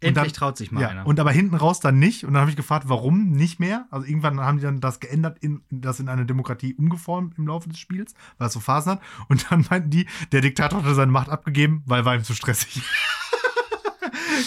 Und 0.04 0.10
Endlich 0.10 0.34
dann- 0.34 0.40
traut 0.40 0.58
sich 0.58 0.72
mal 0.72 0.82
ja, 0.82 0.90
einer. 0.90 1.08
und 1.08 1.20
aber 1.20 1.32
hinten 1.32 1.56
raus 1.56 1.80
dann 1.80 1.98
nicht. 2.00 2.26
Und 2.26 2.34
dann 2.34 2.42
habe 2.42 2.52
ich 2.52 2.58
gefragt, 2.58 2.86
warum 2.90 3.32
nicht 3.32 3.60
mehr? 3.60 3.88
Also 3.92 4.06
irgendwann 4.06 4.40
haben 4.40 4.58
die 4.58 4.64
dann 4.64 4.80
das 4.82 5.00
geändert, 5.00 5.38
in, 5.40 5.62
das 5.72 6.00
in 6.00 6.10
eine 6.10 6.26
Demokratie 6.26 6.74
umgeformt 6.76 7.38
im 7.38 7.48
Laufe 7.48 7.70
des 7.70 7.80
Spiels, 7.80 8.14
weil 8.38 8.48
es 8.48 8.54
so 8.54 8.60
Phasen 8.60 8.94
hat. 8.94 9.02
Und 9.30 9.52
dann 9.52 9.66
meinten 9.70 9.90
die, 9.90 10.08
der 10.32 10.42
Diktator 10.42 10.84
hatte 10.84 10.94
seine 10.96 11.12
Macht 11.12 11.30
abgegeben, 11.30 11.84
weil 11.86 12.06
war 12.06 12.16
ihm 12.16 12.24
zu 12.24 12.34
stressig. 12.34 12.82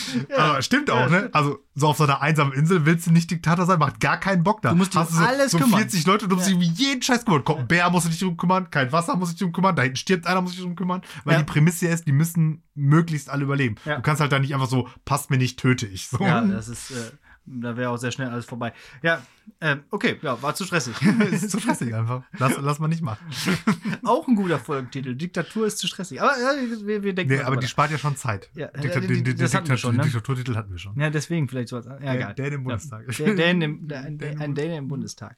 aber 0.36 0.62
stimmt 0.62 0.90
auch, 0.90 1.08
ne? 1.10 1.28
Also 1.32 1.58
so 1.74 1.88
auf 1.88 1.96
so 1.98 2.04
einer 2.04 2.20
einsamen 2.22 2.52
Insel 2.52 2.86
willst 2.86 3.06
du 3.06 3.10
nicht 3.12 3.30
Diktator 3.30 3.66
sein, 3.66 3.78
macht 3.78 4.00
gar 4.00 4.18
keinen 4.18 4.42
Bock 4.42 4.62
da. 4.62 4.70
Du 4.70 4.76
musst 4.76 4.94
dich 4.94 5.00
Hast 5.00 5.10
um 5.12 5.16
so, 5.18 5.24
alles 5.24 5.50
so 5.52 5.58
kümmern. 5.58 5.80
40 5.80 6.06
Leute, 6.06 6.28
du 6.28 6.36
musst 6.36 6.48
Ja. 6.48 6.56
dich 6.56 6.68
um 6.68 6.74
jeden 6.74 7.02
Scheiß 7.02 7.24
kümmern. 7.24 7.44
Kommt 7.44 7.60
ein 7.60 7.68
Bär, 7.68 7.90
musst 7.90 8.06
du 8.06 8.10
dich 8.10 8.18
drum 8.20 8.36
kümmern, 8.36 8.70
kein 8.70 8.90
Wasser, 8.92 9.16
musst 9.16 9.32
du 9.32 9.34
dich 9.34 9.42
drum 9.42 9.52
kümmern, 9.52 9.76
da 9.76 9.82
hinten 9.82 9.96
stirbt 9.96 10.26
einer, 10.26 10.40
muss 10.40 10.52
dich 10.52 10.60
drum 10.62 10.76
kümmern. 10.76 11.02
Weil 11.24 11.34
Ja. 11.34 11.38
die 11.40 11.46
Prämisse 11.46 11.86
ist, 11.88 12.06
die 12.06 12.12
müssen 12.12 12.62
möglichst 12.74 13.30
alle 13.30 13.44
überleben. 13.44 13.76
Ja. 13.84 13.96
Du 13.96 14.02
kannst 14.02 14.20
halt 14.20 14.32
da 14.32 14.38
nicht 14.38 14.54
einfach 14.54 14.68
so, 14.68 14.88
passt 15.04 15.30
mir 15.30 15.38
nicht, 15.38 15.58
töte 15.58 15.86
ich. 15.86 16.08
So. 16.08 16.18
Ja, 16.20 16.40
das 16.42 16.68
ist, 16.68 16.90
äh, 16.90 16.94
da 17.46 17.76
wäre 17.76 17.90
auch 17.90 17.96
sehr 17.96 18.10
schnell 18.10 18.28
alles 18.28 18.44
vorbei. 18.44 18.72
Ja, 19.02 19.22
ähm, 19.60 19.84
okay, 19.90 20.18
ja, 20.22 20.40
war 20.42 20.54
zu 20.54 20.64
stressig. 20.64 20.94
Es 21.32 21.42
ist 21.44 21.50
zu 21.50 21.60
stressig 21.60 21.94
einfach. 21.94 22.22
Lass, 22.38 22.56
lass 22.60 22.78
mal 22.78 22.88
nicht 22.88 23.02
machen. 23.02 23.24
auch 24.04 24.26
ein 24.26 24.34
guter 24.34 24.58
Folgentitel. 24.58 25.14
Diktatur 25.14 25.66
ist 25.66 25.78
zu 25.78 25.86
stressig. 25.86 26.20
Aber 26.20 26.32
äh, 26.32 26.86
wir, 26.86 27.02
wir 27.02 27.14
denken 27.14 27.34
Nee, 27.34 27.40
aber 27.40 27.56
die 27.56 27.68
spart 27.68 27.90
ja 27.92 27.98
schon 27.98 28.16
Zeit. 28.16 28.50
Ja, 28.54 28.66
Diktat- 28.68 29.04
äh, 29.04 29.06
den, 29.06 29.24
den, 29.24 29.36
das 29.38 29.54
hatten 29.54 29.68
wir 29.68 29.76
schon, 29.76 29.92
den 29.92 29.98
ne? 29.98 30.02
Diktaturtitel 30.04 30.56
hatten 30.56 30.72
wir 30.72 30.78
schon. 30.78 30.98
Ja, 30.98 31.10
deswegen 31.10 31.48
vielleicht 31.48 31.68
sowas. 31.68 31.86
Ja, 31.86 31.96
Der- 31.98 32.14
egal. 32.14 32.34
der 32.34 32.52
im 32.52 32.64
Bundestag. 32.64 33.04
Ja, 33.18 33.24
der, 33.26 33.34
der, 33.34 33.50
in 33.50 33.60
dem, 33.60 33.88
der, 33.88 34.00
ein, 34.00 34.20
ein 34.40 34.54
Däne 34.54 34.76
im 34.78 34.88
Bundestag. 34.88 35.36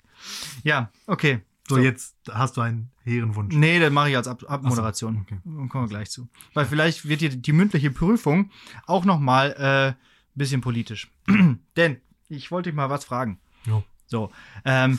Ja, 0.64 0.90
okay. 1.06 1.42
So, 1.68 1.76
jetzt 1.76 2.16
hast 2.30 2.56
du 2.56 2.62
einen 2.62 2.90
hehren 3.04 3.34
Wunsch. 3.36 3.54
Nee, 3.54 3.78
das 3.78 3.92
mache 3.92 4.08
ich 4.08 4.16
als 4.16 4.26
Ab 4.26 4.42
Abmoderation. 4.48 5.18
okay. 5.20 5.38
Kommen 5.68 5.84
wir 5.84 5.88
gleich 5.88 6.10
zu. 6.10 6.26
Weil 6.54 6.64
vielleicht 6.64 7.06
wird 7.06 7.20
dir 7.20 7.28
die 7.28 7.52
mündliche 7.52 7.90
Prüfung 7.90 8.50
auch 8.86 9.04
noch 9.04 9.20
mal 9.20 9.96
äh, 9.98 10.02
bisschen 10.38 10.60
politisch. 10.60 11.10
Denn 11.76 12.00
ich 12.28 12.50
wollte 12.50 12.70
dich 12.70 12.76
mal 12.76 12.90
was 12.90 13.04
fragen. 13.04 13.40
Jo. 13.64 13.84
So, 14.06 14.30
ähm, 14.64 14.98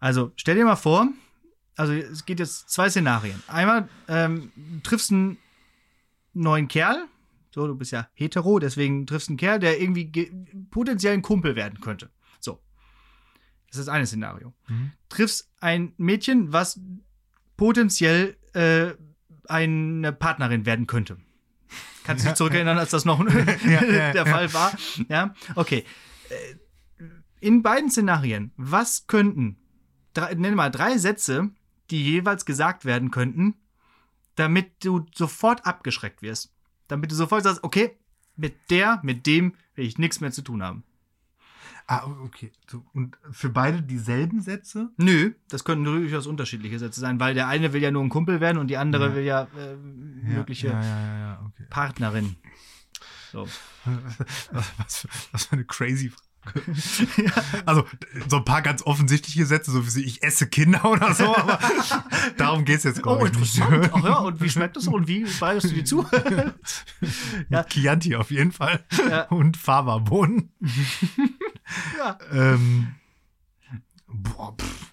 also 0.00 0.32
stell 0.36 0.56
dir 0.56 0.64
mal 0.64 0.76
vor, 0.76 1.08
also 1.76 1.92
es 1.92 2.26
geht 2.26 2.38
jetzt 2.40 2.68
zwei 2.70 2.90
Szenarien. 2.90 3.42
Einmal 3.46 3.88
ähm, 4.08 4.52
du 4.56 4.80
triffst 4.80 5.10
einen 5.12 5.38
neuen 6.34 6.68
Kerl, 6.68 7.06
so 7.54 7.66
du 7.66 7.74
bist 7.74 7.92
ja 7.92 8.08
hetero, 8.14 8.58
deswegen 8.58 9.06
triffst 9.06 9.28
einen 9.28 9.38
Kerl, 9.38 9.58
der 9.60 9.80
irgendwie 9.80 10.06
ge- 10.06 10.30
potenziell 10.70 11.14
ein 11.14 11.22
Kumpel 11.22 11.56
werden 11.56 11.80
könnte. 11.80 12.10
So, 12.40 12.60
das 13.70 13.78
ist 13.78 13.88
eine 13.88 14.06
Szenario. 14.06 14.52
Mhm. 14.68 14.92
Triffst 15.08 15.50
ein 15.60 15.94
Mädchen, 15.96 16.52
was 16.52 16.78
potenziell 17.56 18.36
äh, 18.52 18.92
eine 19.48 20.12
Partnerin 20.12 20.66
werden 20.66 20.86
könnte. 20.86 21.18
Kannst 22.04 22.24
du 22.24 22.28
dich 22.28 22.36
zurückerinnern, 22.36 22.78
als 22.78 22.90
das 22.90 23.04
noch 23.04 23.18
der. 23.24 24.26
Fall 24.26 24.52
war? 24.54 24.72
Ja, 25.08 25.34
okay. 25.56 25.84
Äh, 26.28 27.04
In 27.40 27.62
beiden 27.62 27.90
Szenarien, 27.90 28.52
was 28.56 29.06
könnten, 29.06 29.56
drei, 30.12 30.34
nenne 30.34 30.54
mal 30.56 30.70
drei 30.70 30.96
Sätze, 30.98 31.50
die 31.90 32.02
jeweils 32.02 32.44
gesagt 32.44 32.84
werden 32.84 33.10
könnten, 33.10 33.54
damit 34.36 34.84
du 34.84 35.06
sofort 35.14 35.66
abgeschreckt 35.66 36.22
wirst? 36.22 36.52
Damit 36.88 37.10
du 37.10 37.14
sofort 37.14 37.42
sagst, 37.44 37.64
okay, 37.64 37.98
mit 38.36 38.54
der, 38.70 39.00
mit 39.02 39.26
dem 39.26 39.54
will 39.74 39.86
ich 39.86 39.98
nichts 39.98 40.20
mehr 40.20 40.30
zu 40.32 40.42
tun 40.42 40.62
haben. 40.62 40.84
Ah, 41.86 42.04
okay. 42.24 42.50
So, 42.70 42.84
und 42.94 43.16
für 43.30 43.50
beide 43.50 43.82
dieselben 43.82 44.40
Sätze? 44.40 44.90
Nö, 44.96 45.32
das 45.48 45.64
könnten 45.64 45.84
durchaus 45.84 46.26
unterschiedliche 46.26 46.78
Sätze 46.78 47.00
sein, 47.00 47.20
weil 47.20 47.34
der 47.34 47.48
eine 47.48 47.72
will 47.72 47.82
ja 47.82 47.90
nur 47.90 48.02
ein 48.02 48.08
Kumpel 48.08 48.40
werden 48.40 48.58
und 48.58 48.68
die 48.68 48.76
andere 48.76 49.08
Ja. 49.08 49.14
will 49.14 49.24
ja 49.24 49.42
äh, 49.56 49.76
mögliche 49.76 50.68
Ja, 50.68 51.42
okay. 51.46 51.66
Partnerin. 51.70 52.36
So. 53.32 53.46
Was, 54.78 54.98
für, 54.98 55.08
was 55.32 55.44
für 55.46 55.52
eine 55.54 55.64
crazy 55.64 56.08
Frage. 56.08 56.24
Also, 57.66 57.86
so 58.28 58.36
ein 58.38 58.44
paar 58.44 58.62
ganz 58.62 58.82
offensichtliche 58.82 59.46
Sätze, 59.46 59.70
so 59.70 59.86
wie 59.94 60.02
ich 60.02 60.22
esse 60.22 60.46
Kinder 60.48 60.84
oder 60.84 61.14
so, 61.14 61.34
aber 61.36 61.58
darum 62.36 62.64
geht 62.64 62.78
es 62.78 62.84
jetzt, 62.84 62.98
Oh, 63.00 63.02
glaube 63.02 63.28
ich, 63.28 63.38
nicht. 63.38 63.56
interessant. 63.58 63.90
Ach 63.94 64.04
ja, 64.04 64.18
und 64.18 64.40
wie 64.40 64.50
schmeckt 64.50 64.76
das 64.76 64.86
und 64.88 65.08
wie 65.08 65.24
bereitest 65.24 65.70
du 65.70 65.74
die 65.74 65.84
zu? 65.84 66.06
Ja. 67.48 67.64
Chianti 67.64 68.16
auf 68.16 68.30
jeden 68.30 68.52
Fall. 68.52 68.84
Ja. 69.08 69.22
Und 69.28 69.56
Fava-Bohnen. 69.56 70.52
ja. 71.98 72.18
Ähm, 72.32 72.94
boah, 74.06 74.56
pff. 74.56 74.92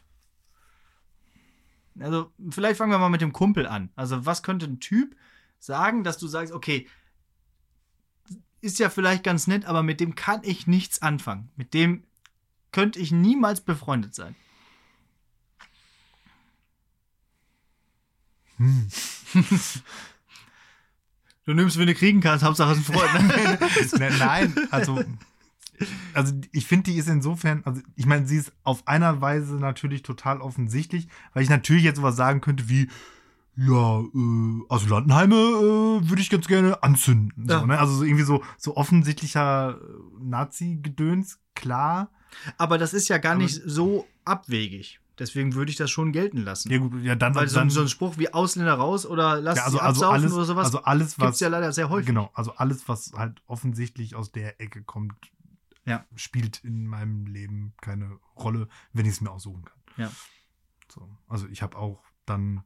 Also, 1.99 2.32
vielleicht 2.49 2.78
fangen 2.78 2.91
wir 2.91 2.97
mal 2.99 3.10
mit 3.10 3.22
dem 3.22 3.34
Kumpel 3.34 3.68
an. 3.68 3.89
Also, 3.95 4.26
was 4.26 4.43
könnte 4.43 4.66
ein 4.66 4.80
Typ 4.80 5.16
sagen, 5.60 6.04
dass 6.04 6.18
du 6.18 6.28
sagst, 6.28 6.54
okay, 6.54 6.88
ist 8.62 8.80
ja 8.80 8.89
vielleicht 8.89 9.24
ganz 9.24 9.47
nett, 9.47 9.66
aber 9.66 9.84
mit 9.84 9.99
dem 9.99 10.16
kann 10.16 10.41
ich 10.43 10.68
nichts 10.68 11.01
anfangen. 11.01 11.49
Mit 11.55 11.74
dem 11.74 12.03
könnte 12.72 12.99
ich 12.99 13.12
niemals 13.12 13.62
befreundet 13.62 14.16
sein. 14.16 14.36
Hm. 18.57 18.88
Du 21.45 21.55
nimmst, 21.55 21.80
wenn 21.80 21.88
du 21.88 21.95
kriegen 21.95 22.22
kannst, 22.22 22.45
Hauptsache 22.45 22.74
es 22.74 22.80
ist 22.80 22.89
ein 22.89 22.93
Freund. 22.93 23.14
Ne? 23.14 23.59
Ne- 24.12 24.18
Nein, 24.20 24.55
also, 24.70 25.03
also 26.14 26.34
ich 26.51 26.68
finde, 26.68 26.91
die 26.91 26.97
ist 26.97 27.09
insofern, 27.09 27.64
also 27.66 27.82
ich 27.95 28.05
meine, 28.05 28.28
sie 28.28 28.38
ist 28.38 28.53
auf 28.64 28.88
einer 28.88 29.22
Weise 29.22 29.55
natürlich 29.55 30.03
total 30.03 30.39
offensichtlich, 30.39 31.07
weil 31.34 31.41
ich 31.41 31.49
natürlich 31.49 31.84
jetzt 31.84 31.97
sowas 31.97 32.16
sagen 32.16 32.41
könnte 32.41 32.70
wie, 32.70 32.89
ja, 33.56 33.99
äh, 33.99 34.64
also 34.70 34.88
Landenheime 34.88 35.36
äh, 35.36 36.10
würde 36.10 36.22
ich 36.22 36.30
ganz 36.30 36.47
gerne 36.47 36.82
anzünden. 36.84 37.47
So, 37.47 37.54
Ja. 37.54 37.66
ne? 37.66 37.80
Also 37.80 37.93
so 37.95 38.04
irgendwie 38.04 38.24
so, 38.24 38.43
so 38.58 38.78
offensichtlicher 38.78 39.78
äh, 39.80 40.24
Nazi-Gedöns, 40.24 41.39
klar. 41.56 42.12
Aber 42.58 42.78
das 42.78 42.93
ist 42.93 43.08
ja 43.10 43.18
gar 43.18 43.34
Aber- 43.34 43.41
nicht 43.43 43.62
so 43.66 44.08
abwegig. 44.26 44.99
Deswegen 45.20 45.54
würde 45.54 45.70
ich 45.70 45.78
das 45.78 45.91
schon 45.91 46.14
gelten 46.14 46.38
lassen. 46.38 46.72
Ja, 46.72 46.80
gut, 46.80 47.04
ja, 47.04 47.14
dann, 47.16 47.36
Weil 47.36 47.47
so, 47.47 47.58
dann 47.60 47.70
so 47.70 47.82
ein 47.82 47.89
Spruch 47.89 48.18
wie 48.18 48.34
Ausländer 48.34 48.74
raus 48.74 49.06
oder 49.06 49.39
lass 49.39 49.58
ja, 49.58 49.66
also, 49.66 49.78
sie 49.78 49.84
also 49.84 50.02
absaufen 50.06 50.22
alles, 50.24 50.34
oder 50.34 50.45
sowas 50.45 50.66
also 50.66 50.84
alles, 50.84 51.16
gibt's 51.18 51.34
was, 51.34 51.39
ja 51.41 51.47
leider 51.49 51.72
sehr 51.74 51.89
häufig. 51.89 52.08
genau, 52.08 52.32
also 52.34 52.54
alles, 52.56 52.88
was 52.88 53.12
halt 53.16 53.43
offensichtlich 53.45 54.16
aus 54.16 54.32
der 54.32 54.60
Ecke 54.60 54.82
kommt, 54.82 55.14
Ja. 55.86 56.06
spielt 56.16 56.64
in 56.64 56.88
meinem 56.88 57.28
Leben 57.28 57.74
keine 57.82 58.18
Rolle, 58.36 58.68
wenn 58.93 59.06
ich 59.06 59.12
es 59.12 59.22
mir 59.22 59.30
aussuchen 59.30 59.66
kann. 59.66 59.78
Ja. 59.97 60.12
So. 60.91 61.08
Also 61.28 61.45
ich 61.47 61.62
habe 61.62 61.78
auch 61.78 62.02
dann, 62.26 62.64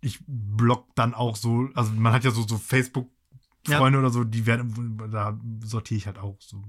ich 0.00 0.20
block 0.26 0.94
dann 0.94 1.14
auch 1.14 1.36
so, 1.36 1.68
also 1.74 1.92
man 1.92 2.12
hat 2.12 2.24
ja 2.24 2.30
so, 2.30 2.42
so 2.46 2.56
Facebook-Freunde 2.58 3.98
oder 3.98 4.10
so, 4.10 4.24
die 4.24 4.46
werden, 4.46 4.98
da 5.10 5.38
sortiere 5.64 5.98
ich 5.98 6.06
halt 6.06 6.18
auch 6.18 6.36
so. 6.40 6.62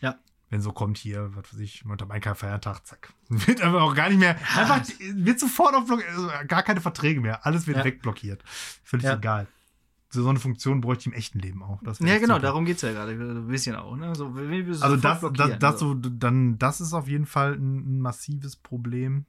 Ja. 0.00 0.18
Wenn 0.48 0.60
so 0.60 0.72
kommt 0.72 0.96
hier, 0.98 1.34
was 1.34 1.52
weiß 1.52 1.60
ich, 1.60 1.84
unter 1.84 2.06
meinem 2.06 2.34
Feiertag, 2.34 2.86
zack. 2.86 3.12
Wird 3.28 3.60
einfach 3.60 3.80
auch 3.82 3.94
gar 3.94 4.08
nicht 4.08 4.18
mehr, 4.18 4.36
einfach, 4.56 4.82
wird 5.14 5.40
sofort 5.40 5.74
auf 5.74 5.90
also 5.90 6.28
gar 6.46 6.62
keine 6.62 6.80
Verträge 6.80 7.20
mehr. 7.20 7.44
Alles 7.44 7.66
wird 7.66 7.78
Ja. 7.78 7.84
wegblockiert. 7.84 8.42
Völlig 8.84 9.04
Ja. 9.06 9.16
egal. 9.16 9.48
So 10.08 10.22
so 10.22 10.28
eine 10.30 10.38
Funktion 10.38 10.80
bräuchte 10.80 11.02
ich 11.02 11.06
im 11.08 11.12
echten 11.14 11.40
Leben 11.40 11.62
auch. 11.64 11.82
Ja, 11.82 12.18
genau, 12.18 12.34
super. 12.34 12.38
darum 12.38 12.64
geht 12.64 12.76
es 12.76 12.82
ja 12.82 12.92
gerade. 12.92 13.12
Ein 13.12 13.48
bisschen 13.48 13.74
auch. 13.74 13.96
Ne? 13.96 14.14
So, 14.14 14.28
Also 14.80 14.96
das, 14.96 15.20
das, 15.20 15.58
das, 15.58 15.80
so. 15.80 15.88
so, 15.88 15.94
dann, 15.94 16.58
das 16.58 16.80
ist 16.80 16.92
auf 16.92 17.08
jeden 17.08 17.26
Fall 17.26 17.54
ein, 17.54 17.96
ein 17.96 18.00
massives 18.00 18.54
Problem. 18.54 19.26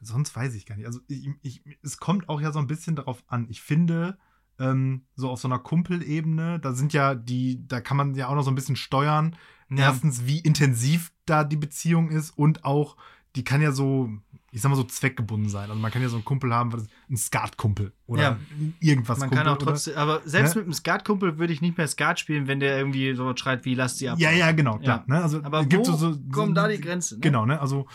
Sonst 0.00 0.34
weiß 0.36 0.54
ich 0.54 0.66
gar 0.66 0.76
nicht. 0.76 0.86
Also 0.86 1.00
ich, 1.08 1.28
ich, 1.42 1.62
es 1.82 1.96
kommt 1.98 2.28
auch 2.28 2.40
ja 2.40 2.52
so 2.52 2.58
ein 2.58 2.66
bisschen 2.66 2.96
darauf 2.96 3.24
an. 3.26 3.46
Ich 3.48 3.62
finde, 3.62 4.18
ähm, 4.58 5.02
so 5.14 5.30
auf 5.30 5.40
so 5.40 5.48
einer 5.48 5.58
Kumpelebene, 5.58 6.58
da 6.60 6.72
sind 6.72 6.92
ja 6.92 7.14
die, 7.14 7.66
da 7.66 7.80
kann 7.80 7.96
man 7.96 8.14
ja 8.14 8.28
auch 8.28 8.34
noch 8.34 8.42
so 8.42 8.50
ein 8.50 8.54
bisschen 8.54 8.76
steuern. 8.76 9.36
Ja. 9.68 9.78
Erstens, 9.86 10.26
wie 10.26 10.38
intensiv 10.38 11.12
da 11.24 11.44
die 11.44 11.56
Beziehung 11.56 12.10
ist 12.10 12.30
und 12.30 12.64
auch, 12.64 12.96
die 13.34 13.42
kann 13.44 13.60
ja 13.60 13.72
so, 13.72 14.08
ich 14.52 14.62
sag 14.62 14.70
mal 14.70 14.76
so 14.76 14.84
zweckgebunden 14.84 15.50
sein. 15.50 15.68
Also 15.68 15.80
man 15.80 15.90
kann 15.90 16.00
ja 16.00 16.08
so 16.08 16.16
einen 16.16 16.24
Kumpel 16.24 16.54
haben, 16.54 16.72
was- 16.72 16.86
ein 17.10 17.16
Skatkumpel 17.16 17.92
oder 18.06 18.22
Ja. 18.22 18.36
irgendwas 18.80 19.18
Man 19.18 19.28
Kumpel. 19.28 19.44
kann 19.44 19.52
auch 19.52 19.56
oder- 19.60 19.66
trotzdem, 19.72 19.96
aber 19.96 20.22
selbst 20.24 20.54
Ne? 20.54 20.60
mit 20.60 20.66
einem 20.66 20.72
Skatkumpel 20.74 21.38
würde 21.38 21.52
ich 21.52 21.60
nicht 21.60 21.76
mehr 21.76 21.88
Skat 21.88 22.20
spielen, 22.20 22.46
wenn 22.46 22.60
der 22.60 22.78
irgendwie 22.78 23.14
so 23.14 23.34
schreit 23.36 23.64
wie 23.64 23.74
lass 23.74 23.98
sie 23.98 24.08
ab. 24.08 24.18
Ja, 24.18 24.30
ja, 24.30 24.52
genau, 24.52 24.78
klar. 24.78 25.04
Ja. 25.08 25.14
Ne? 25.16 25.22
Also, 25.22 25.42
Aber 25.42 25.64
wo 25.70 25.84
so, 25.84 25.96
so, 25.96 26.16
kommt 26.32 26.56
da 26.56 26.68
die 26.68 26.80
Grenze? 26.80 27.16
Ne? 27.16 27.20
Genau, 27.20 27.44
ne? 27.44 27.60
Also 27.60 27.86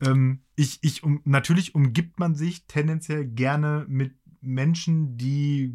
ähm, 0.00 0.42
ich, 0.54 0.78
ich 0.82 1.02
um, 1.02 1.20
natürlich 1.24 1.74
umgibt 1.74 2.18
man 2.18 2.34
sich 2.34 2.66
tendenziell 2.66 3.26
gerne 3.26 3.84
mit 3.88 4.14
Menschen, 4.40 5.16
die 5.16 5.74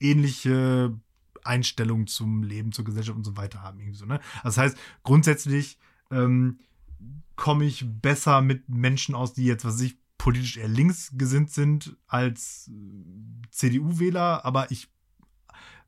ähnliche 0.00 0.98
Einstellungen 1.44 2.06
zum 2.06 2.42
Leben, 2.42 2.72
zur 2.72 2.84
Gesellschaft 2.84 3.16
und 3.16 3.24
so 3.24 3.36
weiter 3.36 3.62
haben. 3.62 3.80
Irgendwie 3.80 3.98
so, 3.98 4.06
ne? 4.06 4.20
Das 4.42 4.58
heißt, 4.58 4.76
grundsätzlich 5.02 5.78
ähm, 6.10 6.58
komme 7.36 7.64
ich 7.64 7.84
besser 7.86 8.42
mit 8.42 8.68
Menschen 8.68 9.14
aus, 9.14 9.32
die 9.32 9.44
jetzt, 9.44 9.64
was 9.64 9.74
weiß 9.74 9.82
ich, 9.82 9.98
politisch 10.18 10.58
eher 10.58 10.68
links 10.68 11.12
gesinnt 11.14 11.50
sind 11.50 11.96
als 12.06 12.68
äh, 12.68 13.48
CDU-Wähler, 13.50 14.44
aber 14.44 14.70
ich 14.70 14.88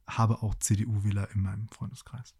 habe 0.06 0.42
auch 0.42 0.54
CDU-Wähler 0.54 1.30
in 1.34 1.42
meinem 1.42 1.68
Freundeskreis. 1.68 2.34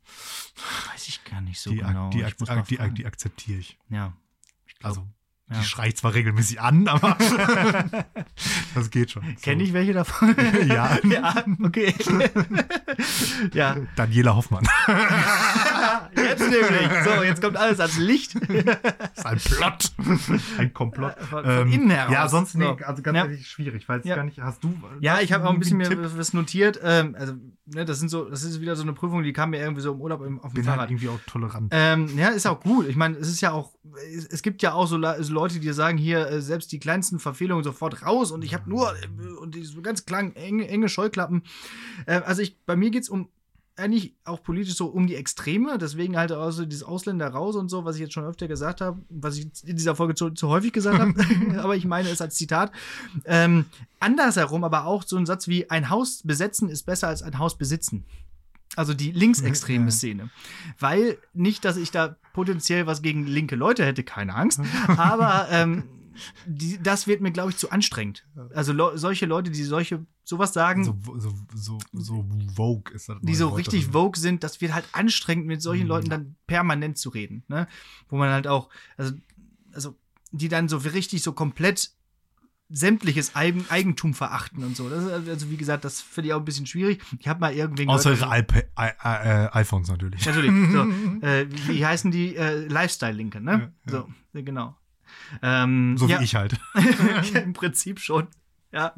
Weiß 0.91 1.09
ich 1.09 1.23
gar 1.25 1.41
nicht 1.41 1.61
so 1.61 1.71
die, 1.71 1.79
genau. 1.79 2.11
die, 2.11 2.25
die, 2.25 2.95
die 2.95 3.07
akzeptiere 3.07 3.59
ich. 3.59 3.79
ja. 3.91 4.17
Ich 4.67 4.77
glaub, 4.77 4.91
Also, 4.91 5.09
ja. 5.53 5.61
die 5.61 5.67
schreit 5.67 5.97
zwar 5.97 6.15
regelmäßig 6.15 6.61
an, 6.61 6.89
aber 6.89 7.17
das 8.75 8.91
geht 8.91 9.11
schon. 9.11 9.37
Kenne 9.43 9.63
ich 9.63 9.73
welche 9.73 9.93
davon? 9.93 10.35
Ja. 10.67 10.99
ja, 11.05 11.45
okay. 11.65 11.95
ja. 13.53 13.77
Daniela 13.97 14.37
Hoffmann. 14.37 14.67
Nämlich. 16.53 17.05
So, 17.05 17.23
jetzt 17.23 17.43
kommt 17.43 17.57
alles 17.57 17.81
ans 17.81 17.99
Licht. 17.99 18.35
Das 18.35 18.45
ist 19.17 19.27
ein 19.27 19.39
Plot. 19.39 19.93
Ein 20.59 20.73
Komplott. 20.75 21.15
Von, 21.31 21.45
von 21.45 21.73
innen 21.73 21.91
heraus. 21.91 22.13
Ja, 22.13 22.29
sonst 22.29 22.55
nee, 22.55 22.65
So. 22.65 22.85
also 22.85 23.03
ganz 23.03 23.17
Ja. 23.17 23.25
ehrlich 23.25 23.47
schwierig. 23.49 23.83
Ich 23.83 23.89
weiß 23.89 24.05
Ja. 24.05 24.17
gar 24.17 24.25
nicht, 24.25 24.39
hast 24.41 24.63
du. 24.65 24.75
Ja, 25.01 25.21
ich 25.21 25.33
habe 25.33 25.47
auch 25.47 25.53
ein 25.53 25.59
bisschen 25.59 25.79
mir 25.79 25.89
Tipp? 25.89 25.99
was 26.03 26.33
notiert. 26.33 26.79
Ähm, 26.83 27.17
also, 27.19 27.35
ne, 27.67 27.85
das 27.85 27.99
sind 27.99 28.09
so, 28.09 28.29
das 28.29 28.43
ist 28.45 28.61
wieder 28.61 28.77
so 28.77 28.83
eine 28.83 28.93
Prüfung, 28.93 29.23
die 29.23 29.33
kam 29.33 29.51
mir 29.51 29.61
irgendwie 29.61 29.83
so 29.83 29.93
im 29.93 30.01
Urlaub 30.01 30.23
im, 30.23 30.41
auf 30.41 30.53
dem 30.53 30.57
bin 30.57 30.67
halt 30.67 30.77
Fahrrad. 30.77 30.91
irgendwie 30.91 31.09
auch 31.09 31.21
tolerant. 31.27 31.69
Ähm, 31.73 32.17
ja, 32.19 32.29
ist 32.29 32.47
auch 32.47 32.61
gut. 32.61 32.87
Ich 32.89 32.97
meine, 32.97 33.17
es 33.17 33.29
ist 33.29 33.41
ja 33.41 33.53
auch, 33.53 33.73
es, 34.15 34.27
es 34.27 34.43
gibt 34.43 34.63
ja 34.63 34.73
auch 34.75 34.87
so, 34.87 35.01
so 35.21 35.33
Leute, 35.33 35.61
die 35.61 35.73
sagen, 35.73 35.99
hier, 35.99 36.27
äh, 36.29 36.41
selbst 36.43 36.73
die 36.73 36.79
kleinsten 36.79 37.19
Verfehlungen 37.19 37.65
sofort 37.65 38.05
raus 38.05 38.31
und 38.31 38.43
ich 38.45 38.55
habe 38.55 38.69
nur, 38.69 38.93
äh, 38.95 39.07
und 39.41 39.55
die 39.55 39.65
so 39.65 39.81
ganz 39.83 40.05
klang, 40.05 40.33
enge, 40.33 40.69
enge 40.69 40.89
Scheuklappen. 40.89 41.43
Äh, 42.07 42.21
also 42.25 42.43
ich, 42.43 42.59
bei 42.67 42.77
mir 42.77 42.91
geht's 42.91 43.09
um, 43.09 43.29
eigentlich 43.77 44.15
auch 44.25 44.43
politisch 44.43 44.75
so 44.75 44.87
um 44.87 45.07
die 45.07 45.15
Extreme, 45.15 45.79
deswegen 45.79 46.17
halt 46.17 46.31
auch 46.33 46.51
so 46.51 46.67
dieses 46.67 46.83
Ausländer 46.83 47.29
raus 47.29 47.57
und 47.57 47.69
so, 47.69 47.85
was 47.85 47.97
ich 47.97 48.03
jetzt 48.03 48.13
schon 48.13 48.25
öfter 48.25 48.47
gesagt 48.47 48.81
habe, 48.81 49.01
was 49.09 49.39
ich 49.39 49.47
in 49.65 49.77
dieser 49.77 49.97
Folge 49.97 50.15
zu, 50.15 50.31
zu 50.31 50.49
häufig 50.49 50.73
gesagt 50.73 50.99
habe, 50.99 51.15
aber 51.63 51.77
ich 51.77 51.85
meine 51.85 52.11
es 52.11 52.21
als 52.21 52.35
Zitat. 52.35 52.73
Ähm, 53.25 53.65
andersherum 53.99 54.65
aber 54.65 54.85
auch 54.85 55.05
so 55.05 55.17
ein 55.17 55.27
Satz 55.27 55.49
wie, 55.49 55.71
ein 55.71 55.89
Haus 55.89 56.23
besetzen 56.23 56.69
ist 56.69 56.85
besser 56.85 57.09
als 57.09 57.23
ein 57.23 57.39
Haus 57.39 57.57
besitzen. 57.57 58.05
Also 58.75 58.95
die 58.95 59.11
linksextreme. 59.11 59.91
Szene. 59.91 60.31
Weil 60.79 61.19
nicht, 61.35 61.65
dass 61.65 61.77
ich 61.77 61.91
da 61.91 62.17
potenziell 62.33 62.87
was 62.87 63.03
gegen 63.03 63.27
linke 63.27 63.57
Leute 63.57 63.85
hätte, 63.85 64.03
keine 64.03 64.35
Angst, 64.35 64.61
aber 64.87 65.49
ähm, 65.51 65.85
die, 66.47 66.79
das 66.83 67.07
wird 67.07 67.21
mir, 67.21 67.31
glaube 67.33 67.51
ich, 67.51 67.57
zu 67.57 67.71
anstrengend. 67.71 68.27
Also 68.55 68.73
le 68.73 68.97
solche 68.99 69.27
Leute, 69.27 69.51
die 69.51 69.63
solche 69.65 70.05
sowas 70.25 70.53
sagen, 70.53 70.85
So, 70.85 70.97
so, 71.19 71.33
so, 71.55 71.79
so 71.93 72.25
Vogue 72.55 72.93
ist 72.95 73.09
das. 73.09 73.17
die 73.23 73.35
so 73.35 73.51
Wort 73.51 73.59
richtig 73.59 73.87
dafür. 73.87 73.93
vogue 74.01 74.21
sind, 74.21 74.45
das 74.45 74.61
wird 74.61 74.73
halt 74.73 74.85
anstrengend, 74.93 75.47
mit 75.47 75.61
solchen 75.63 75.83
Mhm. 75.85 75.89
Leuten 75.89 76.11
dann 76.11 76.37
permanent 76.47 76.97
zu 76.99 77.09
reden. 77.11 77.45
Ne? 77.49 77.67
Wo 78.09 78.17
man 78.17 78.31
halt 78.31 78.47
auch, 78.47 78.69
also, 78.97 79.15
also 79.73 79.97
die 80.31 80.49
dann 80.49 80.69
so 80.69 80.79
richtig 80.79 81.23
so 81.23 81.33
komplett 81.33 81.91
sämtliches 82.75 83.37
Eigen 83.37 83.67
Eigentum 83.69 84.15
verachten 84.15 84.65
und 84.65 84.75
so. 84.77 84.89
Das 84.89 85.05
ist, 85.05 85.29
also 85.29 85.51
wie 85.51 85.59
gesagt, 85.59 85.85
das 85.85 86.01
finde 86.01 86.29
ich 86.29 86.35
auch 86.35 86.39
ein 86.39 86.45
bisschen 86.47 86.65
schwierig. 86.65 87.03
Ich 87.19 87.29
habe 87.29 87.39
mal 87.41 87.53
irgendwen 87.53 87.89
Außer 87.91 88.13
gehört- 88.15 88.31
ihre 88.31 88.39
iPa 88.39 88.59
I, 88.79 88.91
I, 89.05 89.45
äh, 89.45 89.49
iPhones 89.53 89.89
natürlich. 89.89 90.25
Natürlich. 90.25 90.51
So, 90.73 90.83
äh, 91.27 91.47
wie 91.69 91.85
heißen 91.85 92.11
die? 92.11 92.35
Äh, 92.35 92.67
Lifestyle-Linke, 92.69 93.43
ne? 93.43 93.73
Ja, 93.87 93.93
ja. 93.93 94.07
So, 94.33 94.41
genau. 94.43 94.75
Ähm, 95.43 95.97
So 95.99 96.09
wie 96.09 96.13
ja, 96.13 96.21
ich 96.21 96.35
halt. 96.35 96.59
Im 97.35 97.53
Prinzip 97.53 98.01
schon. 98.01 98.29
Ja. 98.75 98.95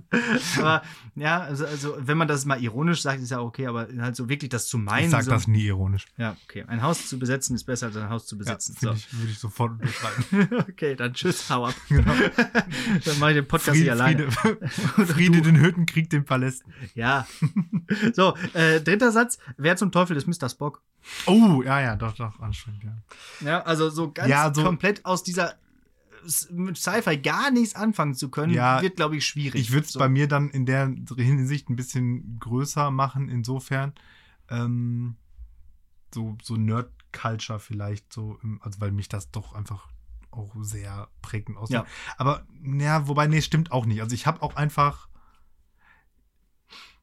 Aber 0.57 0.83
ja, 1.17 1.41
also, 1.41 1.67
also 1.67 1.97
wenn 1.99 2.17
man 2.17 2.29
das 2.29 2.45
mal 2.45 2.63
ironisch 2.63 3.03
sagt, 3.03 3.21
ist 3.21 3.33
ja 3.33 3.41
okay, 3.41 3.67
aber 3.67 3.89
halt 3.99 4.15
so 4.15 4.29
wirklich 4.29 4.49
das 4.49 4.69
zu 4.69 4.79
meinen. 4.79 5.07
Ich 5.07 5.11
sag 5.11 5.25
so, 5.25 5.33
das 5.33 5.49
nie 5.49 5.65
ironisch. 5.65 6.05
Ja, 6.17 6.37
okay. 6.45 6.63
Ein 6.69 6.81
Haus 6.81 7.09
zu 7.09 7.19
besetzen 7.19 7.57
ist 7.57 7.65
besser 7.65 7.87
als 7.87 7.97
ein 7.97 8.09
Haus 8.09 8.25
zu 8.25 8.37
Ja, 8.37 8.39
besitzen. 8.55 8.77
finde 8.77 8.95
ich, 8.99 9.13
würde 9.19 9.33
ich 9.33 9.39
sofort 9.41 9.73
unterschreiben. 9.73 10.49
so. 10.49 10.59
okay, 10.71 10.95
dann 10.95 11.13
tschüss, 11.15 11.51
hau 11.51 11.67
ab. 11.67 11.75
Genau. 11.89 12.13
dann 13.05 13.19
mache 13.19 13.31
ich 13.33 13.37
den 13.39 13.49
Podcast 13.49 13.77
hier 13.77 13.87
Friede, 13.87 13.93
alleine. 13.93 14.31
Friede, 14.31 14.69
Friede 15.13 15.43
den 15.43 15.59
Hütten, 15.59 15.87
Krieg 15.87 16.09
den 16.09 16.25
Palästen. 16.25 16.73
Ja. 16.95 17.27
so, 18.13 18.37
äh, 18.53 18.81
dritter 18.81 19.11
Satz. 19.11 19.39
Wer 19.57 19.75
zum 19.77 19.91
Teufel 19.91 20.17
ist 20.17 20.29
Mr. 20.29 20.49
Spock? 20.51 20.83
Oh, 21.27 21.63
ja, 21.65 21.81
ja, 21.81 21.97
doch, 21.97 22.15
doch, 22.15 22.39
anstrengend, 22.39 22.85
ja. 22.85 22.93
Ja, 23.45 23.63
also 23.63 23.91
so 23.91 24.13
ganz 24.13 24.29
Ja, 24.29 24.55
so- 24.55 24.63
komplett 24.63 25.05
aus 25.05 25.25
dieser 25.25 25.55
mit 26.51 26.77
Sci-Fi 26.77 27.19
gar 27.19 27.51
nichts 27.51 27.75
anfangen 27.75 28.15
zu 28.15 28.31
können, 28.31 28.53
Ja, 28.53 28.83
wird, 28.83 28.97
glaube 28.97 29.17
ich, 29.17 29.27
schwierig. 29.27 29.61
Ich 29.61 29.73
würde 29.73 29.87
es 29.87 29.93
so. 29.93 29.99
bei 29.99 30.09
mir 30.09 30.29
dann 30.29 30.51
in 30.51 30.67
der 30.67 30.87
Hinsicht 31.17 31.69
ein 31.69 31.77
bisschen 31.77 32.39
größer 32.41 32.91
machen, 32.91 33.29
insofern. 33.29 33.95
Ähm, 34.49 35.17
so, 36.13 36.37
so 36.43 36.57
Nerd-Culture 36.57 37.59
vielleicht, 37.59 38.13
so, 38.13 38.39
im, 38.43 38.61
also 38.63 38.81
weil 38.81 38.93
mich 38.93 39.09
das 39.09 39.31
doch 39.31 39.53
einfach 39.55 39.89
auch 40.31 40.55
sehr 40.61 41.09
prägend 41.23 41.57
aussieht. 41.57 41.77
Ja. 41.77 41.87
Aber, 42.17 42.47
ja, 42.63 43.07
wobei, 43.09 43.27
nee, 43.27 43.43
stimmt 43.43 43.73
auch 43.73 43.87
nicht. 43.87 44.01
Also 44.01 44.15
ich 44.15 44.27
habe 44.27 44.43
auch 44.43 44.57
einfach. 44.57 45.09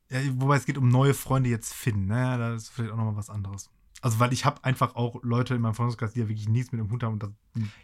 Ja, 0.09 0.19
wobei 0.33 0.57
es 0.57 0.65
geht 0.65 0.77
um 0.77 0.89
neue 0.89 1.13
Freunde 1.13 1.49
jetzt 1.49 1.73
finden, 1.73 2.07
ne? 2.07 2.37
Das 2.37 2.63
ist 2.63 2.69
vielleicht 2.69 2.91
auch 2.91 2.97
nochmal 2.97 3.15
was 3.15 3.29
anderes. 3.29 3.69
Also, 4.01 4.19
weil 4.19 4.33
ich 4.33 4.45
habe 4.45 4.63
einfach 4.63 4.95
auch 4.95 5.19
Leute 5.23 5.53
in 5.55 5.61
meinem 5.61 5.75
Freundeskreis, 5.75 6.13
die 6.13 6.19
ja 6.21 6.27
wirklich 6.27 6.49
nichts 6.49 6.71
mit 6.71 6.79
dem 6.81 6.89
Hut 6.91 7.03
haben 7.03 7.13
und 7.13 7.23
das 7.23 7.29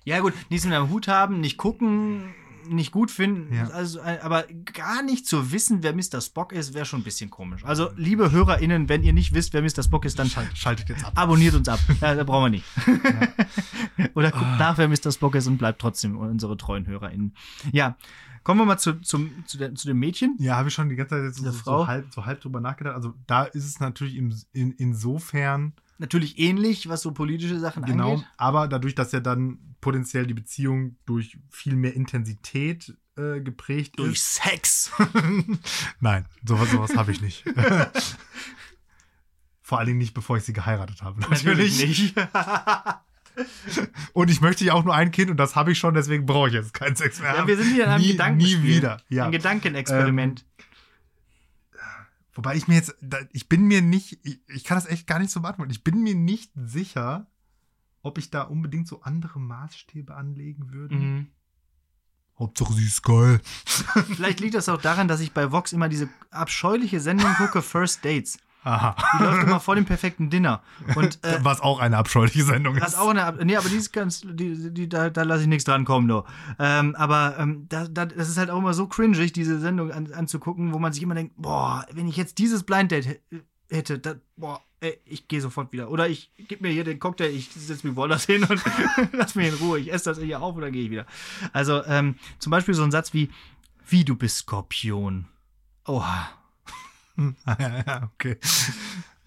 Ja, 0.04 0.20
gut, 0.20 0.34
nichts 0.50 0.66
mit 0.66 0.74
einem 0.76 0.90
Hut 0.90 1.08
haben, 1.08 1.40
nicht 1.42 1.58
gucken, 1.58 2.34
nicht 2.68 2.92
gut 2.92 3.12
finden, 3.12 3.54
Ja. 3.54 3.70
also, 3.70 4.02
aber 4.02 4.44
gar 4.74 5.02
nicht 5.04 5.26
zu 5.26 5.54
wissen, 5.54 5.84
wer 5.84 5.94
Mr. 5.94 6.20
Spock 6.20 6.52
ist, 6.52 6.74
wäre 6.74 6.86
schon 6.86 7.00
ein 7.00 7.04
bisschen 7.04 7.30
komisch. 7.30 7.64
Also, 7.64 7.92
liebe 7.96 8.32
HörerInnen, 8.32 8.90
wenn 8.90 9.04
ihr 9.04 9.14
nicht 9.14 9.34
wisst, 9.34 9.54
wer 9.54 9.62
Mr. 9.62 9.84
Spock 9.84 10.04
ist, 10.06 10.20
dann 10.20 10.28
schal- 10.28 10.50
schaltet 10.54 10.90
jetzt 10.90 11.06
ab. 11.06 11.14
abonniert 11.16 11.54
uns 11.56 11.70
ab. 11.70 11.80
Ja, 12.02 12.14
da 12.16 12.24
brauchen 12.26 12.46
wir 12.46 12.50
nicht. 12.50 12.66
Oder 14.16 14.32
guckt 14.32 14.58
nach, 14.60 14.78
wer 14.78 14.88
Mr. 14.88 15.12
Spock 15.12 15.36
ist 15.36 15.48
und 15.48 15.58
bleibt 15.58 15.80
trotzdem 15.80 16.18
unsere 16.18 16.58
treuen 16.58 16.86
HörerInnen. 16.88 17.36
Ja, 17.72 17.96
kommen 18.44 18.60
wir 18.62 18.66
mal 18.66 18.78
zu, 18.78 19.00
zum, 19.02 19.32
zu, 19.46 19.58
der, 19.58 19.74
zu 19.76 19.88
dem 19.88 20.00
Mädchen. 20.00 20.36
Ja, 20.40 20.58
habe 20.58 20.70
ich 20.70 20.74
schon 20.74 20.90
die 20.90 20.96
ganze 20.96 21.16
Zeit 21.16 21.24
jetzt 21.26 21.38
so, 21.38 21.46
so, 21.52 21.52
Frau? 21.52 21.88
halb, 21.88 22.14
so 22.14 22.26
halb 22.26 22.42
drüber 22.42 22.60
nachgedacht. 22.60 22.96
Also 22.96 23.14
da 23.28 23.44
ist 23.44 23.66
es 23.66 23.80
natürlich 23.80 24.16
im, 24.16 24.34
in, 24.54 24.72
insofern 24.74 25.74
Natürlich 26.00 26.38
ähnlich, 26.38 26.90
was 26.90 27.02
so 27.02 27.12
politische 27.12 27.60
Sachen 27.60 27.84
genau, 27.84 28.14
angeht. 28.14 28.28
aber 28.38 28.68
dadurch, 28.68 28.94
dass 28.96 29.12
ja 29.12 29.20
dann 29.20 29.76
potenziell 29.82 30.28
die 30.28 30.34
Beziehung 30.34 30.98
durch 31.06 31.38
viel 31.50 31.76
mehr 31.76 31.94
Intensität 31.96 32.96
äh, 33.18 33.42
geprägt 33.42 33.98
Durch 33.98 34.14
ist. 34.14 34.36
Sex. 34.36 34.92
Nein, 36.00 36.26
sowas, 36.46 36.72
sowas 36.72 36.96
habe 36.96 37.12
ich 37.12 37.22
nicht. 37.22 37.44
Vor 39.62 39.80
allen 39.80 39.88
Dingen 39.88 39.98
nicht, 39.98 40.14
bevor 40.14 40.38
ich 40.38 40.44
sie 40.44 40.54
geheiratet 40.54 41.02
habe. 41.02 41.20
Natürlich. 41.20 41.86
nicht. 41.86 42.16
Und 44.14 44.30
ich 44.30 44.40
möchte 44.40 44.64
ja 44.66 44.74
auch 44.74 44.84
nur 44.84 44.96
ein 44.96 45.12
Kind 45.12 45.30
und 45.30 45.38
das 45.38 45.56
habe 45.56 45.72
ich 45.72 45.78
schon, 45.78 45.94
deswegen 45.94 46.26
brauche 46.26 46.48
ich 46.48 46.56
jetzt 46.56 46.74
keinen 46.74 46.96
Sex 46.96 47.20
mehr. 47.22 47.36
Ja, 47.36 47.46
wir 47.46 47.56
sind 47.56 47.72
wieder 47.72 47.84
in 47.84 48.20
einem 48.20 48.38
nie. 48.38 48.56
Nie 48.56 48.64
wieder. 48.64 49.00
Ja. 49.10 49.26
Ein 49.26 49.32
Gedankenexperiment. 49.32 50.44
Wobei 52.38 52.56
ich 52.56 52.68
mir 52.68 52.76
jetzt, 52.76 52.96
ich 53.34 53.50
bin 53.50 53.64
mir 53.64 53.82
nicht, 53.82 54.20
ich, 54.24 54.40
ich 54.48 54.64
kann 54.64 54.78
das 54.78 54.86
echt 54.86 55.08
gar 55.08 55.18
nicht 55.18 55.32
so 55.32 55.42
beantworten. 55.42 55.72
Ich 55.72 55.84
bin 55.84 56.04
mir 56.04 56.14
nicht 56.14 56.52
sicher, 56.56 57.26
ob 58.04 58.20
ich 58.20 58.30
da 58.30 58.44
unbedingt 58.44 58.88
so 58.88 59.02
andere 59.02 59.40
Maßstäbe 59.40 60.14
anlegen 60.14 60.72
würde. 60.72 60.96
Mhm. 60.96 61.28
Hauptsache 62.38 62.74
sie 62.74 62.86
ist 62.86 63.02
geil. 63.02 63.42
Vielleicht 63.66 64.40
liegt 64.40 64.54
das 64.54 64.70
auch 64.70 64.80
daran, 64.80 65.08
dass 65.08 65.20
ich 65.20 65.34
bei 65.34 65.52
Vox 65.52 65.74
immer 65.74 65.90
diese 65.90 66.10
abscheuliche 66.30 67.00
Sendung 67.00 67.34
gucke, 67.34 67.62
First 67.64 68.06
Dates. 68.06 68.38
Aha. 68.64 68.96
Die 69.18 69.24
läuft 69.24 69.44
immer 69.44 69.60
vor 69.62 69.76
dem 69.76 69.86
perfekten 69.86 70.30
Dinner. 70.30 70.62
Und 70.96 71.24
äh, 71.24 71.40
Was 71.44 71.62
auch 71.62 71.80
eine 71.80 71.96
abscheuliche 71.98 72.44
Sendung 72.44 72.76
ist. 72.76 72.86
ist 72.88 72.98
auch 73.00 73.10
eine, 73.10 73.46
nee, 73.46 73.56
aber 73.56 73.70
die 73.70 73.78
ist 73.78 73.94
ganz, 73.94 74.22
die, 74.26 74.74
die, 74.74 74.90
da, 74.90 75.10
da 75.10 75.24
lasse 75.24 75.44
ich 75.44 75.48
nichts 75.48 75.64
dran 75.64 75.86
kommen, 75.86 76.06
nur. 76.08 76.26
Ähm, 76.60 76.94
aber 76.96 77.36
ähm, 77.40 77.66
da, 77.70 77.88
da, 77.88 78.06
das 78.06 78.28
ist 78.28 78.38
halt 78.38 78.50
auch 78.50 78.58
immer 78.58 78.74
so 78.74 78.88
cringig, 78.88 79.32
diese 79.32 79.60
Sendung 79.60 79.92
an, 79.92 80.12
anzugucken, 80.12 80.74
wo 80.74 80.80
man 80.80 80.92
sich 80.92 81.02
immer 81.04 81.16
denkt, 81.16 81.36
boah, 81.38 81.86
wenn 81.94 82.08
ich 82.10 82.18
jetzt 82.18 82.40
dieses 82.40 82.64
Blind 82.64 82.92
Date 82.92 83.06
hä- 83.08 83.42
hätte, 83.70 84.00
da, 84.00 84.16
boah, 84.36 84.60
ey, 84.82 85.00
ich 85.06 85.30
gehe 85.30 85.40
sofort 85.40 85.72
wieder. 85.72 85.90
Oder 85.90 86.10
ich 86.10 86.32
gib 86.50 86.60
mir 86.60 86.70
hier 86.70 86.84
den 86.84 87.00
Cocktail, 87.00 87.30
ich 87.30 87.50
setze 87.50 87.88
mich 87.88 87.96
woanders 87.96 88.26
hin 88.26 88.44
und 88.44 88.62
lass 89.14 89.36
mich 89.36 89.48
in 89.48 89.54
Ruhe. 89.56 89.80
Ich 89.80 89.94
esse 89.94 90.06
das 90.10 90.20
hier 90.20 90.42
auf 90.42 90.56
oder 90.58 90.72
gehe 90.72 90.84
ich 90.84 90.92
wieder. 90.92 91.06
Also 91.54 91.86
ähm, 91.86 92.16
zum 92.40 92.52
Beispiel 92.52 92.74
so 92.74 92.84
ein 92.84 92.92
Satz 92.92 93.14
wie, 93.14 93.30
wie 93.88 94.04
du 94.04 94.16
bist 94.16 94.40
Skorpion. 94.40 95.28
Oha. 95.86 96.30
ja, 97.48 98.10
okay. 98.14 98.38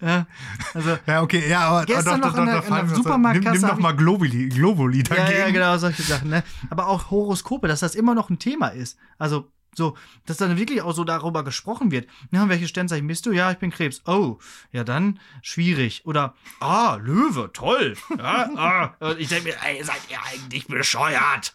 Ja, 0.03 0.25
also 0.73 0.97
Ja, 1.05 1.21
okay, 1.21 1.47
ja, 1.47 1.59
aber 1.69 1.85
Gestern 1.85 2.21
noch 2.21 2.33
an 2.33 2.45
der- 2.47 2.55
an 2.55 2.61
der 2.61 2.63
fallen 2.63 2.85
wir 2.87 2.91
was- 2.91 2.97
Supermarktkasse 2.97 3.51
Nimm, 3.59 3.61
nimm 3.61 3.69
doch 3.69 3.77
mal 3.79 3.95
Globuli, 3.95 4.49
Globuli 4.49 5.03
Ja, 5.07 5.15
dagegen. 5.15 5.39
ja, 5.39 5.49
genau, 5.51 5.77
solche 5.77 6.01
Sachen, 6.01 6.29
ne? 6.31 6.43
Aber 6.71 6.87
auch 6.87 7.11
Horoskope, 7.11 7.67
dass 7.67 7.81
das 7.81 7.93
immer 7.93 8.15
noch 8.15 8.31
ein 8.31 8.39
Thema 8.39 8.69
ist. 8.69 8.97
Also, 9.19 9.51
so, 9.75 9.95
dass 10.25 10.37
dann 10.37 10.57
wirklich 10.57 10.81
auch 10.81 10.93
so 10.93 11.03
darüber 11.03 11.43
gesprochen 11.43 11.91
wird. 11.91 12.07
Ja, 12.31 12.49
welche 12.49 12.67
Sternzeichen 12.67 13.05
bist 13.05 13.27
du? 13.27 13.31
Ja, 13.31 13.51
ich 13.51 13.59
bin 13.59 13.69
Krebs. 13.69 14.01
Oh, 14.07 14.39
ja, 14.71 14.83
dann 14.83 15.19
schwierig. 15.43 16.01
Oder, 16.07 16.33
ah, 16.59 16.95
Löwe, 16.95 17.51
toll. 17.53 17.93
Ja, 18.17 18.49
ah. 18.57 19.13
Ich 19.19 19.27
denke 19.29 19.49
mir, 19.49 19.55
ey, 19.63 19.83
seid 19.83 20.01
ihr 20.09 20.17
eigentlich 20.23 20.65
bescheuert? 20.67 21.53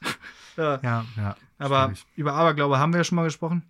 Ja, 0.56 0.78
Ja, 0.84 1.04
ja. 1.16 1.36
aber 1.58 1.86
schwierig. 1.86 2.06
über 2.14 2.32
Aberglaube 2.34 2.78
haben 2.78 2.92
wir 2.92 2.98
ja 3.00 3.04
schon 3.04 3.16
mal 3.16 3.24
gesprochen. 3.24 3.64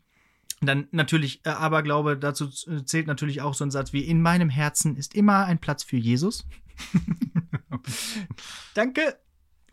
Dann 0.61 0.89
natürlich, 0.91 1.45
äh, 1.45 1.51
Aberglaube, 1.51 2.17
dazu 2.17 2.51
äh, 2.67 2.85
zählt 2.85 3.07
natürlich 3.07 3.43
auch 3.43 3.55
so 3.55 3.65
ein 3.65 3.71
Satz 3.71 3.93
wie: 3.93 4.05
In 4.05 4.23
meinem 4.23 4.49
Herzen 4.49 4.97
ist 4.97 5.15
immer 5.15 5.45
ein 5.45 5.59
Platz 5.59 5.83
für 5.83 5.97
Jesus. 5.97 6.47
Danke, 8.75 9.19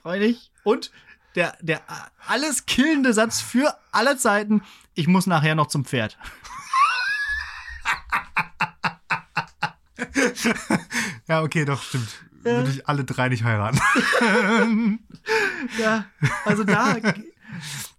freudig. 0.01 0.51
Und 0.63 0.91
der, 1.35 1.57
der 1.61 1.77
äh, 1.77 2.09
alles 2.27 2.65
killende 2.65 3.13
Satz 3.13 3.39
für 3.41 3.77
alle 3.91 4.17
Zeiten: 4.17 4.61
Ich 4.93 5.07
muss 5.07 5.25
nachher 5.25 5.55
noch 5.55 5.67
zum 5.67 5.85
Pferd. 5.85 6.17
Ja, 11.27 11.41
okay, 11.41 11.63
doch, 11.65 11.81
stimmt. 11.81 12.09
Würde 12.43 12.69
ich 12.69 12.87
alle 12.87 13.05
drei 13.05 13.29
nicht 13.29 13.43
heiraten. 13.43 13.79
Ja, 15.79 16.05
also 16.43 16.65
da. 16.65 16.97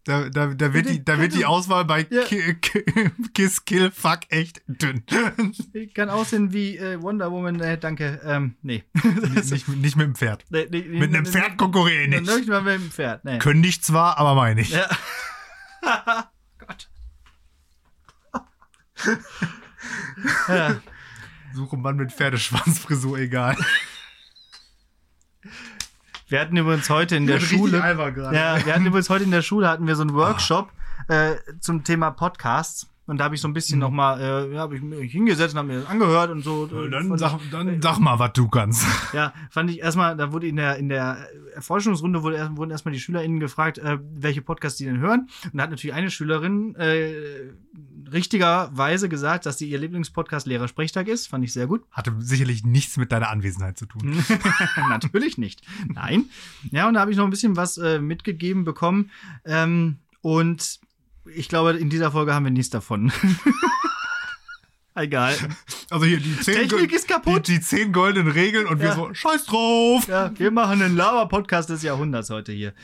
Da, 0.05 0.29
da, 0.29 0.49
da, 0.49 0.75
wird, 0.75 0.89
die, 0.91 1.03
da 1.05 1.19
wird 1.19 1.35
die 1.35 1.47
Auswahl 1.47 1.85
bei 1.87 2.07
Ja. 2.11 2.25
Ki- 2.25 2.55
Ki- 2.61 2.85
Kiss, 3.33 3.65
Kill, 3.65 3.91
Fuck 3.91 4.21
echt 4.29 4.61
dünn. 4.67 5.03
Kann 5.95 6.11
aussehen 6.11 6.53
wie 6.53 6.77
äh, 6.77 7.01
Wonder 7.01 7.31
Woman. 7.33 7.59
Äh, 7.61 7.79
danke. 7.79 8.21
Ähm, 8.25 8.57
nee. 8.63 8.85
nicht, 9.51 9.67
nicht 9.69 9.97
mit 9.97 10.07
dem 10.07 10.15
Pferd. 10.15 10.45
nee, 10.51 10.67
nee, 10.71 10.83
Mit 10.83 11.15
einem 11.15 11.25
Pferd 11.25 11.57
konkurriere 11.57 12.03
ich 12.03 12.09
nicht. 12.09 12.27
Nicht 12.27 12.49
mal 12.49 12.61
mit 12.63 12.75
dem 12.75 12.91
Pferd. 12.91 13.25
Nee. 13.25 13.39
Können 13.39 13.65
ich 13.65 13.83
zwar, 13.83 14.19
aber 14.19 14.35
meine 14.35 14.61
ich. 14.61 14.71
Ja. 14.71 14.89
Gott. 16.59 16.89
ja. 20.49 20.77
Suche 21.55 21.77
Mann 21.77 21.97
mit 21.97 22.13
Pferdeschwanzfrisur, 22.13 23.19
egal. 23.19 23.57
Wir 26.27 26.41
hatten 26.41 26.57
übrigens 26.57 26.89
heute 26.91 27.17
in 27.17 27.27
der 27.27 27.35
Schule. 27.41 27.79
Ja, 28.35 28.65
wir 28.65 28.75
hatten 28.75 28.87
übrigens 28.87 29.11
heute 29.11 29.25
in 29.25 29.31
der 29.31 29.43
Schule 29.43 29.69
hatten 29.69 29.87
wir 29.87 29.95
so 29.97 30.03
einen 30.03 30.15
Workshop 30.15 30.71
äh, 31.09 31.35
zum 31.61 31.85
Thema 31.85 32.11
Podcasts. 32.11 32.89
Und 33.07 33.19
da 33.19 33.25
habe 33.25 33.35
ich 33.35 33.41
so 33.43 33.49
ein 33.49 33.53
bisschen 33.53 33.79
noch 33.79 33.91
mal, 33.91 34.19
äh, 34.53 34.57
habe 34.57 34.77
ich 34.77 34.83
mich 34.83 35.13
hingesetzt 35.13 35.53
und 35.55 35.59
habe 35.59 35.69
mir 35.69 35.81
das 35.81 35.91
angehört 35.91 36.31
und 36.31 36.43
so. 36.43 36.67
Dann 36.67 37.19
sag, 37.19 37.39
dann 37.51 37.83
sag 37.83 37.99
mal, 37.99 38.19
was 38.19 38.33
du 38.33 38.49
kannst. 38.49 38.87
ich, 39.09 39.13
ja, 39.13 39.35
fand 39.51 39.71
ich 39.71 39.81
erstmal, 39.81 40.17
da 40.17 40.33
wurde 40.33 40.47
in 40.47 40.57
der, 40.57 40.77
in 40.79 40.89
der 40.89 41.19
Erforschungsrunde 41.55 42.23
wurde, 42.23 42.37
erst- 42.37 42.57
wurden 42.57 42.71
erstmal 42.71 42.95
die 42.95 43.01
SchülerInnen 43.01 43.41
gefragt, 43.41 43.77
äh, 43.79 43.99
welche 44.15 44.41
Podcasts 44.41 44.79
die 44.79 44.87
denn 44.87 44.99
hören. 45.01 45.29
Und 45.45 45.55
da 45.57 45.65
hat 45.65 45.71
natürlich 45.71 45.93
eine 45.95 46.11
Schülerin 46.11 46.75
äh, 46.77 47.53
richtigerweise 48.11 49.09
gesagt, 49.09 49.47
dass 49.47 49.59
sie 49.59 49.69
ihr 49.69 49.79
Lieblingspodcast 49.79 50.47
Lehrersprechtag 50.47 51.09
ist. 51.09 51.27
Fand 51.29 51.45
ich 51.45 51.53
sehr 51.53 51.67
gut. 51.67 51.83
Hatte 51.91 52.15
sicherlich 52.19 52.65
nichts 52.65 52.97
mit 52.97 53.13
deiner 53.13 53.31
Anwesenheit 53.31 53.79
zu 53.79 53.87
tun. 53.87 54.17
Natürlich 54.89 55.39
nicht. 55.39 55.63
Nein. 55.89 56.27
Ja, 56.71 56.89
und 56.89 56.95
da 56.95 57.01
habe 57.01 57.11
ich 57.11 57.17
noch 57.17 57.25
ein 57.25 57.31
bisschen 57.31 57.57
was 57.57 57.77
äh, 57.79 57.99
mitgegeben 58.01 58.65
bekommen. 58.65 59.11
Ähm, 59.45 59.99
und 60.21 60.81
ich 61.27 61.49
glaube, 61.49 61.73
in 61.73 61.91
dieser 61.91 62.11
Folge 62.13 62.35
haben 62.35 62.45
wir 62.45 62.51
nichts 62.51 62.71
davon. 62.71 63.13
Egal. 64.97 65.35
Also 65.91 66.07
hier 66.07 66.21
die 66.21 66.39
zehn, 66.39 66.69
Technik 66.69 66.93
ist 66.93 67.09
kaputt. 67.09 67.49
Die, 67.49 67.55
die 67.55 67.61
zehn 67.61 67.93
goldenen 67.93 68.31
Regeln 68.31 68.67
und 68.69 68.79
wir 68.79 68.89
Ja. 68.91 68.95
so, 68.95 69.13
scheiß 69.13 69.45
drauf. 69.47 70.07
Ja, 70.07 70.31
wir 70.39 70.53
machen 70.53 70.81
einen 70.83 70.97
Lava-Podcast 70.97 71.69
des 71.71 71.83
Jahrhunderts 71.83 72.31
heute 72.31 72.53
hier. 72.53 72.75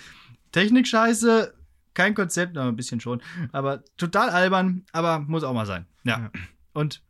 Technik 0.50 0.88
scheiße, 0.88 1.54
kein 1.94 2.14
Konzept, 2.14 2.58
aber 2.58 2.68
ein 2.68 2.74
bisschen 2.74 3.00
schon. 3.00 3.22
Aber 3.52 3.84
total 3.96 4.30
albern, 4.30 4.84
aber 4.92 5.20
muss 5.20 5.44
auch 5.44 5.54
mal 5.54 5.66
sein. 5.66 5.86
Ja. 6.02 6.18
Ja. 6.18 6.30
Und 6.72 7.00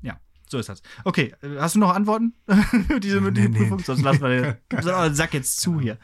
ja, 0.00 0.18
so 0.48 0.58
ist 0.58 0.70
das. 0.70 0.80
Okay, 1.04 1.34
hast 1.58 1.74
du 1.74 1.80
noch 1.80 1.94
Antworten? 1.94 2.32
Diese 3.02 3.16
Nee, 3.16 3.20
mündliche 3.20 3.48
nee. 3.50 3.58
Prüfung? 3.58 3.80
Sonst 3.80 4.00
lassen 4.00 4.22
wir 4.22 4.58
den 4.70 4.82
so, 4.82 4.90
Sack 5.12 5.34
jetzt 5.34 5.60
zu 5.60 5.78
hier. 5.78 5.98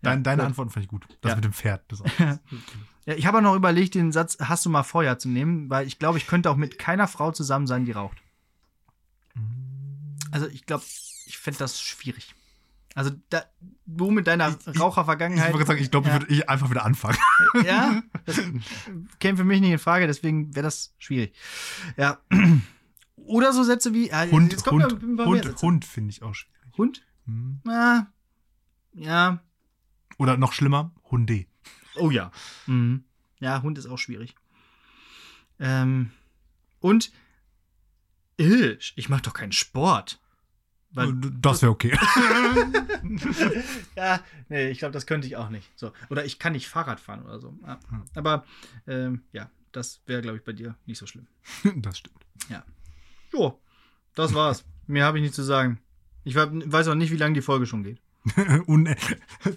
Dein, 0.00 0.24
deine 0.24 0.42
gut. 0.42 0.46
Antworten 0.48 0.70
fand 0.70 0.84
ich 0.84 0.90
gut. 0.90 1.06
Das 1.20 1.30
Ja. 1.30 1.36
mit 1.36 1.44
dem 1.44 1.52
Pferd. 1.52 1.84
Das. 1.86 2.02
Ja, 3.06 3.14
ich 3.14 3.26
habe 3.26 3.38
auch 3.38 3.42
noch 3.42 3.54
überlegt, 3.56 3.94
den 3.94 4.12
Satz 4.12 4.38
hast 4.40 4.64
du 4.64 4.70
mal 4.70 4.82
Feuer 4.84 5.18
zu 5.18 5.28
nehmen, 5.28 5.68
weil 5.70 5.86
ich 5.86 5.98
glaube, 5.98 6.18
ich 6.18 6.26
könnte 6.26 6.50
auch 6.50 6.56
mit 6.56 6.78
keiner 6.78 7.08
Frau 7.08 7.32
zusammen 7.32 7.66
sein, 7.66 7.84
die 7.84 7.92
raucht. 7.92 8.18
Also 10.30 10.46
ich 10.48 10.66
glaube, 10.66 10.84
ich 11.26 11.38
fände 11.38 11.58
das 11.58 11.80
schwierig. 11.80 12.34
Also 12.94 13.10
da, 13.30 13.42
du 13.86 14.10
mit 14.10 14.26
deiner 14.26 14.50
Ich- 14.50 14.56
ich- 14.66 14.74
Ich 14.74 14.80
Rauchervergangenheit. 14.80 15.52
wollte 15.52 15.66
sagen, 15.66 15.80
ich 15.82 15.90
glaube, 15.90 16.08
ja, 16.08 16.16
ich 16.16 16.22
würde 16.22 16.34
ich 16.34 16.48
einfach 16.48 16.70
wieder 16.70 16.84
anfangen. 16.84 17.16
ja, 17.64 18.02
das 18.26 18.40
käme 19.18 19.36
für 19.38 19.44
mich 19.44 19.60
nicht 19.60 19.72
in 19.72 19.78
Frage, 19.78 20.06
deswegen 20.06 20.54
wäre 20.54 20.64
das 20.64 20.94
schwierig. 20.98 21.34
Ja. 21.96 22.18
Oder 23.16 23.52
so 23.52 23.62
Sätze 23.62 23.94
wie 23.94 24.08
ja, 24.08 24.26
Hund, 24.30 24.54
Hund, 24.66 25.00
Hund. 25.02 25.62
Hund 25.62 25.84
finde 25.84 26.10
ich 26.10 26.22
auch 26.22 26.34
schwierig. 26.34 26.52
Hund? 26.76 27.02
Hm. 27.26 27.60
Ah, 27.66 28.06
ja. 28.94 29.40
Oder 30.18 30.36
noch 30.36 30.52
schlimmer, 30.52 30.92
Hunde. 31.10 31.46
Oh 31.96 32.10
ja. 32.10 32.30
Mhm. 32.66 33.04
Ja, 33.40 33.62
Hund 33.62 33.78
ist 33.78 33.86
auch 33.86 33.98
schwierig. 33.98 34.34
Ähm, 35.58 36.10
und 36.80 37.12
äh, 38.38 38.76
ich 38.96 39.08
mache 39.08 39.22
doch 39.22 39.34
keinen 39.34 39.52
Sport. 39.52 40.20
Weil, 40.94 41.14
Das 41.40 41.62
wäre 41.62 41.72
okay. 41.72 41.92
ja, 43.96 44.20
nee, 44.50 44.68
ich 44.68 44.78
glaube, 44.78 44.92
das 44.92 45.06
könnte 45.06 45.26
ich 45.26 45.36
auch 45.36 45.48
nicht. 45.48 45.70
So. 45.74 45.92
Oder 46.10 46.26
ich 46.26 46.38
kann 46.38 46.52
nicht 46.52 46.68
Fahrrad 46.68 47.00
fahren 47.00 47.22
oder 47.22 47.40
so. 47.40 47.56
Ja. 47.66 47.80
Hm. 47.88 48.04
Aber 48.14 48.44
ähm, 48.86 49.22
ja, 49.32 49.50
das 49.72 50.02
wäre, 50.04 50.20
glaube 50.20 50.36
ich, 50.36 50.44
bei 50.44 50.52
dir 50.52 50.76
nicht 50.84 50.98
so 50.98 51.06
schlimm. 51.06 51.26
Das 51.76 51.98
stimmt. 51.98 52.22
Jo, 53.32 53.58
das 54.14 54.34
war's. 54.34 54.64
Mehr 54.86 55.06
habe 55.06 55.18
ich 55.18 55.22
nicht 55.22 55.34
zu 55.34 55.42
sagen. 55.42 55.80
Ich 56.24 56.34
weiß 56.34 56.88
auch 56.88 56.94
nicht, 56.94 57.10
wie 57.10 57.16
lange 57.16 57.34
die 57.34 57.40
Folge 57.40 57.64
schon 57.64 57.82
geht. 57.82 58.01
Und 58.66 58.86
äh, 58.86 58.96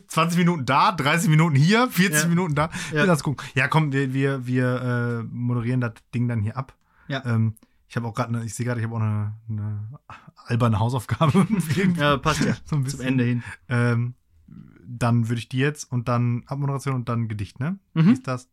20 0.08 0.40
Minuten 0.40 0.66
da, 0.66 0.92
30 0.92 1.30
Minuten 1.30 1.56
hier, 1.56 1.88
40 1.90 2.24
Ja. 2.24 2.28
Minuten 2.28 2.56
da. 2.56 2.70
Ja. 2.92 3.06
Das 3.06 3.24
gucken. 3.24 3.46
Ja, 3.54 3.68
komm, 3.68 3.92
wir, 3.92 4.14
wir, 4.14 4.48
wir 4.48 4.82
äh, 4.82 5.24
moderieren 5.24 5.82
das 5.82 5.94
Ding 6.14 6.28
dann 6.28 6.42
hier 6.42 6.58
ab. 6.58 6.76
Ja. 7.08 7.24
Ähm, 7.26 7.56
ich 7.88 7.96
habe 7.96 8.08
auch 8.08 8.14
gerade, 8.14 8.44
ich 8.44 8.54
sehe 8.56 8.66
gerade, 8.66 8.80
ich 8.80 8.86
habe 8.86 8.96
auch 8.96 9.02
eine, 9.02 9.34
eine 9.48 9.88
alberne 10.46 10.80
Hausaufgabe. 10.80 11.48
Ja, 11.98 12.18
passt 12.18 12.44
ja. 12.44 12.56
so 12.66 12.82
Zum. 12.82 13.02
Ende 13.02 13.24
hin. 13.24 13.44
Ähm, 13.70 14.16
dann 14.88 15.30
würde 15.30 15.40
ich 15.40 15.50
die 15.50 15.58
jetzt 15.58 15.92
und 15.92 16.08
dann 16.08 16.44
Abmoderation 16.48 16.96
und 16.96 17.10
dann 17.10 17.28
Gedicht, 17.28 17.60
ne? 17.60 17.80
Mhm. 17.94 18.06
Wie 18.08 18.12
ist 18.12 18.28
das? 18.28 18.50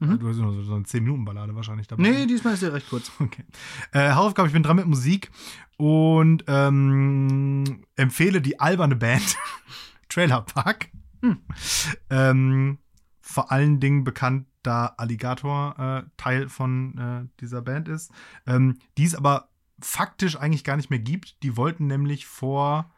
Mhm. 0.00 0.18
Du 0.18 0.28
hast 0.28 0.38
nur 0.38 0.64
so, 0.64 0.74
eine 0.74 0.84
10-Minuten-Ballade 0.84 1.54
wahrscheinlich 1.54 1.86
dabei. 1.86 2.02
Nee, 2.02 2.26
diesmal 2.26 2.54
ist 2.54 2.62
der 2.62 2.72
recht 2.72 2.88
kurz. 2.88 3.12
Okay. 3.20 3.44
Äh, 3.92 4.12
Hausaufgabe, 4.12 4.48
ich 4.48 4.54
bin 4.54 4.62
dran 4.62 4.76
mit 4.76 4.86
Musik 4.86 5.30
und 5.76 6.44
ähm, 6.48 7.84
empfehle 7.96 8.40
die 8.40 8.58
alberne 8.58 8.96
Band 8.96 9.36
Trailer 10.08 10.40
Park. 10.40 10.88
Hm. 11.22 11.38
Ähm, 12.08 12.78
vor 13.20 13.52
allen 13.52 13.78
Dingen 13.78 14.02
bekannt, 14.02 14.46
da 14.62 14.86
Alligator 14.96 15.78
äh, 15.78 16.10
Teil 16.16 16.48
von 16.48 16.98
äh, 16.98 17.40
dieser 17.40 17.62
Band 17.62 17.88
ist, 17.88 18.10
ähm, 18.46 18.78
die 18.98 19.04
es 19.04 19.14
aber 19.14 19.50
faktisch 19.80 20.36
eigentlich 20.36 20.64
gar 20.64 20.76
nicht 20.76 20.90
mehr 20.90 20.98
gibt. 20.98 21.42
Die 21.42 21.56
wollten 21.56 21.86
nämlich 21.86 22.26
vor 22.26 22.90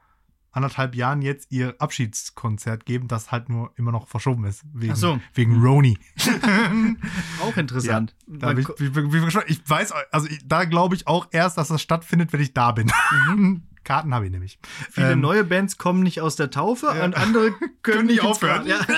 anderthalb 0.52 0.94
Jahren 0.94 1.22
jetzt 1.22 1.50
ihr 1.50 1.74
Abschiedskonzert 1.78 2.86
geben, 2.86 3.08
das 3.08 3.32
halt 3.32 3.48
nur 3.48 3.72
immer 3.76 3.90
noch 3.90 4.06
verschoben 4.06 4.44
ist. 4.44 4.64
Wegen, 4.72 4.92
Ach 4.92 4.96
so. 4.96 5.20
wegen 5.34 5.60
Roni. 5.62 5.98
Auch 7.42 7.56
interessant. 7.56 8.14
Bin 8.26 8.58
ich, 8.58 8.68
ich, 8.68 9.36
ich 9.48 9.68
weiß, 9.68 9.92
also 10.10 10.28
da 10.44 10.64
glaube 10.64 10.94
ich 10.94 11.06
auch 11.06 11.26
erst, 11.30 11.58
dass 11.58 11.68
das 11.68 11.82
stattfindet, 11.82 12.32
wenn 12.32 12.40
ich 12.40 12.54
da 12.54 12.72
bin. 12.72 12.90
Mhm. 13.28 13.62
Karten 13.84 14.14
habe 14.14 14.26
ich 14.26 14.30
nämlich. 14.32 14.58
Viele 14.90 15.12
Ähm, 15.12 15.20
neue 15.20 15.44
Bands 15.44 15.78
kommen 15.78 16.02
nicht 16.02 16.20
aus 16.20 16.36
der 16.36 16.50
Taufe 16.50 16.86
Ja. 16.94 17.04
und 17.04 17.14
andere 17.16 17.52
können 17.82 18.06
nicht 18.06 18.22
nicht 18.22 18.24
aufhören. 18.24 18.66
Ja. 18.66 18.76
Jetzt 18.78 18.88
will 18.88 18.96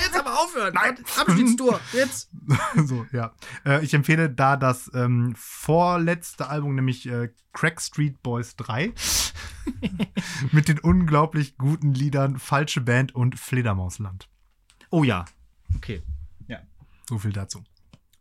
jetzt 0.00 0.18
aber 0.18 0.38
aufhören. 0.38 0.74
Nein. 0.74 0.96
Abschiedstour. 1.18 1.80
Jetzt. 1.92 2.30
so, 2.86 3.06
ja. 3.12 3.32
Äh, 3.64 3.84
ich 3.84 3.94
empfehle 3.94 4.30
da 4.30 4.56
das 4.56 4.90
ähm, 4.94 5.34
vorletzte 5.36 6.48
Album, 6.48 6.74
nämlich 6.74 7.06
äh, 7.08 7.30
Crack 7.52 7.80
Street 7.80 8.22
Boys 8.22 8.56
3. 8.56 8.92
mit 10.52 10.68
den 10.68 10.78
unglaublich 10.78 11.56
guten 11.56 11.92
Liedern 11.94 12.38
Falsche 12.38 12.80
Band 12.80 13.14
und 13.14 13.38
Fledermausland. 13.38 14.28
Oh 14.90 15.04
ja. 15.04 15.24
Okay. 15.76 16.02
So 17.06 17.18
viel 17.18 17.32
dazu. 17.32 17.62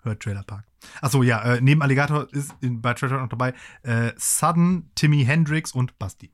Hört 0.03 0.21
Trailer 0.21 0.43
Park. 0.43 0.65
Achso, 1.01 1.23
ja, 1.23 1.41
äh, 1.43 1.61
neben 1.61 1.81
Alligator 1.81 2.27
ist 2.33 2.53
in, 2.61 2.81
bei 2.81 2.93
Trailer 2.93 3.17
Park 3.17 3.21
noch 3.31 3.37
dabei 3.37 3.53
äh, 3.83 4.11
Sudden, 4.17 4.91
Timmy 4.95 5.23
Hendrix 5.23 5.71
und 5.71 5.97
Basti. 5.97 6.31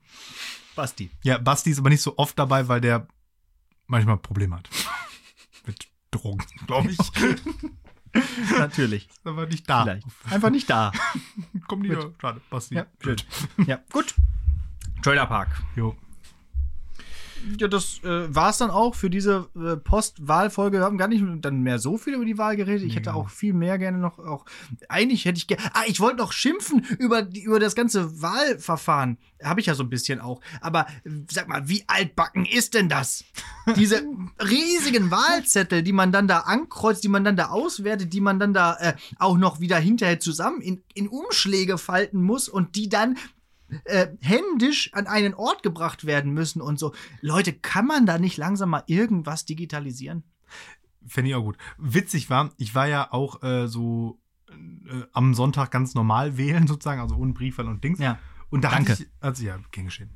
Basti. 0.76 1.12
Ja, 1.24 1.38
Basti 1.38 1.70
ist 1.70 1.80
aber 1.80 1.90
nicht 1.90 2.02
so 2.02 2.18
oft 2.18 2.38
dabei, 2.40 2.68
weil 2.68 2.82
der 2.82 3.08
manchmal 3.86 4.18
Probleme 4.18 4.56
hat. 4.56 4.70
Mit 5.68 5.88
Drogen, 6.12 6.44
glaube 6.66 6.90
ich. 6.90 6.98
Natürlich. 8.58 9.08
Ist 9.08 9.28
aber 9.28 9.46
nicht 9.46 9.70
da. 9.70 9.84
Vielleicht. 9.84 10.08
Einfach 10.32 10.50
nicht 10.50 10.68
da. 10.70 10.92
Komm. 11.68 11.82
Mit. 11.82 12.00
Schade, 12.20 12.42
Basti. 12.50 12.76
Ja, 12.76 12.88
blöd. 12.98 13.26
ja, 13.68 13.80
gut. 13.92 14.16
Trailer 15.04 15.28
Park. 15.28 15.50
Jo. 15.76 15.96
Ja, 17.60 17.68
das 17.68 18.00
äh, 18.04 18.34
war 18.34 18.50
es 18.50 18.58
dann 18.58 18.70
auch 18.70 18.96
für 18.96 19.10
diese 19.10 19.50
äh, 19.56 19.78
Postwahlfolge. 19.78 20.78
Wir 20.78 20.84
haben 20.84 20.98
gar 20.98 21.08
nicht 21.08 21.24
dann 21.42 21.62
mehr 21.62 21.80
so 21.80 21.98
viel 21.98 22.14
über 22.14 22.26
die 22.26 22.38
Wahl 22.38 22.56
geredet. 22.56 22.84
Ich 22.84 22.96
hätte 22.96 23.10
genau. 23.10 23.22
auch 23.22 23.30
viel 23.30 23.54
mehr 23.54 23.78
gerne 23.78 23.98
noch. 23.98 24.20
Auch 24.20 24.46
eigentlich 24.88 25.26
hätte 25.26 25.38
ich 25.38 25.48
gerne. 25.48 25.64
Ah, 25.74 25.84
ich 25.88 26.00
wollte 26.00 26.18
noch 26.18 26.32
schimpfen 26.32 26.86
über 27.00 27.22
die, 27.22 27.44
über 27.44 27.60
das 27.60 27.76
ganze 27.76 28.22
Wahlverfahren. 28.22 29.18
Habe 29.44 29.62
ich 29.62 29.68
ja 29.68 29.76
so 29.76 29.84
ein 29.84 29.90
bisschen 29.90 30.20
auch. 30.20 30.42
Aber 30.62 30.88
sag 31.32 31.48
mal, 31.48 31.68
wie 31.70 31.84
altbacken 31.88 32.46
ist 32.46 32.74
denn 32.74 32.90
das? 32.90 33.24
Diese 33.76 34.02
riesigen 34.40 35.12
Wahlzettel, 35.12 35.84
die 35.84 35.94
man 35.94 36.12
dann 36.12 36.28
da 36.28 36.40
ankreuzt, 36.40 37.04
die 37.04 37.10
man 37.10 37.24
dann 37.24 37.38
da 37.38 37.48
auswertet, 37.48 38.14
die 38.14 38.22
man 38.22 38.40
dann 38.40 38.54
da 38.54 38.76
äh, 38.80 38.94
auch 39.18 39.38
noch 39.38 39.60
wieder 39.60 39.78
hinterher 39.78 40.20
zusammen 40.20 40.62
in, 40.62 40.84
in 40.94 41.08
Umschläge 41.08 41.78
falten 41.78 42.22
muss 42.22 42.50
und 42.50 42.76
die 42.76 42.90
dann 42.90 43.18
äh, 43.86 44.08
händisch 44.22 44.94
an 44.94 45.08
einen 45.08 45.34
Ort 45.34 45.64
gebracht 45.64 46.06
werden 46.06 46.34
müssen 46.34 46.62
und 46.62 46.80
so. 46.80 46.94
Leute, 47.22 47.54
kann 47.54 47.86
man 47.86 48.06
da 48.06 48.18
nicht 48.18 48.38
langsam 48.38 48.70
mal 48.70 48.84
irgendwas 48.88 49.46
digitalisieren? 49.46 50.24
Fände 51.08 51.30
ich 51.30 51.36
auch 51.36 51.44
gut. 51.44 51.58
Witzig 51.78 52.30
war, 52.30 52.52
ich 52.58 52.76
war 52.76 52.88
ja 52.88 53.12
auch 53.12 53.42
äh, 53.44 53.68
so 53.68 54.20
äh, 54.50 55.04
am 55.14 55.34
Sonntag 55.34 55.72
ganz 55.72 55.94
normal 55.94 56.38
wählen, 56.38 56.68
sozusagen, 56.68 57.02
also 57.02 57.16
ohne 57.16 57.34
Briefwahl 57.34 57.68
und 57.68 57.84
Dings. 57.84 58.00
Ja. 58.00 58.20
Und 58.50 58.64
da 58.64 58.72
Danke. 58.72 58.94
hatte 58.94 59.04
ich, 59.04 59.10
also 59.20 59.44
ja, 59.44 59.58
gern 59.72 59.86
geschehen. 59.86 60.10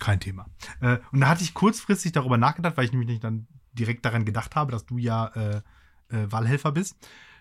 Kein 0.00 0.20
Thema. 0.20 0.46
Äh, 0.80 0.98
und 1.12 1.20
da 1.20 1.28
hatte 1.28 1.44
ich 1.44 1.54
kurzfristig 1.54 2.12
darüber 2.12 2.36
nachgedacht, 2.36 2.76
weil 2.76 2.84
ich 2.84 2.92
nämlich 2.92 3.08
nicht 3.08 3.24
dann 3.24 3.46
direkt 3.72 4.04
daran 4.04 4.24
gedacht 4.24 4.56
habe, 4.56 4.72
dass 4.72 4.86
du 4.86 4.98
ja 4.98 5.26
äh, 5.28 5.62
äh, 6.08 6.30
Wahlhelfer 6.30 6.72
bist. 6.72 6.96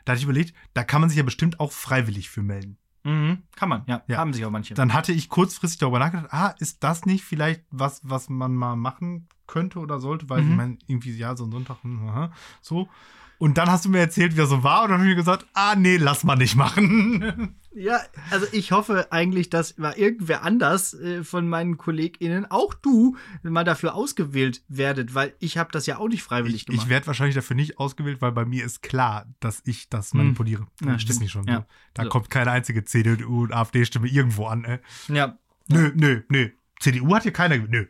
Da 0.06 0.12
hatte 0.12 0.20
ich 0.20 0.26
überlegt, 0.26 0.54
da 0.74 0.84
kann 0.84 1.02
man 1.02 1.10
sich 1.10 1.18
ja 1.18 1.24
bestimmt 1.24 1.60
auch 1.60 1.72
freiwillig 1.72 2.30
für 2.30 2.42
melden. 2.42 2.78
Mhm. 3.04 3.44
Kann 3.56 3.70
man, 3.70 3.84
ja. 3.88 4.02
Ja. 4.08 4.18
Haben 4.18 4.34
sich 4.34 4.46
auch 4.46 4.50
manche. 4.52 4.74
Dann 4.74 4.94
hatte 4.94 5.12
ich 5.12 5.30
kurzfristig 5.30 5.80
darüber 5.80 6.00
nachgedacht, 6.00 6.28
ah, 6.32 6.56
ist 6.60 6.84
das 6.84 7.06
nicht 7.06 7.24
vielleicht 7.24 7.64
was, 7.70 8.02
was 8.04 8.30
man 8.30 8.56
mal 8.56 8.76
machen 8.76 9.28
könnte 9.48 9.80
oder 9.80 10.00
sollte? 10.00 10.30
Weil 10.30 10.42
Mhm. 10.44 10.50
ich 10.52 10.56
meine, 10.58 10.78
irgendwie, 10.88 11.12
ja, 11.18 11.36
so 11.36 11.44
ein 11.46 11.52
Sonntag, 11.52 11.84
hm, 11.84 12.08
aha, 12.10 12.32
so. 12.62 12.88
Und 13.40 13.58
dann 13.58 13.70
hast 13.70 13.84
du 13.86 13.90
mir 13.90 14.00
erzählt, 14.00 14.34
wie 14.34 14.38
das 14.38 14.50
so 14.50 14.64
war, 14.64 14.84
und 14.84 14.90
dann 14.90 15.00
habe 15.00 15.04
ich 15.10 15.16
mir 15.16 15.16
gesagt, 15.22 15.46
ah, 15.54 15.76
nee, 15.76 15.98
lass 15.98 16.24
mal 16.24 16.36
nicht 16.36 16.56
machen. 16.56 17.56
Ja, 17.76 18.00
also 18.30 18.46
ich 18.52 18.72
hoffe 18.72 19.12
eigentlich, 19.12 19.50
dass 19.50 19.80
mal 19.80 19.94
irgendwer 19.94 20.44
anders 20.44 20.94
äh, 20.94 21.24
von 21.24 21.50
meinen 21.50 21.78
KollegInnen, 21.80 22.46
auch 22.52 22.76
du, 22.76 23.18
mal 23.42 23.64
dafür 23.64 23.96
ausgewählt 23.96 24.62
werdet, 24.68 25.16
weil 25.16 25.34
ich 25.40 25.58
habe 25.58 25.72
das 25.72 25.88
ja 25.88 25.98
auch 25.98 26.08
nicht 26.08 26.22
freiwillig 26.22 26.56
Ich, 26.62 26.66
gemacht. 26.68 26.84
ich 26.86 26.90
werde 26.92 27.08
wahrscheinlich 27.08 27.34
dafür 27.34 27.56
nicht 27.56 27.80
ausgewählt, 27.80 28.22
weil 28.22 28.32
bei 28.32 28.46
mir 28.46 28.64
ist 28.64 28.84
klar, 28.84 29.26
dass 29.40 29.64
ich 29.66 29.90
das 29.90 30.14
manipuliere. 30.14 30.68
Hm. 30.82 30.88
Ja, 30.88 31.00
stimmt. 31.00 31.28
schon. 31.32 31.48
Ja. 31.48 31.66
Da 31.96 32.04
So. 32.04 32.10
kommt 32.10 32.30
keine 32.30 32.52
einzige 32.52 32.86
CDU 32.86 33.42
und 33.46 33.52
AfD-Stimme 33.54 34.08
irgendwo 34.08 34.46
an. 34.46 34.66
Ey. 34.66 34.78
ja, 35.08 35.40
Nö, 35.68 35.92
nö, 35.96 36.22
nö. 36.30 36.50
CDU 36.80 37.16
hat 37.16 37.24
hier 37.24 37.34
keiner. 37.34 37.58
Nö. 37.58 37.88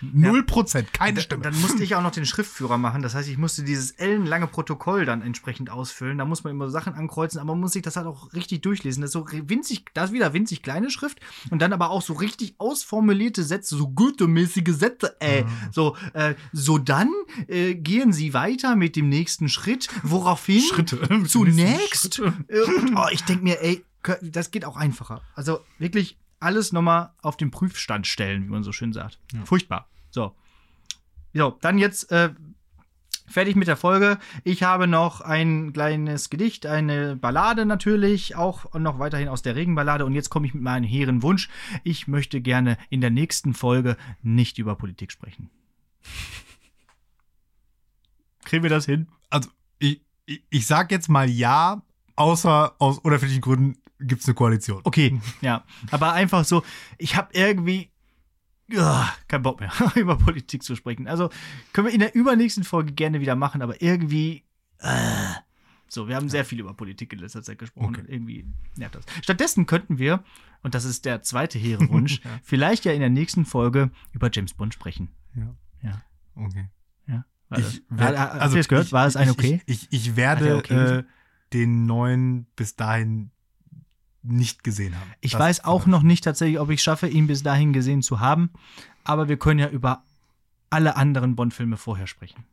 Null 0.00 0.44
Prozent, 0.44 0.92
keine 0.92 1.20
Stimme. 1.20 1.42
Dann 1.42 1.60
musste 1.60 1.82
ich 1.82 1.94
auch 1.96 2.02
noch 2.02 2.10
den 2.12 2.24
Schriftführer 2.26 2.78
machen. 2.78 3.02
Das 3.02 3.14
heißt, 3.14 3.28
ich 3.28 3.36
musste 3.38 3.64
dieses 3.64 3.90
ellenlange 3.92 4.46
Protokoll 4.46 5.04
dann 5.04 5.22
entsprechend 5.22 5.70
ausfüllen. 5.70 6.18
Da 6.18 6.24
muss 6.24 6.44
man 6.44 6.52
immer 6.52 6.70
Sachen 6.70 6.94
ankreuzen, 6.94 7.40
aber 7.40 7.52
man 7.54 7.60
muss 7.62 7.72
sich 7.72 7.82
das 7.82 7.96
halt 7.96 8.06
auch 8.06 8.32
richtig 8.32 8.62
durchlesen. 8.62 9.00
Das 9.00 9.08
ist 9.08 9.12
so 9.14 9.26
winzig, 9.30 9.84
da 9.94 10.04
ist 10.04 10.12
wieder 10.12 10.32
winzig 10.32 10.62
kleine 10.62 10.90
Schrift 10.90 11.18
und 11.50 11.60
dann 11.62 11.72
aber 11.72 11.90
auch 11.90 12.02
so 12.02 12.12
richtig 12.12 12.54
ausformulierte 12.58 13.42
Sätze, 13.42 13.76
so 13.76 13.88
gütemäßige 13.88 14.72
Sätze. 14.74 15.16
Äh, 15.20 15.42
Mhm. 15.42 15.48
so, 15.72 15.96
äh, 16.14 16.34
so 16.52 16.78
dann 16.78 17.10
äh, 17.48 17.74
gehen 17.74 18.12
Sie 18.12 18.34
weiter 18.34 18.76
mit 18.76 18.96
dem 18.96 19.08
nächsten 19.08 19.48
Schritt, 19.48 19.88
woraufhin 20.02 20.60
Schritte. 20.60 20.98
zunächst. 21.26 22.18
Äh, 22.18 22.60
und, 22.60 22.96
oh, 22.96 23.06
ich 23.10 23.22
denke 23.24 23.44
mir, 23.44 23.60
ey, 23.62 23.84
das 24.22 24.50
geht 24.50 24.64
auch 24.64 24.76
einfacher. 24.76 25.22
Also 25.34 25.60
wirklich 25.78 26.16
alles 26.40 26.72
nochmal 26.72 27.12
auf 27.22 27.36
den 27.36 27.50
Prüfstand 27.50 28.06
stellen, 28.06 28.44
wie 28.44 28.50
man 28.50 28.62
so 28.62 28.72
schön 28.72 28.92
sagt. 28.92 29.18
Ja. 29.32 29.44
Furchtbar. 29.44 29.88
So. 30.10 30.34
So, 31.34 31.56
dann 31.60 31.78
jetzt 31.78 32.10
äh, 32.10 32.30
fertig 33.28 33.56
mit 33.56 33.68
der 33.68 33.76
Folge. 33.76 34.18
Ich 34.44 34.62
habe 34.62 34.86
noch 34.86 35.20
ein 35.20 35.72
kleines 35.72 36.30
Gedicht, 36.30 36.66
eine 36.66 37.16
Ballade 37.16 37.66
natürlich, 37.66 38.36
auch 38.36 38.74
noch 38.74 38.98
weiterhin 38.98 39.28
aus 39.28 39.42
der 39.42 39.54
Regenballade. 39.54 40.04
Und 40.04 40.14
jetzt 40.14 40.30
komme 40.30 40.46
ich 40.46 40.54
mit 40.54 40.62
meinem 40.62 40.84
hehren 40.84 41.22
Wunsch. 41.22 41.48
Ich 41.84 42.08
möchte 42.08 42.40
gerne 42.40 42.78
in 42.90 43.00
der 43.00 43.10
nächsten 43.10 43.54
Folge 43.54 43.96
nicht 44.22 44.58
über 44.58 44.76
Politik 44.76 45.12
sprechen. 45.12 45.50
Kriegen 48.44 48.62
wir 48.62 48.70
das 48.70 48.86
hin? 48.86 49.08
Also, 49.28 49.50
ich, 49.78 50.00
ich, 50.24 50.42
ich 50.48 50.66
sag 50.66 50.90
jetzt 50.90 51.08
mal 51.08 51.28
ja, 51.28 51.82
außer 52.16 52.74
aus 52.78 52.98
unerfindlichen 52.98 53.42
Gründen 53.42 53.76
gibt 54.00 54.22
es 54.22 54.28
eine 54.28 54.34
Koalition. 54.34 54.80
Okay, 54.84 55.20
ja. 55.40 55.64
Aber 55.90 56.12
einfach 56.12 56.44
so, 56.44 56.62
ich 56.98 57.16
habe 57.16 57.28
irgendwie 57.32 57.90
ja, 58.70 59.12
keinen 59.28 59.42
Bock 59.42 59.60
mehr, 59.60 59.72
über 59.94 60.16
Politik 60.16 60.62
zu 60.62 60.76
sprechen. 60.76 61.08
Also 61.08 61.30
können 61.72 61.86
wir 61.86 61.94
in 61.94 62.00
der 62.00 62.14
übernächsten 62.14 62.64
Folge 62.64 62.92
gerne 62.92 63.20
wieder 63.20 63.34
machen, 63.36 63.62
aber 63.62 63.80
irgendwie. 63.82 64.44
Äh, 64.78 65.32
so, 65.90 66.06
wir 66.06 66.16
haben 66.16 66.28
sehr 66.28 66.44
viel 66.44 66.60
über 66.60 66.74
Politik 66.74 67.12
in 67.14 67.18
letzter 67.20 67.42
Zeit 67.42 67.58
gesprochen. 67.58 67.86
Okay. 67.94 68.00
Und 68.02 68.08
irgendwie 68.10 68.46
nervt 68.76 68.94
das. 68.94 69.04
Stattdessen 69.22 69.64
könnten 69.64 69.98
wir, 69.98 70.22
und 70.62 70.74
das 70.74 70.84
ist 70.84 71.06
der 71.06 71.22
zweite 71.22 71.58
hehre 71.58 71.88
Wunsch, 71.88 72.20
Ja. 72.22 72.30
vielleicht 72.42 72.84
ja 72.84 72.92
in 72.92 73.00
der 73.00 73.08
nächsten 73.08 73.46
Folge 73.46 73.90
über 74.12 74.28
James 74.30 74.52
Bond 74.52 74.74
sprechen. 74.74 75.08
Ja. 75.34 75.54
Ja. 75.82 76.02
Okay. 76.34 76.68
War 77.50 77.58
das, 77.60 77.74
Ich 77.76 77.82
werd- 77.88 78.18
habt 78.18 78.52
ihr 78.52 78.60
es 78.60 78.68
gehört? 78.68 78.92
War 78.92 79.06
es 79.06 79.16
ein 79.16 79.30
okay? 79.30 79.62
Ich, 79.64 79.84
ich, 79.90 80.08
ich 80.10 80.16
werde 80.16 80.48
er 80.50 80.56
okay 80.58 80.98
äh, 80.98 81.04
den 81.54 81.86
neuen 81.86 82.44
bis 82.56 82.76
dahin 82.76 83.30
nicht 84.32 84.64
gesehen 84.64 84.94
haben. 84.98 85.10
Ich 85.20 85.32
Das- 85.32 85.40
weiß 85.40 85.64
auch 85.64 85.86
noch 85.86 86.02
nicht 86.02 86.24
tatsächlich, 86.24 86.58
ob 86.60 86.70
ich 86.70 86.82
schaffe, 86.82 87.08
ihn 87.08 87.26
bis 87.26 87.42
dahin 87.42 87.72
gesehen 87.72 88.02
zu 88.02 88.20
haben. 88.20 88.50
Aber 89.04 89.28
wir 89.28 89.38
können 89.38 89.60
ja 89.60 89.68
über 89.68 90.02
alle 90.70 90.96
anderen 90.96 91.34
Bond-Filme 91.34 91.76
vorher 91.76 92.06
sprechen. 92.06 92.44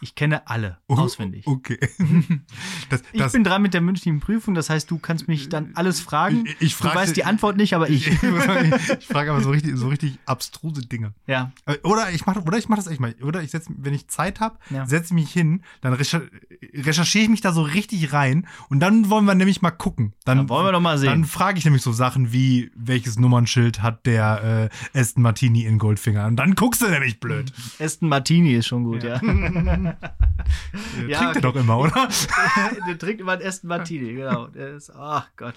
Ich 0.00 0.14
kenne 0.14 0.48
alle 0.48 0.78
Oh, 0.88 0.94
auswendig. 0.94 1.46
Okay. 1.46 1.78
das, 2.88 3.02
Ich 3.12 3.20
das, 3.20 3.32
bin 3.32 3.44
dran 3.44 3.60
mit 3.60 3.74
der 3.74 3.80
mündlichen 3.82 4.20
Prüfung, 4.20 4.54
das 4.54 4.70
heißt, 4.70 4.90
du 4.90 4.98
kannst 4.98 5.28
mich 5.28 5.48
dann 5.50 5.72
alles 5.74 6.00
fragen. 6.00 6.46
Ich- 6.46 6.56
ich 6.60 6.76
du 6.76 6.84
fragte- 6.84 6.96
weißt 6.96 7.16
die 7.16 7.24
Antwort 7.24 7.56
nicht, 7.58 7.74
aber 7.74 7.90
ich. 7.90 8.06
ich, 8.06 8.22
ich 8.98 9.06
frage 9.06 9.30
aber 9.32 9.42
so 9.42 9.50
richtig, 9.50 9.76
so 9.76 9.88
richtig 9.88 10.18
abstruse 10.24 10.80
Dinge. 10.86 11.12
ja, 11.26 11.52
Äh, 11.66 11.76
Oder 11.82 12.10
ich 12.10 12.24
mache 12.24 12.40
oder 12.40 12.56
ich 12.56 12.68
mache 12.68 12.78
das 12.80 12.86
echt 12.86 13.00
mal. 13.00 13.14
Oder 13.22 13.42
ich 13.42 13.50
setze, 13.50 13.70
wenn 13.76 13.92
ich 13.92 14.08
Zeit 14.08 14.40
habe, 14.40 14.58
Ja. 14.70 14.86
setze 14.86 15.12
mich 15.12 15.30
hin, 15.30 15.62
dann 15.82 15.92
recher 15.92 16.22
recherchiere 16.74 17.24
ich 17.24 17.30
mich 17.30 17.40
da 17.42 17.52
so 17.52 17.62
richtig 17.62 18.12
rein 18.12 18.46
und 18.70 18.80
dann 18.80 19.10
wollen 19.10 19.24
wir 19.26 19.34
nämlich 19.34 19.60
mal 19.62 19.70
gucken. 19.70 20.14
Dann 20.24 20.38
dann 20.38 20.48
wollen 20.48 20.64
wir 20.66 20.72
doch 20.72 20.80
mal 20.80 20.92
Dann 20.98 20.98
sehen. 21.22 21.24
frage 21.24 21.58
ich 21.58 21.64
nämlich 21.64 21.82
so 21.82 21.92
Sachen 21.92 22.32
wie, 22.32 22.70
welches 22.74 23.18
Nummernschild 23.18 23.82
hat 23.82 24.06
der 24.06 24.70
äh, 24.94 24.98
Aston 24.98 25.22
Martini 25.22 25.64
in 25.64 25.78
Goldfinger? 25.78 26.26
Und 26.26 26.36
dann 26.36 26.54
guckst 26.54 26.80
du 26.82 26.88
nämlich 26.88 27.20
blöd. 27.20 27.52
Aston 27.78 28.08
Martini 28.08 28.54
ist 28.54 28.66
schon 28.68 28.84
gut, 28.84 29.02
ja. 29.04 29.20
Ja, 31.06 31.18
Trinkt 31.18 31.36
er 31.36 31.42
doch 31.42 31.56
immer, 31.56 31.78
oder? 31.78 32.08
Der 32.88 32.98
trinkt 32.98 33.20
immer 33.20 33.32
einen 33.32 33.46
Aston 33.46 33.68
Martini, 33.68 34.14
genau. 34.14 34.46
Der 34.48 34.70
ist, 34.70 34.90
ach 34.90 35.28
Gott. 35.36 35.54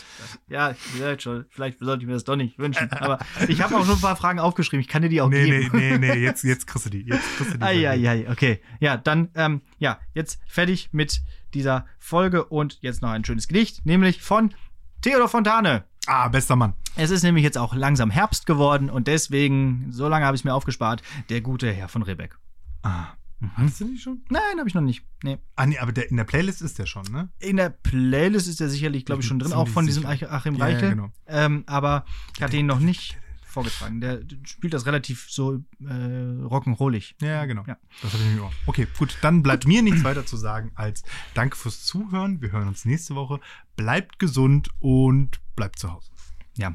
Ja, 0.47 0.71
ich 0.71 1.01
weiß 1.01 1.21
schon, 1.21 1.45
vielleicht 1.49 1.79
sollte 1.79 2.03
ich 2.03 2.07
mir 2.07 2.13
das 2.13 2.23
doch 2.23 2.35
nicht 2.35 2.59
wünschen. 2.59 2.91
Aber 2.93 3.19
ich 3.47 3.61
habe 3.61 3.75
auch 3.75 3.85
schon 3.85 3.95
ein 3.95 4.01
paar 4.01 4.15
Fragen 4.15 4.39
aufgeschrieben. 4.39 4.81
Ich 4.81 4.87
kann 4.87 5.01
dir 5.01 5.09
die 5.09 5.21
auch 5.21 5.29
nee, 5.29 5.43
nee, 5.43 5.61
geben. 5.61 5.77
nee, 5.77 5.97
nee, 5.97 6.13
jetzt, 6.19 6.43
jetzt 6.43 6.67
kriegst 6.67 6.85
du 6.85 6.89
die. 6.89 7.05
Jetzt 7.05 7.37
kriegst 7.37 7.53
du 7.53 7.57
die. 7.57 7.63
Eieiei, 7.63 8.29
okay. 8.29 8.61
Ja, 8.79 8.97
dann, 8.97 9.29
ähm, 9.35 9.61
ja, 9.77 9.99
jetzt 10.13 10.39
fertig 10.47 10.89
mit 10.91 11.21
dieser 11.53 11.85
Folge 11.99 12.45
und 12.45 12.77
jetzt 12.81 13.01
noch 13.01 13.09
ein 13.09 13.25
schönes 13.25 13.47
Gedicht, 13.47 13.85
nämlich 13.85 14.21
von 14.21 14.53
Theodor 15.01 15.29
Fontane. 15.29 15.85
Ah, 16.05 16.27
bester 16.27 16.55
Mann. 16.55 16.73
Es 16.95 17.09
ist 17.11 17.23
nämlich 17.23 17.43
jetzt 17.43 17.57
auch 17.57 17.73
langsam 17.73 18.11
Herbst 18.11 18.45
geworden 18.45 18.89
und 18.89 19.07
deswegen, 19.07 19.87
so 19.91 20.07
lange 20.07 20.25
habe 20.25 20.35
ich 20.35 20.41
es 20.41 20.45
mir 20.45 20.53
aufgespart, 20.53 21.01
der 21.29 21.41
gute 21.41 21.71
Herr 21.71 21.87
von 21.87 22.03
Ribbeck. 22.03 22.37
Ah. 22.83 23.13
Mhm. 23.43 23.57
Hattest 23.57 23.81
du 23.81 23.85
die 23.85 23.97
schon? 23.97 24.21
Nein, 24.29 24.41
habe 24.57 24.67
ich 24.69 24.73
noch 24.75 24.81
nicht. 24.81 25.03
Nee. 25.23 25.37
Ah, 25.55 25.65
nee, 25.65 25.77
aber 25.77 25.91
der, 25.91 26.09
in 26.09 26.17
der 26.17 26.23
Playlist 26.23 26.61
ist 26.61 26.79
der 26.79 26.85
schon, 26.85 27.03
ne? 27.11 27.29
In 27.39 27.57
der 27.57 27.69
Playlist 27.69 28.47
ist 28.47 28.61
er 28.61 28.69
sicherlich, 28.69 29.05
glaube 29.05 29.21
ich, 29.21 29.27
schon 29.27 29.39
drin, 29.39 29.53
auch 29.53 29.67
von 29.67 29.85
diesem 29.85 30.03
sicher. 30.07 30.27
Ach- 30.29 30.35
Achim 30.37 30.55
Ja, 30.55 30.67
ja, 30.67 30.73
Reichel. 30.75 30.89
genau. 30.91 31.11
ähm, 31.27 31.63
aber 31.67 32.05
ich 32.35 32.41
hatte 32.43 32.57
ihn 32.57 32.65
noch 32.65 32.79
nicht 32.79 33.17
vorgetragen. 33.45 34.01
Der 34.01 34.21
spielt 34.45 34.73
das 34.73 34.85
relativ 34.87 35.27
so 35.29 35.57
äh, 35.81 35.83
rock'n'rollig. 35.83 37.13
Ja, 37.21 37.45
genau. 37.45 37.63
Ja. 37.67 37.77
Das 38.01 38.13
habe 38.13 38.23
ich 38.23 38.35
mir 38.35 38.43
auch. 38.43 38.53
Okay, 38.65 38.87
gut. 38.97 39.15
Dann 39.21 39.43
bleibt 39.43 39.67
mir 39.67 39.81
nichts 39.83 40.03
weiter 40.03 40.25
zu 40.25 40.37
sagen 40.37 40.71
als 40.75 41.03
Danke 41.35 41.55
fürs 41.57 41.83
Zuhören. 41.83 42.41
Wir 42.41 42.51
hören 42.51 42.67
uns 42.67 42.85
nächste 42.85 43.13
Woche. 43.13 43.39
Bleibt 43.75 44.17
gesund 44.19 44.69
und 44.79 45.39
bleibt 45.55 45.77
zu 45.77 45.91
Hause. 45.91 46.09
Ja. 46.57 46.73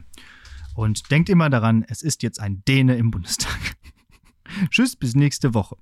Und 0.75 1.11
denkt 1.11 1.29
immer 1.31 1.51
daran, 1.51 1.85
es 1.89 2.03
ist 2.03 2.23
jetzt 2.23 2.39
ein 2.41 2.63
Däne 2.67 2.97
im 2.97 3.11
Bundestag. 3.11 3.59
Tschüss, 4.71 4.95
bis 4.95 5.17
nächste 5.17 5.55
Woche. 5.55 5.77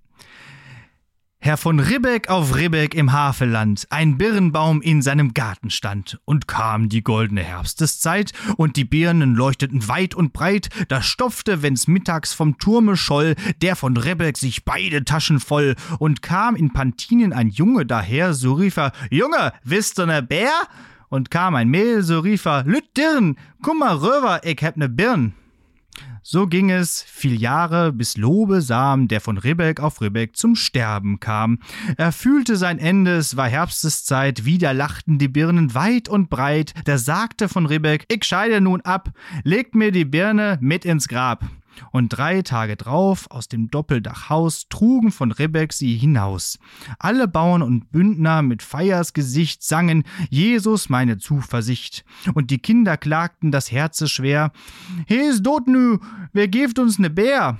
Herr 1.47 1.57
von 1.57 1.78
Ribbeck 1.78 2.28
auf 2.28 2.57
Ribbeck 2.57 2.92
im 2.97 3.12
Havelland, 3.12 3.86
ein 3.90 4.18
Birnbaum 4.18 4.82
in 4.82 5.01
seinem 5.01 5.32
Garten 5.32 5.70
stand, 5.70 6.18
und 6.24 6.49
kam 6.49 6.88
die 6.88 7.05
goldene 7.05 7.44
Herbsteszeit, 7.44 8.32
und 8.57 8.74
die 8.74 8.84
Birnen 8.84 9.36
leuchteten 9.36 9.86
weit 9.86 10.16
und 10.16 10.32
breit, 10.32 10.70
da 10.88 11.01
stopfte, 11.03 11.62
wenn's 11.62 11.86
mittags 11.86 12.32
vom 12.32 12.59
Turme 12.59 12.97
scholl, 12.97 13.36
der 13.62 13.76
von 13.76 13.97
Ribbeck 13.97 14.36
sich 14.36 14.64
beide 14.64 15.05
Taschen 15.05 15.38
voll, 15.38 15.76
und 16.01 16.20
kam 16.20 16.57
in 16.57 16.72
Pantinen 16.72 17.32
ein 17.32 17.51
Junge 17.51 17.86
daher, 17.86 18.34
so 18.34 18.55
rief 18.55 18.76
er, 18.76 18.90
Junge, 19.12 19.53
wisst 19.62 19.99
du 19.99 20.07
ne 20.07 20.24
Bär? 20.24 20.51
Und 21.11 21.30
kam 21.30 21.55
ein 21.55 21.68
Mädel, 21.68 22.03
so 22.03 22.18
rief 22.18 22.44
er, 22.47 22.64
Lüt 22.64 22.97
Dirn, 22.97 23.36
komm 23.62 23.78
mal 23.78 23.94
rüber, 23.94 24.40
ich 24.42 24.61
heb 24.62 24.76
ne 24.78 24.88
Birn. 24.88 25.34
So 26.22 26.47
ging 26.49 26.70
es 26.70 27.03
viel 27.03 27.40
Jahre, 27.40 27.92
bis 27.92 28.16
Lobesam, 28.16 29.07
der 29.07 29.20
von 29.20 29.38
Ribbeck 29.38 29.80
auf 29.80 30.01
Ribbeck 30.01 30.36
zum 30.36 30.57
Sterben 30.57 31.20
kam. 31.20 31.61
Er 31.97 32.11
fühlte 32.11 32.57
sein 32.57 32.78
Ende, 32.78 33.16
es 33.16 33.36
war 33.36 33.49
Herbsteszeit, 33.49 34.44
wieder 34.44 34.74
lachten 34.74 35.18
die 35.18 35.28
Birnen 35.28 35.74
weit 35.74 36.09
und 36.09 36.28
breit. 36.28 36.74
Da 36.84 36.99
sagte 36.99 37.49
von 37.49 37.66
Ribbeck, 37.66 38.07
ich 38.09 38.24
scheide 38.24 38.61
nun 38.61 38.80
ab, 38.80 39.11
legt 39.44 39.74
mir 39.74 39.92
die 39.92 40.05
Birne 40.05 40.59
mit 40.61 40.84
ins 40.84 41.07
Grab. 41.07 41.44
Und 41.91 42.11
drei 42.11 42.43
Tage 42.43 42.77
drauf 42.77 43.27
aus 43.31 43.49
dem 43.49 43.70
Doppeldachhaus 43.70 44.68
trugen 44.68 45.12
von 45.12 45.33
Ribbeck 45.33 45.72
sie 45.72 45.97
hinaus. 45.97 46.59
Alle 46.99 47.29
Bauern 47.29 47.62
und 47.62 47.91
Bündner 47.93 48.43
mit 48.43 48.62
Feiersgesicht 48.62 49.62
sangen 49.62 50.05
Jesus 50.31 50.89
meine 50.89 51.18
Zuversicht. 51.18 52.05
Und 52.35 52.51
die 52.51 52.59
Kinder 52.59 52.97
klagten 52.97 53.51
das 53.53 53.70
Herze 53.70 54.09
schwer. 54.09 54.53
Hes 55.07 55.43
dot 55.43 55.68
nü, 55.68 55.99
wer 56.33 56.49
geeft 56.49 56.79
uns 56.79 56.99
ne 56.99 57.11
Bär? 57.11 57.57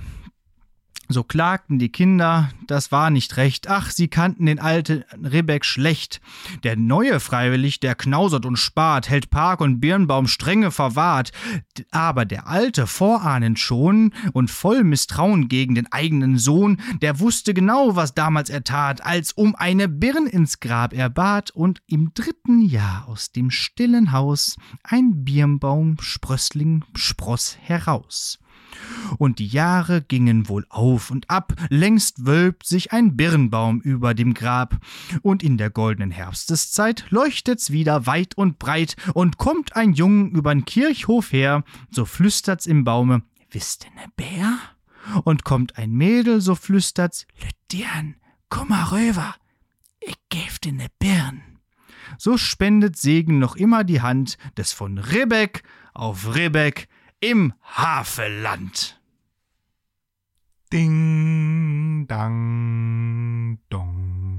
So 1.09 1.23
klagten 1.23 1.79
die 1.79 1.89
Kinder, 1.89 2.49
das 2.67 2.91
war 2.91 3.09
nicht 3.09 3.37
recht. 3.37 3.69
Ach, 3.69 3.91
sie 3.91 4.09
kannten 4.09 4.45
den 4.45 4.59
alten 4.59 5.05
Ribbeck 5.23 5.63
schlecht. 5.63 6.19
Der 6.63 6.75
neue 6.75 7.21
freiwillig, 7.21 7.79
der 7.79 7.95
knausert 7.95 8.45
und 8.45 8.57
spart, 8.57 9.09
hält 9.09 9.29
Park 9.29 9.61
und 9.61 9.79
Birnbaum 9.79 10.27
strenge 10.27 10.69
verwahrt. 10.69 11.31
Aber 11.91 12.25
der 12.25 12.47
alte, 12.47 12.87
vorahnend 12.87 13.57
schon 13.57 14.13
und 14.33 14.51
voll 14.51 14.83
Misstrauen 14.83 15.47
gegen 15.47 15.75
den 15.75 15.89
eigenen 15.93 16.37
Sohn, 16.37 16.81
der 17.01 17.21
wusste 17.21 17.53
genau, 17.53 17.95
was 17.95 18.13
damals 18.13 18.49
er 18.49 18.65
tat, 18.65 19.05
als 19.05 19.31
um 19.31 19.55
eine 19.55 19.87
Birn 19.87 20.27
ins 20.27 20.59
Grab 20.59 20.93
er 20.93 21.09
bat 21.09 21.51
und 21.51 21.81
im 21.87 22.13
dritten 22.13 22.61
Jahr 22.61 23.07
aus 23.07 23.31
dem 23.31 23.49
stillen 23.49 24.11
Haus 24.11 24.57
ein 24.83 25.23
Birnbaum 25.23 25.95
Sprössling 26.01 26.83
spross 26.95 27.57
heraus. 27.61 28.39
Und 29.17 29.39
die 29.39 29.47
Jahre 29.47 30.01
gingen 30.01 30.49
wohl 30.49 30.65
auf 30.69 31.11
und 31.11 31.29
ab, 31.29 31.53
längst 31.69 32.25
wölbt 32.25 32.65
sich 32.65 32.91
ein 32.91 33.15
Birnbaum 33.15 33.81
über 33.81 34.13
dem 34.13 34.33
Grab, 34.33 34.77
und 35.21 35.43
in 35.43 35.57
der 35.57 35.69
goldenen 35.69 36.11
Herbsteszeit 36.11 37.05
leuchtet's 37.09 37.71
wieder 37.71 38.05
weit 38.05 38.37
und 38.37 38.59
breit, 38.59 38.95
und 39.13 39.37
kommt 39.37 39.75
ein 39.75 39.93
Jung 39.93 40.31
übern 40.31 40.65
Kirchhof 40.65 41.31
her, 41.31 41.63
so 41.89 42.05
flüstert's 42.05 42.65
im 42.65 42.83
Baume, 42.83 43.23
wisst 43.51 43.85
ihr 43.85 44.01
ne 44.01 44.07
Bär? 44.15 44.57
Und 45.23 45.45
kommt 45.45 45.77
ein 45.77 45.91
Mädel, 45.91 46.41
so 46.41 46.55
flüstert's, 46.55 47.25
Lüttian, 47.41 48.15
komm 48.49 48.69
mal 48.69 48.83
rüber, 48.85 49.35
ich 49.99 50.17
geb 50.29 50.59
dir 50.61 50.73
ne 50.73 50.87
Birn. 50.99 51.41
So 52.17 52.37
spendet 52.37 52.97
Segen 52.97 53.39
noch 53.39 53.55
immer 53.55 53.83
die 53.83 54.01
Hand 54.01 54.37
des 54.57 54.71
von 54.73 54.97
Ribbeck 54.97 55.63
auf 55.93 56.35
Ribbeck 56.35 56.87
im 57.19 57.53
Havelland. 57.61 58.99
Ding, 60.71 62.05
dang, 62.07 63.59
dong. 63.69 64.36